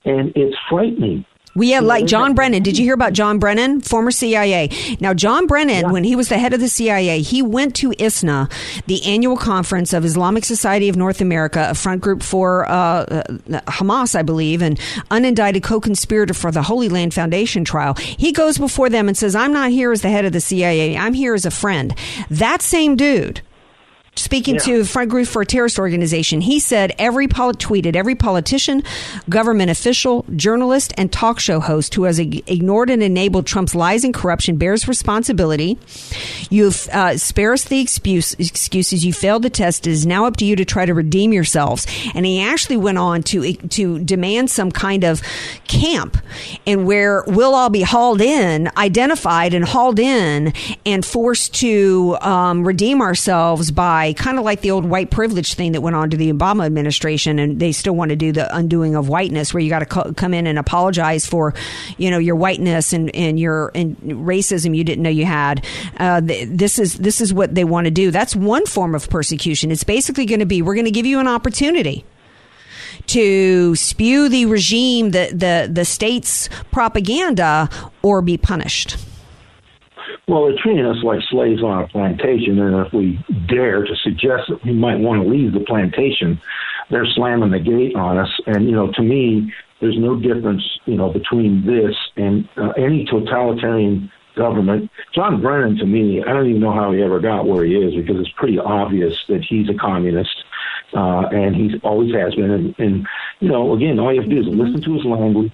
and 0.05 0.33
it's 0.35 0.57
frightening. 0.71 1.25
We 1.55 1.71
have 1.71 1.85
like 1.85 2.07
John 2.07 2.35
Brennan. 2.35 2.63
Did 2.63 2.79
you 2.79 2.85
hear 2.85 2.95
about 2.95 3.13
John 3.13 3.39
Brennan, 3.39 3.81
former 3.81 4.11
CIA? 4.11 4.71
Now, 5.01 5.15
John 5.15 5.47
Brennan, 5.47 5.87
yeah. 5.87 5.91
when 5.93 6.05
he 6.05 6.15
was 6.15 6.29
the 6.29 6.39
head 6.39 6.55
of 6.55 6.61
the 6.61 6.69
CIA, 6.69 7.21
he 7.21 7.43
went 7.43 7.75
to 7.77 7.93
ISNA, 7.99 8.49
the 8.87 9.05
annual 9.05 9.37
conference 9.37 9.93
of 9.93 10.05
Islamic 10.05 10.45
Society 10.45 10.89
of 10.89 10.97
North 10.97 11.21
America, 11.21 11.69
a 11.71 11.75
front 11.75 12.01
group 12.01 12.23
for 12.23 12.69
uh, 12.69 12.73
uh, 12.73 13.23
Hamas, 13.67 14.15
I 14.15 14.23
believe, 14.23 14.63
and 14.63 14.79
unindicted 15.11 15.63
co-conspirator 15.63 16.35
for 16.35 16.51
the 16.51 16.63
Holy 16.63 16.89
Land 16.89 17.15
Foundation 17.15 17.65
trial. 17.65 17.95
He 17.95 18.33
goes 18.33 18.59
before 18.59 18.89
them 18.89 19.09
and 19.09 19.17
says, 19.17 19.35
"I'm 19.35 19.53
not 19.53 19.71
here 19.71 19.93
as 19.93 20.03
the 20.03 20.11
head 20.11 20.25
of 20.25 20.33
the 20.33 20.41
CIA. 20.41 20.97
I'm 20.97 21.15
here 21.15 21.35
as 21.35 21.45
a 21.45 21.51
friend." 21.51 21.95
That 22.31 22.63
same 22.63 22.97
dude 22.97 23.41
speaking 24.19 24.55
Yeah. 24.57 24.61
to 24.61 24.85
Front 24.85 25.11
Group 25.11 25.29
for 25.29 25.43
a 25.43 25.47
Terrorist 25.47 25.79
Organization. 25.79 26.41
He 26.41 26.59
said 26.61 26.93
every 26.99 27.29
poli- 27.29 27.55
tweeted 27.55 27.97
every 27.97 28.15
politician, 28.15 28.83
government 29.29 29.71
official, 29.71 30.25
journalist, 30.37 30.93
and 30.97 31.11
talk 31.11 31.41
show 31.41 31.61
host 31.61 31.95
who 31.95 32.05
has 32.05 32.19
ig- 32.19 32.43
ignored 32.49 32.91
and 32.91 33.03
enabled 33.03 33.47
Trump's 33.47 33.75
lies 33.75 34.05
and 34.05 34.13
corruption 34.13 34.57
bears 34.57 34.89
responsibility. 34.89 35.79
You've 36.51 36.89
uh, 36.93 37.17
spare 37.17 37.53
us 37.53 37.65
the 37.65 37.81
excuse, 37.81 38.35
excuses. 38.35 39.05
You 39.05 39.13
failed 39.13 39.43
the 39.43 39.51
test. 39.51 39.87
It 39.87 39.91
is 39.91 40.07
now 40.07 40.25
up 40.27 40.37
to 40.39 40.45
you 40.45 40.57
to 40.57 40.65
try 40.65 40.85
to 40.87 40.95
redeem 40.95 41.33
yourselves. 41.33 41.87
And 42.15 42.27
he 42.27 42.41
actually 42.41 42.77
went 42.77 42.99
on 42.99 43.23
to 43.25 43.53
to 43.55 43.99
demand 44.01 44.51
some 44.51 44.71
kind 44.71 45.05
of 45.05 45.23
camp, 45.67 46.17
and 46.67 46.87
where 46.87 47.25
we'll 47.27 47.55
all 47.55 47.71
be 47.71 47.83
hauled 47.83 48.21
in, 48.21 48.71
identified, 48.77 49.55
and 49.55 49.65
hauled 49.65 49.99
in, 49.99 50.53
and 50.85 51.05
forced 51.05 51.55
to 51.55 52.17
um, 52.21 52.67
redeem 52.67 53.01
ourselves 53.01 53.71
by 53.71 54.08
kind 54.13 54.39
of 54.39 54.45
like 54.45 54.61
the 54.61 54.71
old 54.71 54.85
white 54.85 55.11
privilege 55.11 55.55
thing 55.55 55.73
that 55.73 55.81
went 55.81 55.97
on 55.97 56.11
to 56.11 56.17
the 56.17 56.33
Obama 56.33 56.67
administration, 56.67 57.39
and 57.39 57.61
they 57.61 57.73
still 57.73 57.95
want 57.95 58.11
to 58.11 58.17
do 58.17 58.33
the 58.33 58.55
undoing 58.55 58.95
of 58.95 59.09
whiteness, 59.09 59.53
where 59.53 59.63
you 59.63 59.71
got 59.71 59.81
to 59.81 59.87
co- 59.87 60.13
come 60.15 60.35
in 60.35 60.47
and 60.47 60.59
apologize 60.59 61.27
for, 61.27 61.55
you 61.97 62.11
know, 62.11 62.19
your 62.19 62.37
whiteness 62.37 62.93
and, 62.93 63.15
and 63.15 63.39
your 63.39 63.71
and 63.75 63.97
racism 63.99 64.77
you 64.77 64.85
didn't 64.85 65.03
know 65.03 65.11
you 65.11 65.25
had. 65.25 65.65
Uh, 65.97 66.21
th- 66.21 66.49
this 66.51 66.79
is 66.79 66.95
this 66.95 67.21
is 67.21 67.33
what 67.33 67.55
they 67.55 67.65
want 67.65 67.87
to 67.87 67.91
do. 67.91 68.11
That's 68.11 68.35
one 68.37 68.67
form 68.67 68.95
of 68.95 69.09
persecution. 69.09 69.71
It's 69.71 69.85
basically 69.85 70.27
going 70.27 70.41
to 70.41 70.47
be 70.47 70.63
we're 70.63 70.75
going 70.75 70.85
to 70.85 70.91
give 70.91 71.07
you 71.07 71.21
an 71.21 71.29
opportunity 71.29 72.05
to 73.09 73.75
spew 73.75 74.29
the 74.29 74.47
regime, 74.47 75.11
the 75.11 75.31
the 75.33 75.69
the 75.73 75.85
state's 75.85 76.49
propaganda, 76.71 77.69
or 78.03 78.23
be 78.23 78.37
punished. 78.37 78.97
Well, 80.27 80.47
they're 80.47 80.63
treating 80.63 80.87
us 80.87 81.03
like 81.03 81.21
slaves 81.31 81.63
on 81.63 81.83
a 81.83 81.89
plantation, 81.89 82.59
and 82.59 82.87
if 82.87 82.93
we 82.93 83.19
dare 83.49 83.85
to 83.85 83.97
suggest 84.03 84.45
that 84.49 84.65
we 84.65 84.73
might 84.73 84.99
want 84.99 85.23
to 85.23 85.29
leave 85.29 85.53
the 85.53 85.61
plantation, 85.61 86.41
they're 86.91 87.07
slamming 87.07 87.51
the 87.51 87.61
gate 87.61 87.95
on 87.97 88.19
us. 88.19 88.31
And 88.47 88.67
you 88.67 88.73
know, 88.73 88.91
to 88.93 89.03
me, 89.03 89.53
there's 89.81 89.99
no 89.99 90.19
difference, 90.19 90.63
you 90.87 90.97
know, 90.97 91.13
between 91.13 91.65
this 91.67 91.95
and 92.17 92.49
uh, 92.57 92.71
any 92.77 93.05
totalitarian 93.05 94.11
government. 94.37 94.91
John 95.15 95.41
Brennan, 95.41 95.77
to 95.79 95.87
me, 95.87 96.23
I 96.23 96.33
don't 96.33 96.49
even 96.49 96.61
know 96.61 96.73
how 96.73 96.93
he 96.93 97.03
ever 97.03 97.21
got 97.21 97.47
where 97.47 97.65
he 97.65 97.75
is 97.75 97.95
because 97.95 98.21
it's 98.21 98.35
pretty 98.37 98.59
obvious 98.59 99.15
that 99.29 99.45
he's 99.45 99.69
a 99.69 99.75
communist. 99.75 100.45
Uh, 100.95 101.29
and 101.33 101.55
he's 101.55 101.73
always 101.83 102.15
has 102.15 102.35
been. 102.35 102.51
And, 102.51 102.75
and, 102.79 103.07
you 103.41 103.49
know, 103.49 103.75
again, 103.75 103.99
all 103.99 104.11
you 104.13 104.23
have 104.23 104.31
to 104.31 104.35
do 104.35 104.41
is 104.41 104.49
listen 104.49 104.81
to 104.81 104.95
his 104.95 105.05
language, 105.05 105.53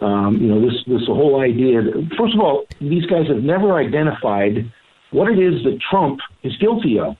um, 0.00 0.38
you 0.40 0.48
know, 0.48 0.60
this 0.60 0.76
this 0.86 1.06
whole 1.06 1.40
idea. 1.40 1.82
That, 1.82 1.94
first 2.18 2.34
of 2.34 2.40
all, 2.40 2.64
these 2.80 3.06
guys 3.06 3.28
have 3.28 3.42
never 3.42 3.76
identified 3.76 4.70
what 5.12 5.30
it 5.30 5.38
is 5.38 5.62
that 5.64 5.78
Trump 5.90 6.20
is 6.42 6.56
guilty 6.58 6.98
of. 6.98 7.16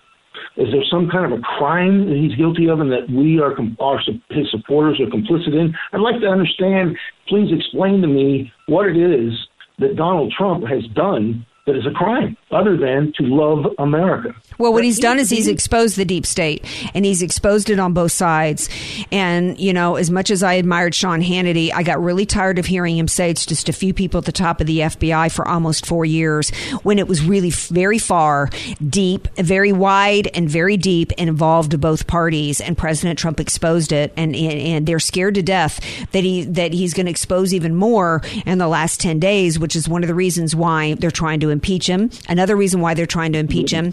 Is 0.57 0.69
there 0.73 0.83
some 0.91 1.09
kind 1.11 1.31
of 1.31 1.39
a 1.39 1.43
crime 1.43 2.09
that 2.09 2.17
he's 2.17 2.37
guilty 2.37 2.69
of, 2.69 2.81
and 2.81 2.91
that 2.91 3.11
we 3.11 3.41
are 3.41 3.55
our 3.81 4.01
his 4.31 4.51
supporters 4.51 5.01
are 5.01 5.11
complicit 5.11 5.55
in? 5.55 5.75
I'd 5.93 6.01
like 6.01 6.21
to 6.21 6.27
understand. 6.27 6.97
Please 7.29 7.53
explain 7.53 8.01
to 8.01 8.09
me 8.09 8.53
what 8.67 8.87
it 8.87 8.97
is 8.97 9.33
that 9.79 9.97
Donald 9.97 10.33
Trump 10.37 10.65
has 10.67 10.85
done 10.95 11.45
that 11.67 11.77
is 11.77 11.87
a 11.87 11.93
crime, 11.93 12.37
other 12.51 12.77
than 12.77 13.13
to 13.17 13.23
love 13.23 13.73
America. 13.79 14.35
Well, 14.59 14.73
what 14.73 14.85
he's 14.85 14.99
done 14.99 15.19
is 15.19 15.31
he's 15.31 15.49
exposed 15.49 15.97
the 15.97 16.05
deep 16.05 16.27
state 16.27 16.65
and 16.95 17.05
he's 17.05 17.23
exposed 17.23 17.71
it 17.71 17.79
on 17.79 17.95
both 17.95 18.13
sides. 18.13 18.69
And, 19.13 19.59
you 19.59 19.73
know, 19.73 19.97
as 19.97 20.11
much 20.11 20.31
as 20.31 20.43
I 20.43 20.55
admired 20.55 20.95
Sean 20.95 21.23
Hannity, 21.23 21.73
I 21.73 21.83
got 21.83 22.03
really 22.03 22.27
tired 22.27 22.59
of 22.59 22.67
hearing 22.67 22.99
him 22.99 23.09
say 23.09 23.31
it's 23.31 23.47
just 23.47 23.69
a 23.69 23.73
few 23.73 23.95
people 23.95 24.19
at 24.19 24.25
the 24.25 24.33
top 24.33 24.61
of 24.61 24.67
the 24.67 24.81
FBI 24.81 25.33
for 25.33 25.47
almost 25.47 25.87
four 25.87 26.05
years 26.05 26.51
when 26.83 26.99
it 26.99 27.07
was 27.07 27.23
really 27.23 27.51
very 27.51 27.99
far, 27.99 28.51
deep, 28.87 29.29
very 29.37 29.73
wide, 29.73 30.29
and 30.35 30.49
very 30.49 30.77
deep 30.77 31.13
and 31.17 31.29
involved 31.29 31.81
both 31.81 32.07
parties. 32.07 32.61
And 32.61 32.77
President 32.77 33.19
Trump 33.19 33.41
exposed 33.41 33.93
it. 33.93 34.13
And, 34.17 34.35
and, 34.35 34.61
and 34.61 34.87
they're 34.87 34.99
scared 34.99 35.37
to 35.37 35.43
death 35.43 35.81
that 36.13 36.25
he, 36.25 36.43
that 36.45 36.73
he's 36.73 36.95
going 36.95 37.07
to 37.07 37.11
expose 37.11 37.55
even 37.55 37.75
more 37.75 38.23
in 38.45 38.59
the 38.59 38.69
last 38.69 39.01
10 39.01 39.21
days, 39.21 39.59
which 39.59 39.77
is 39.77 39.89
one 39.89 40.03
of 40.03 40.09
the 40.09 40.15
reasons 40.15 40.55
why 40.55 40.95
they're 40.95 41.11
trying 41.11 41.41
to 41.41 41.51
impeach 41.51 41.87
him. 41.87 42.11
Another 42.41 42.57
reason 42.57 42.81
why 42.81 42.95
they're 42.95 43.05
trying 43.05 43.35
to 43.35 43.39
impeach 43.39 43.71
him 43.71 43.93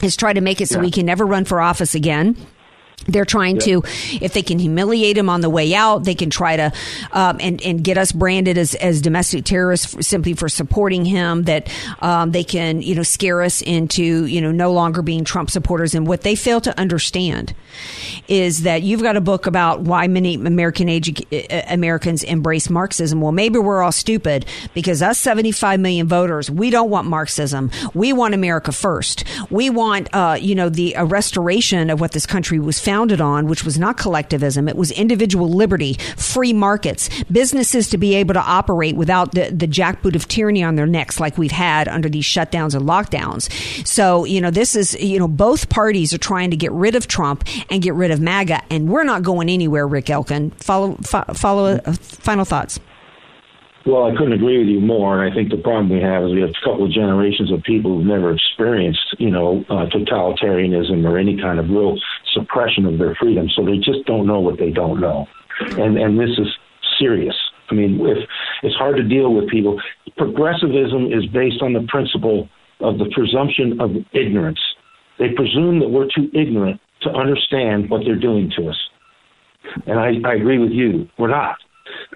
is 0.00 0.16
try 0.16 0.32
to 0.32 0.40
make 0.40 0.62
it 0.62 0.70
so 0.70 0.78
Yeah. 0.78 0.86
he 0.86 0.90
can 0.90 1.04
never 1.04 1.26
run 1.26 1.44
for 1.44 1.60
office 1.60 1.94
again. 1.94 2.34
They're 3.06 3.24
trying 3.24 3.58
to, 3.60 3.82
if 4.20 4.32
they 4.32 4.42
can 4.42 4.58
humiliate 4.58 5.16
him 5.16 5.28
on 5.28 5.40
the 5.40 5.50
way 5.50 5.74
out, 5.74 6.04
they 6.04 6.14
can 6.14 6.30
try 6.30 6.56
to 6.56 6.72
um, 7.12 7.38
and 7.40 7.62
and 7.62 7.82
get 7.82 7.98
us 7.98 8.12
branded 8.12 8.58
as, 8.58 8.74
as 8.76 9.00
domestic 9.00 9.44
terrorists 9.44 10.06
simply 10.06 10.34
for 10.34 10.48
supporting 10.48 11.04
him. 11.04 11.44
That 11.44 11.68
um, 12.00 12.32
they 12.32 12.44
can, 12.44 12.82
you 12.82 12.94
know, 12.94 13.02
scare 13.02 13.42
us 13.42 13.62
into, 13.62 14.26
you 14.26 14.40
know, 14.40 14.52
no 14.52 14.72
longer 14.72 15.02
being 15.02 15.24
Trump 15.24 15.50
supporters. 15.50 15.94
And 15.94 16.06
what 16.06 16.22
they 16.22 16.34
fail 16.34 16.60
to 16.62 16.78
understand 16.78 17.54
is 18.28 18.62
that 18.62 18.82
you've 18.82 19.02
got 19.02 19.16
a 19.16 19.20
book 19.20 19.46
about 19.46 19.80
why 19.80 20.06
many 20.08 20.34
American 20.34 20.88
edu- 20.88 21.52
uh, 21.52 21.62
Americans 21.68 22.22
embrace 22.22 22.70
Marxism. 22.70 23.20
Well, 23.20 23.32
maybe 23.32 23.58
we're 23.58 23.82
all 23.82 23.92
stupid 23.92 24.46
because 24.72 25.02
us 25.02 25.18
75 25.18 25.80
million 25.80 26.08
voters, 26.08 26.50
we 26.50 26.70
don't 26.70 26.90
want 26.90 27.06
Marxism. 27.06 27.70
We 27.92 28.12
want 28.12 28.34
America 28.34 28.72
first. 28.72 29.24
We 29.50 29.70
want, 29.70 30.08
uh, 30.12 30.38
you 30.40 30.54
know, 30.54 30.68
the 30.68 30.94
a 30.94 31.04
restoration 31.04 31.90
of 31.90 32.00
what 32.00 32.12
this 32.12 32.26
country 32.26 32.58
was 32.58 32.78
founded 32.78 32.93
on, 32.94 33.46
which 33.46 33.64
was 33.64 33.78
not 33.78 33.96
collectivism. 33.96 34.68
It 34.68 34.76
was 34.76 34.90
individual 34.92 35.48
liberty, 35.48 35.94
free 36.16 36.52
markets, 36.52 37.08
businesses 37.24 37.88
to 37.90 37.98
be 37.98 38.14
able 38.14 38.34
to 38.34 38.40
operate 38.40 38.96
without 38.96 39.32
the, 39.32 39.50
the 39.50 39.66
jackboot 39.66 40.14
of 40.14 40.28
tyranny 40.28 40.62
on 40.62 40.76
their 40.76 40.86
necks 40.86 41.18
like 41.18 41.36
we've 41.36 41.50
had 41.50 41.88
under 41.88 42.08
these 42.08 42.24
shutdowns 42.24 42.74
and 42.74 42.88
lockdowns. 42.88 43.50
So, 43.86 44.24
you 44.24 44.40
know, 44.40 44.50
this 44.50 44.76
is, 44.76 44.94
you 44.94 45.18
know, 45.18 45.28
both 45.28 45.68
parties 45.68 46.14
are 46.14 46.18
trying 46.18 46.50
to 46.50 46.56
get 46.56 46.72
rid 46.72 46.94
of 46.94 47.08
Trump 47.08 47.44
and 47.70 47.82
get 47.82 47.94
rid 47.94 48.10
of 48.10 48.20
MAGA, 48.20 48.62
and 48.70 48.88
we're 48.88 49.04
not 49.04 49.22
going 49.22 49.48
anywhere, 49.48 49.86
Rick 49.86 50.10
Elkin. 50.10 50.50
Follow, 50.52 50.96
fo- 51.02 51.24
follow, 51.34 51.80
uh, 51.84 51.92
final 51.92 52.44
thoughts. 52.44 52.78
Well, 53.86 54.04
I 54.04 54.16
couldn't 54.16 54.32
agree 54.32 54.58
with 54.58 54.68
you 54.68 54.80
more. 54.80 55.22
And 55.22 55.30
I 55.30 55.34
think 55.34 55.50
the 55.50 55.58
problem 55.58 55.90
we 55.90 56.00
have 56.00 56.24
is 56.24 56.32
we 56.32 56.40
have 56.40 56.50
a 56.50 56.64
couple 56.64 56.86
of 56.86 56.90
generations 56.90 57.52
of 57.52 57.62
people 57.62 57.96
who've 57.96 58.06
never 58.06 58.32
experienced, 58.32 59.14
you 59.18 59.30
know, 59.30 59.62
uh, 59.68 59.86
totalitarianism 59.92 61.04
or 61.04 61.18
any 61.18 61.36
kind 61.36 61.58
of 61.58 61.68
real 61.68 61.98
suppression 62.34 62.84
of 62.84 62.98
their 62.98 63.14
freedom. 63.14 63.48
So 63.54 63.64
they 63.64 63.78
just 63.78 64.04
don't 64.06 64.26
know 64.26 64.40
what 64.40 64.58
they 64.58 64.70
don't 64.70 65.00
know. 65.00 65.26
And 65.60 65.96
and 65.96 66.18
this 66.18 66.36
is 66.36 66.48
serious. 66.98 67.36
I 67.70 67.74
mean, 67.74 67.98
if 68.06 68.18
it's 68.62 68.74
hard 68.76 68.96
to 68.96 69.02
deal 69.02 69.32
with 69.32 69.48
people, 69.48 69.80
progressivism 70.16 71.06
is 71.06 71.24
based 71.32 71.62
on 71.62 71.72
the 71.72 71.86
principle 71.88 72.48
of 72.80 72.98
the 72.98 73.06
presumption 73.14 73.80
of 73.80 73.90
ignorance. 74.12 74.60
They 75.18 75.30
presume 75.34 75.80
that 75.80 75.88
we're 75.88 76.08
too 76.14 76.28
ignorant 76.34 76.80
to 77.02 77.10
understand 77.10 77.88
what 77.88 78.02
they're 78.04 78.18
doing 78.18 78.52
to 78.56 78.68
us. 78.68 78.76
And 79.86 79.98
I, 79.98 80.28
I 80.28 80.34
agree 80.34 80.58
with 80.58 80.72
you. 80.72 81.08
We're 81.18 81.28
not. 81.28 81.56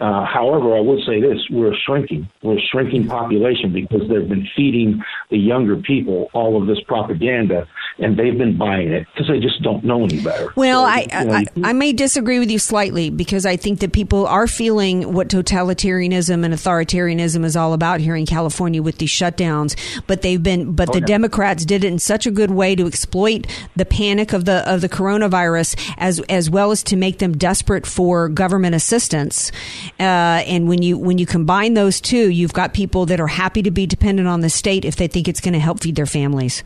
Uh, 0.01 0.25
however, 0.25 0.77
I 0.77 0.81
would 0.81 1.01
say 1.07 1.21
this: 1.21 1.39
we're 1.51 1.75
shrinking. 1.87 2.29
We're 2.43 2.61
shrinking 2.71 3.09
population 3.09 3.73
because 3.73 4.09
they've 4.09 4.29
been 4.29 4.47
feeding 4.57 5.03
the 5.31 5.39
younger 5.39 5.77
people 5.77 6.29
all 6.33 6.61
of 6.61 6.67
this 6.67 6.79
propaganda, 6.87 7.67
and 7.99 8.17
they've 8.17 8.37
been 8.37 8.57
buying 8.57 8.91
it 8.93 9.07
because 9.13 9.29
they 9.29 9.41
just 9.41 9.63
don't 9.63 9.85
know 9.85 10.05
any 10.05 10.23
better. 10.23 10.53
Well, 10.57 10.83
So, 10.83 10.89
I, 10.89 11.01
you 11.01 11.25
know, 11.27 11.35
I 11.35 11.71
I 11.71 11.73
may 11.73 11.93
disagree 11.93 12.39
with 12.39 12.51
you 12.51 12.59
slightly 12.59 13.11
because 13.11 13.45
I 13.45 13.57
think 13.57 13.81
that 13.81 13.93
people 13.93 14.27
are 14.27 14.47
feeling 14.47 15.13
what 15.13 15.29
totalitarianism 15.29 16.45
and 16.45 16.55
authoritarianism 16.55 17.45
is 17.45 17.57
all 17.57 17.73
about 17.73 18.01
here 18.01 18.17
in 18.17 18.27
California 18.27 18.83
with 18.83 18.99
these 18.99 19.11
shutdowns. 19.11 19.77
But 20.07 20.23
they've 20.23 20.43
been, 20.43 20.73
but 20.73 20.93
the 20.93 21.01
yeah. 21.01 21.07
Democrats 21.07 21.65
did 21.65 21.85
it 21.85 21.89
in 21.89 21.99
such 21.99 22.27
a 22.27 22.31
good 22.31 22.51
way 22.51 22.75
to 22.77 22.87
exploit 22.87 23.47
the 23.77 23.85
panic 23.85 24.33
of 24.33 24.45
the 24.45 24.69
of 24.71 24.81
the 24.81 24.89
coronavirus 24.89 25.77
as 25.99 26.21
as 26.29 26.49
well 26.49 26.71
as 26.71 26.83
to 26.85 26.97
make 26.97 27.19
them 27.19 27.37
desperate 27.37 27.87
for 27.87 28.29
government 28.29 28.75
assistance. 28.75 29.51
Uh, 29.99 30.03
and 30.47 30.69
when 30.69 30.83
you 30.83 30.97
when 30.99 31.19
you 31.19 31.27
combine 31.27 31.75
those 31.75 32.01
two, 32.01 32.31
you've 32.31 32.53
got 32.53 32.73
people 32.75 33.07
that 33.07 33.21
are 33.21 33.27
happy 33.27 33.63
to 33.63 33.71
be 33.71 33.87
dependent 33.87 34.29
on 34.29 34.41
the 34.41 34.51
state 34.51 34.85
if 34.85 34.97
they 34.97 35.09
think 35.09 35.29
it's 35.29 35.41
going 35.41 35.55
to 35.55 35.59
help 35.61 35.81
feed 35.81 35.97
their 35.97 36.07
families. 36.07 36.63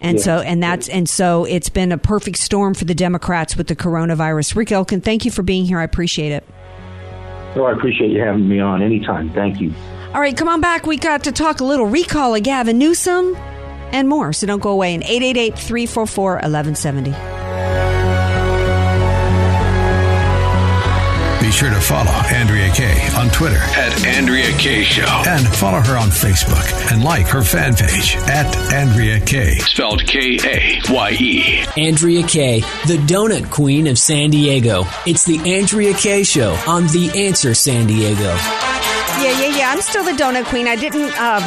And 0.00 0.18
Yeah. 0.18 0.24
so, 0.24 0.38
and 0.40 0.62
that's, 0.62 0.88
and 0.90 1.08
so 1.08 1.44
it's 1.46 1.70
been 1.70 1.90
a 1.90 1.96
perfect 1.96 2.36
storm 2.36 2.74
for 2.74 2.84
the 2.84 2.94
Democrats 2.94 3.56
with 3.56 3.66
the 3.68 3.76
coronavirus. 3.76 4.54
Rick 4.54 4.70
Elkin, 4.72 5.00
thank 5.00 5.24
you 5.24 5.30
for 5.30 5.42
being 5.42 5.64
here. 5.64 5.78
I 5.78 5.84
appreciate 5.84 6.32
it. 6.32 6.44
oh, 7.54 7.64
I 7.64 7.72
appreciate 7.72 8.10
you 8.10 8.20
having 8.20 8.46
me 8.46 8.60
on 8.60 8.82
anytime. 8.82 9.30
Thank 9.32 9.58
you. 9.60 9.72
All 10.12 10.20
right, 10.20 10.36
come 10.36 10.48
on 10.48 10.60
back. 10.60 10.86
We 10.86 10.98
got 10.98 11.24
to 11.24 11.32
talk 11.32 11.60
a 11.60 11.64
little 11.64 11.86
recall 11.86 12.34
of 12.34 12.42
Gavin 12.42 12.76
Newsom 12.78 13.34
and 13.92 14.06
more. 14.08 14.32
So 14.34 14.46
don't 14.46 14.60
go 14.62 14.70
away. 14.70 14.94
And 14.94 15.02
888 15.02 15.58
344 15.58 16.32
1170. 16.34 17.45
Be 21.46 21.52
sure 21.52 21.70
to 21.70 21.80
follow 21.80 22.10
Andrea 22.10 22.68
Kaye 22.74 23.08
on 23.16 23.30
Twitter 23.30 23.54
At 23.60 24.04
Andrea 24.04 24.50
Kaye 24.58 24.82
Show. 24.82 25.06
and 25.28 25.46
follow 25.54 25.78
her 25.80 25.96
on 25.96 26.08
Facebook 26.08 26.90
and 26.90 27.04
like 27.04 27.28
her 27.28 27.40
fan 27.44 27.76
page 27.76 28.16
at 28.28 28.52
Andrea 28.72 29.20
Kaye. 29.20 29.54
Spelled 29.60 30.04
K 30.08 30.38
A 30.42 30.80
Y 30.92 31.10
E. 31.20 31.64
Andrea 31.76 32.26
Kaye, 32.26 32.60
the 32.88 32.96
donut 33.06 33.48
queen 33.52 33.86
of 33.86 33.96
San 33.96 34.30
Diego. 34.30 34.82
It's 35.06 35.24
the 35.24 35.38
Andrea 35.54 35.94
Kaye 35.94 36.24
Show 36.24 36.50
on 36.66 36.88
The 36.88 37.12
Answer 37.14 37.54
San 37.54 37.86
Diego. 37.86 38.24
Yeah, 38.24 39.40
yeah, 39.40 39.56
yeah. 39.56 39.70
I'm 39.70 39.80
still 39.82 40.02
the 40.02 40.20
donut 40.20 40.46
queen. 40.46 40.66
I 40.66 40.74
didn't. 40.74 41.16
Um, 41.20 41.44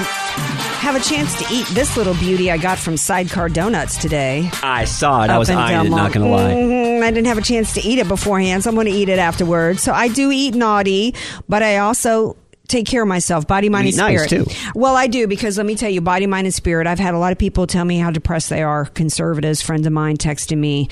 have 0.79 0.95
a 0.95 0.99
chance 0.99 1.37
to 1.39 1.53
eat 1.53 1.67
this 1.67 1.97
little 1.97 2.13
beauty 2.15 2.49
I 2.49 2.57
got 2.57 2.79
from 2.79 2.97
Sidecar 2.97 3.49
Donuts 3.49 3.97
today. 3.97 4.49
I 4.63 4.85
saw 4.85 5.23
it. 5.23 5.29
I 5.29 5.37
was 5.37 5.49
eyeing 5.49 5.87
it, 5.87 5.89
not 5.89 6.13
going 6.13 6.25
to 6.25 6.31
lie. 6.31 6.53
Mm-hmm. 6.53 7.03
I 7.03 7.11
didn't 7.11 7.27
have 7.27 7.37
a 7.37 7.41
chance 7.41 7.73
to 7.73 7.81
eat 7.81 7.99
it 7.99 8.07
beforehand, 8.07 8.63
so 8.63 8.69
I'm 8.69 8.75
going 8.75 8.87
to 8.87 8.91
eat 8.91 9.09
it 9.09 9.19
afterwards. 9.19 9.83
So 9.83 9.93
I 9.93 10.07
do 10.07 10.31
eat 10.31 10.55
naughty, 10.55 11.15
but 11.47 11.63
I 11.63 11.77
also 11.77 12.37
take 12.69 12.85
care 12.85 13.01
of 13.01 13.07
myself, 13.07 13.47
body, 13.47 13.67
mind, 13.67 13.87
and 13.87 13.95
spirit. 13.95 14.31
Nice. 14.31 14.75
Well, 14.75 14.95
I 14.95 15.07
do 15.07 15.27
because 15.27 15.57
let 15.57 15.65
me 15.65 15.75
tell 15.75 15.89
you, 15.89 16.01
body, 16.01 16.27
mind, 16.27 16.47
and 16.47 16.53
spirit. 16.53 16.87
I've 16.87 16.99
had 16.99 17.13
a 17.13 17.17
lot 17.17 17.31
of 17.31 17.37
people 17.37 17.67
tell 17.67 17.83
me 17.83 17.97
how 17.97 18.11
depressed 18.11 18.49
they 18.49 18.63
are. 18.63 18.85
Conservatives, 18.85 19.61
friends 19.61 19.85
of 19.85 19.91
mine, 19.91 20.17
texting 20.17 20.59
me. 20.59 20.87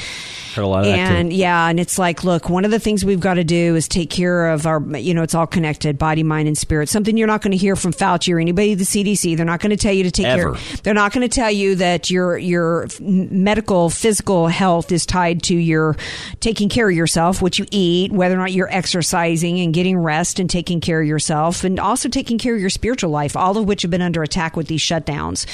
Heard 0.56 0.64
a 0.64 0.68
lot 0.68 0.86
of 0.86 0.88
and 0.88 1.32
yeah, 1.32 1.70
and 1.70 1.80
it's 1.80 2.00
like, 2.00 2.24
look, 2.24 2.50
one 2.50 2.66
of 2.66 2.72
the 2.72 2.80
things 2.80 3.06
we've 3.06 3.20
got 3.20 3.36
to 3.36 3.44
do 3.44 3.76
is 3.76 3.88
take 3.88 4.10
care 4.10 4.50
of 4.50 4.66
our, 4.66 4.82
you 4.98 5.14
know, 5.14 5.22
it's 5.22 5.36
all 5.36 5.48
connected, 5.48 5.98
body, 5.98 6.24
mind, 6.24 6.48
and 6.48 6.58
spirit. 6.58 6.90
Something 6.90 7.16
you're 7.16 7.28
not 7.28 7.42
going 7.42 7.52
to 7.52 7.58
hear 7.58 7.76
from 7.76 7.94
Fauci 7.94 8.34
or 8.34 8.40
anybody 8.40 8.74
at 8.74 8.80
the 8.80 8.84
CDC. 8.84 9.38
They're 9.38 9.46
not 9.46 9.60
going 9.60 9.70
to 9.70 9.78
tell 9.78 9.94
you 9.94 10.04
to 10.04 10.12
take 10.12 10.26
Ever. 10.26 10.54
care. 10.54 10.78
They're 10.84 10.94
not 10.96 11.14
going 11.14 11.28
to 11.28 11.34
tell 11.34 11.52
you 11.52 11.76
that 11.76 12.10
your 12.10 12.38
your 12.38 12.88
medical, 13.00 13.90
physical 13.90 14.48
health 14.48 14.92
is 14.92 15.06
tied 15.06 15.44
to 15.44 15.56
your 15.56 15.96
taking 16.40 16.70
care 16.70 16.90
of 16.90 16.96
yourself, 16.96 17.42
what 17.42 17.60
you 17.60 17.66
eat, 17.70 18.12
whether 18.12 18.36
or 18.36 18.40
not 18.40 18.52
you're 18.52 18.74
exercising 18.74 19.60
and 19.60 19.74
getting 19.74 19.98
rest 19.98 20.40
and 20.40 20.50
taking 20.50 20.82
care 20.82 21.02
of 21.02 21.08
yourself, 21.08 21.64
and 21.68 21.80
also 21.80 22.10
taking 22.10 22.38
care 22.38 22.56
of 22.56 22.62
your 22.62 22.70
spiritual 22.70 23.12
life. 23.12 23.36
All 23.36 23.58
of 23.58 23.66
which 23.66 23.84
have 23.84 23.92
been 23.92 24.02
under 24.02 24.24
attack 24.24 24.56
with 24.56 24.68
these 24.68 24.82
shutdowns. 24.82 25.46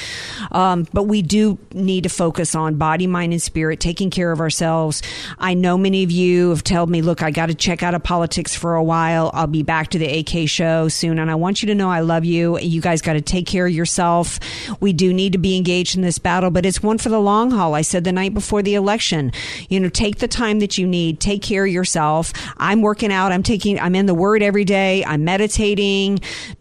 Um, 0.51 0.87
but 0.93 1.03
we 1.03 1.21
do 1.21 1.57
need 1.73 2.03
to 2.03 2.09
focus 2.09 2.55
on 2.55 2.75
body, 2.75 3.07
mind, 3.07 3.33
and 3.33 3.41
spirit, 3.41 3.79
taking 3.79 4.09
care 4.09 4.31
of 4.31 4.39
ourselves. 4.39 5.01
I 5.39 5.53
know 5.53 5.77
many 5.77 6.03
of 6.03 6.11
you 6.11 6.49
have 6.51 6.63
told 6.63 6.89
me, 6.89 7.01
look, 7.01 7.21
I 7.21 7.31
got 7.31 7.47
to 7.47 7.55
check 7.55 7.83
out 7.83 7.95
of 7.95 8.03
politics 8.03 8.55
for 8.55 8.75
a 8.75 8.83
while. 8.83 9.31
I'll 9.33 9.47
be 9.47 9.63
back 9.63 9.89
to 9.89 9.99
the 9.99 10.19
AK 10.19 10.47
show 10.47 10.87
soon. 10.87 11.19
And 11.19 11.29
I 11.29 11.35
want 11.35 11.61
you 11.61 11.67
to 11.67 11.75
know 11.75 11.89
I 11.89 12.01
love 12.01 12.25
you. 12.25 12.59
You 12.59 12.79
guys 12.79 13.01
got 13.01 13.13
to 13.13 13.21
take 13.21 13.47
care 13.47 13.65
of 13.65 13.73
yourself. 13.73 14.39
We 14.79 14.93
do 14.93 15.13
need 15.13 15.33
to 15.33 15.39
be 15.39 15.57
engaged 15.57 15.95
in 15.95 16.03
this 16.03 16.19
battle, 16.19 16.51
but 16.51 16.65
it's 16.65 16.83
one 16.83 16.99
for 16.99 17.09
the 17.09 17.19
long 17.19 17.51
haul. 17.51 17.73
I 17.73 17.81
said 17.81 18.03
the 18.03 18.11
night 18.11 18.33
before 18.33 18.61
the 18.61 18.75
election, 18.75 19.31
you 19.69 19.79
know, 19.79 19.89
take 19.89 20.19
the 20.19 20.27
time 20.27 20.59
that 20.59 20.77
you 20.77 20.85
need, 20.85 21.19
take 21.19 21.41
care 21.41 21.65
of 21.65 21.71
yourself. 21.71 22.31
I'm 22.57 22.81
working 22.81 23.11
out. 23.11 23.31
I'm 23.31 23.43
taking, 23.43 23.79
I'm 23.79 23.95
in 23.95 24.05
the 24.05 24.13
word 24.13 24.43
every 24.43 24.65
day. 24.65 25.03
I'm 25.05 25.23
meditating, 25.23 26.02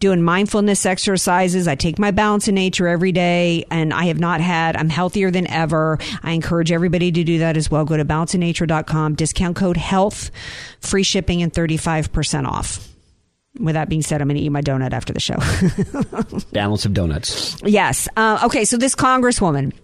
doing 0.00 0.22
mindfulness 0.22 0.86
exercises. 0.86 1.66
I 1.68 1.74
take 1.74 1.98
my 1.98 2.10
balance 2.10 2.48
in 2.48 2.54
nature 2.54 2.88
every 2.88 3.12
day 3.12 3.64
and 3.70 3.92
I 3.92 4.04
have 4.06 4.18
not 4.18 4.40
had, 4.40 4.76
I'm 4.76 4.88
healthier 4.88 5.30
than 5.30 5.46
ever. 5.48 5.98
I 6.22 6.32
encourage 6.32 6.72
everybody 6.72 7.12
to 7.12 7.24
do 7.24 7.38
that 7.38 7.56
as 7.56 7.70
well. 7.70 7.84
Go 7.84 7.96
to 7.96 8.04
balanceinnature.com, 8.04 9.14
discount 9.14 9.56
code 9.56 9.76
health, 9.76 10.30
free 10.80 11.02
shipping 11.02 11.42
and 11.42 11.52
35% 11.52 12.46
off. 12.46 12.88
With 13.60 13.74
that 13.74 13.90
being 13.90 14.00
said, 14.00 14.22
I'm 14.22 14.28
going 14.28 14.38
to 14.38 14.42
eat 14.42 14.48
my 14.48 14.62
donut 14.62 14.92
after 14.94 15.12
the 15.12 15.20
show. 15.20 15.36
Balance 16.52 16.86
of 16.86 16.94
donuts. 16.94 17.60
yes. 17.62 18.08
Uh, 18.16 18.40
okay. 18.44 18.64
So 18.64 18.78
this 18.78 18.94
congresswoman, 18.94 19.74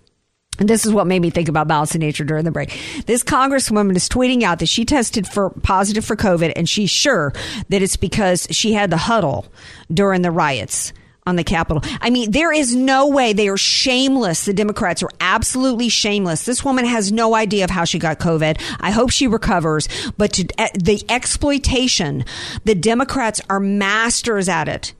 and 0.59 0.69
this 0.69 0.85
is 0.87 0.93
what 0.93 1.07
made 1.07 1.21
me 1.21 1.31
think 1.31 1.49
about 1.49 1.69
balance 1.69 1.95
in 1.95 2.01
nature 2.01 2.25
during 2.25 2.45
the 2.45 2.51
break. 2.51 2.79
This 3.07 3.23
congresswoman 3.23 3.97
is 3.97 4.09
tweeting 4.09 4.43
out 4.43 4.59
that 4.59 4.69
she 4.69 4.85
tested 4.85 5.27
for 5.27 5.51
positive 5.51 6.05
for 6.05 6.17
COVID 6.17 6.53
and 6.57 6.69
she's 6.69 6.91
sure 6.91 7.33
that 7.69 7.83
it's 7.83 7.97
because 7.97 8.47
she 8.51 8.73
had 8.73 8.91
the 8.91 8.97
huddle 8.97 9.47
during 9.93 10.23
the 10.23 10.31
riots 10.31 10.93
on 11.27 11.37
the 11.37 11.45
Capitol. 11.45 11.83
I 12.01 12.09
mean, 12.09 12.31
there 12.31 12.51
is 12.51 12.75
no 12.75 13.07
way 13.09 13.35
they 13.35 13.49
are 13.49 13.59
shameless. 13.59 14.47
The 14.47 14.55
Democrats 14.55 15.03
are 15.03 15.11
absolutely 15.21 15.91
shameless. 15.91 16.47
This 16.47 16.65
woman 16.65 16.87
has 16.87 17.13
no 17.13 17.35
idea 17.35 17.65
of 17.65 17.71
how 17.71 17.85
she 17.85 17.99
got 17.99 18.19
COVID. 18.19 18.59
I 18.81 18.91
hope 18.91 19.11
she 19.11 19.27
recovers. 19.27 19.89
But 20.17 20.33
to, 20.33 20.47
uh, 20.57 20.69
the 20.75 21.05
exploitation, 21.11 22.25
the 22.65 22.75
Democrats 22.75 23.41
are 23.51 23.61
masters 23.61 24.49
at 24.49 24.69
it. 24.69 24.95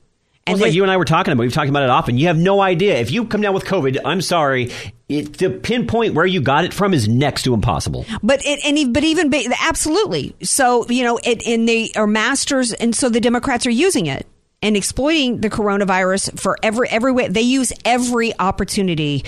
And 0.45 0.59
they- 0.59 0.65
like 0.65 0.73
you 0.73 0.83
and 0.83 0.91
I 0.91 0.97
were 0.97 1.05
talking 1.05 1.33
about, 1.33 1.41
we've 1.41 1.53
talked 1.53 1.69
about 1.69 1.83
it 1.83 1.89
often. 1.89 2.17
You 2.17 2.27
have 2.27 2.37
no 2.37 2.61
idea. 2.61 2.97
If 2.99 3.11
you 3.11 3.25
come 3.25 3.41
down 3.41 3.53
with 3.55 3.65
COVID, 3.65 3.97
I'm 4.05 4.21
sorry, 4.21 4.71
it, 5.09 5.39
to 5.39 5.49
pinpoint 5.49 6.13
where 6.13 6.25
you 6.25 6.39
got 6.39 6.63
it 6.63 6.73
from 6.73 6.93
is 6.93 7.07
next 7.07 7.43
to 7.43 7.53
impossible. 7.53 8.05
But 8.21 8.41
it, 8.45 8.59
and 8.63 8.93
but 8.93 9.03
even 9.03 9.33
absolutely. 9.59 10.35
So 10.43 10.87
you 10.87 11.03
know, 11.03 11.19
it, 11.23 11.45
and 11.45 11.67
they 11.67 11.91
are 11.95 12.07
masters, 12.07 12.71
and 12.73 12.95
so 12.95 13.09
the 13.09 13.19
Democrats 13.19 13.65
are 13.65 13.71
using 13.71 14.05
it 14.05 14.27
and 14.61 14.77
exploiting 14.77 15.41
the 15.41 15.49
coronavirus 15.49 16.39
for 16.39 16.57
every 16.61 16.87
every 16.89 17.11
way. 17.11 17.27
They 17.27 17.41
use 17.41 17.73
every 17.83 18.37
opportunity 18.39 19.25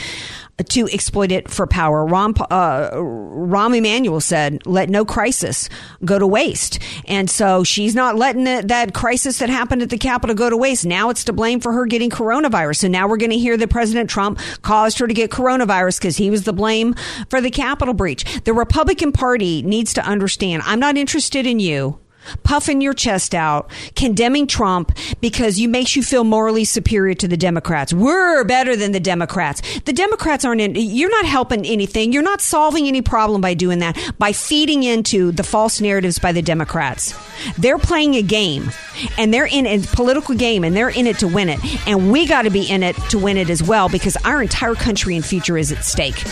to 0.70 0.88
exploit 0.90 1.32
it 1.32 1.50
for 1.50 1.68
power. 1.68 2.06
Ron, 2.06 2.34
uh, 2.50 2.92
Rahm 2.92 3.76
Emanuel 3.76 4.20
said, 4.20 4.66
"Let 4.66 4.90
no 4.90 5.06
crisis 5.06 5.70
go 6.06 6.20
to 6.20 6.28
waste," 6.28 6.80
and 7.06 7.30
so 7.30 7.64
she's 7.64 7.96
not 7.96 8.18
letting 8.18 8.44
that 8.44 8.94
crisis 8.94 9.40
that 9.40 9.50
happened 9.50 9.82
at 9.82 9.90
the 9.90 9.98
Capitol 9.98 10.36
go 10.36 10.50
to 10.50 10.58
waste. 10.58 10.86
Now 10.86 11.10
it's 11.10 11.24
to 11.26 11.34
blame 11.34 11.60
for 11.60 11.72
her 11.72 11.86
getting 11.86 12.10
coronavirus. 12.10 12.78
So 12.78 12.88
now 12.88 13.08
we're 13.08 13.18
going 13.18 13.32
to 13.32 13.38
hear 13.38 13.58
that 13.58 13.70
President 13.70 14.10
Trump 14.10 14.40
caused 14.62 15.00
her 15.00 15.08
to 15.08 15.14
get 15.14 15.32
coronavirus 15.32 16.00
because 16.00 16.18
he 16.18 16.30
was 16.30 16.44
the 16.44 16.54
blame 16.54 16.96
for 17.30 17.42
the 17.42 17.52
Capitol 17.52 17.94
breach. 17.94 18.42
The 18.44 18.54
Republican 18.54 19.12
Party 19.12 19.62
needs 19.62 19.94
to 19.94 20.06
understand. 20.06 20.64
I'm 20.66 20.80
not 20.80 20.98
interested 20.98 21.46
in 21.46 21.60
you 21.60 22.01
puffing 22.44 22.82
your 22.82 22.94
chest 22.94 23.34
out, 23.34 23.72
condemning 23.96 24.48
Trump 24.48 24.92
because 25.22 25.60
you 25.60 25.68
makes 25.70 25.96
you 25.96 26.04
feel 26.04 26.24
morally 26.24 26.66
superior 26.66 27.14
to 27.16 27.28
the 27.28 27.38
Democrats. 27.38 27.94
We're 27.94 28.44
better 28.44 28.76
than 28.76 28.92
the 28.92 29.00
Democrats. 29.00 29.62
The 29.82 29.94
Democrats 29.94 30.46
aren't 30.46 30.62
in, 30.62 30.76
you're 30.76 31.10
not 31.10 31.26
helping 31.26 31.66
anything. 31.66 32.14
You're 32.14 32.24
not 32.24 32.42
solving 32.42 32.88
any 32.88 33.02
problem 33.02 33.42
by 33.42 33.54
doing 33.54 33.80
that, 33.80 33.98
by 34.18 34.32
feeding 34.34 34.84
into 34.84 35.32
the 35.32 35.44
false 35.44 35.82
narratives 35.82 36.20
by 36.20 36.32
the 36.32 36.42
Democrats. 36.42 37.14
They're 37.58 37.78
playing 37.78 38.16
a 38.16 38.22
game 38.22 38.72
and 39.18 39.34
they're 39.34 39.48
in 39.48 39.66
a 39.66 39.80
political 39.80 40.36
game 40.36 40.64
and 40.64 40.76
they're 40.76 40.90
in 40.90 41.08
it 41.08 41.20
to 41.20 41.28
win 41.28 41.50
it. 41.50 41.60
And 41.88 42.12
we 42.12 42.28
got 42.28 42.44
to 42.44 42.50
be 42.50 42.64
in 42.70 42.84
it 42.84 42.96
to 43.10 43.20
win 43.20 43.38
it 43.38 43.50
as 43.50 43.64
well 43.64 43.90
because 43.90 44.18
our 44.18 44.42
entire 44.42 44.76
country 44.76 45.16
and 45.16 45.26
future 45.26 45.58
is 45.58 45.72
at 45.72 45.84
stake. 45.84 46.24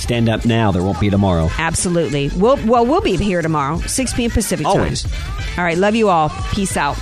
Stand 0.00 0.28
up 0.28 0.44
now. 0.44 0.72
There 0.72 0.82
won't 0.82 0.98
be 0.98 1.10
tomorrow. 1.10 1.50
Absolutely. 1.58 2.30
We'll, 2.30 2.56
well, 2.66 2.86
we'll 2.86 3.02
be 3.02 3.16
here 3.16 3.42
tomorrow, 3.42 3.78
6 3.78 4.14
p.m. 4.14 4.30
Pacific 4.30 4.64
time. 4.64 4.76
Always. 4.78 5.06
All 5.58 5.64
right. 5.64 5.76
Love 5.76 5.94
you 5.94 6.08
all. 6.08 6.30
Peace 6.52 6.76
out. 6.76 6.96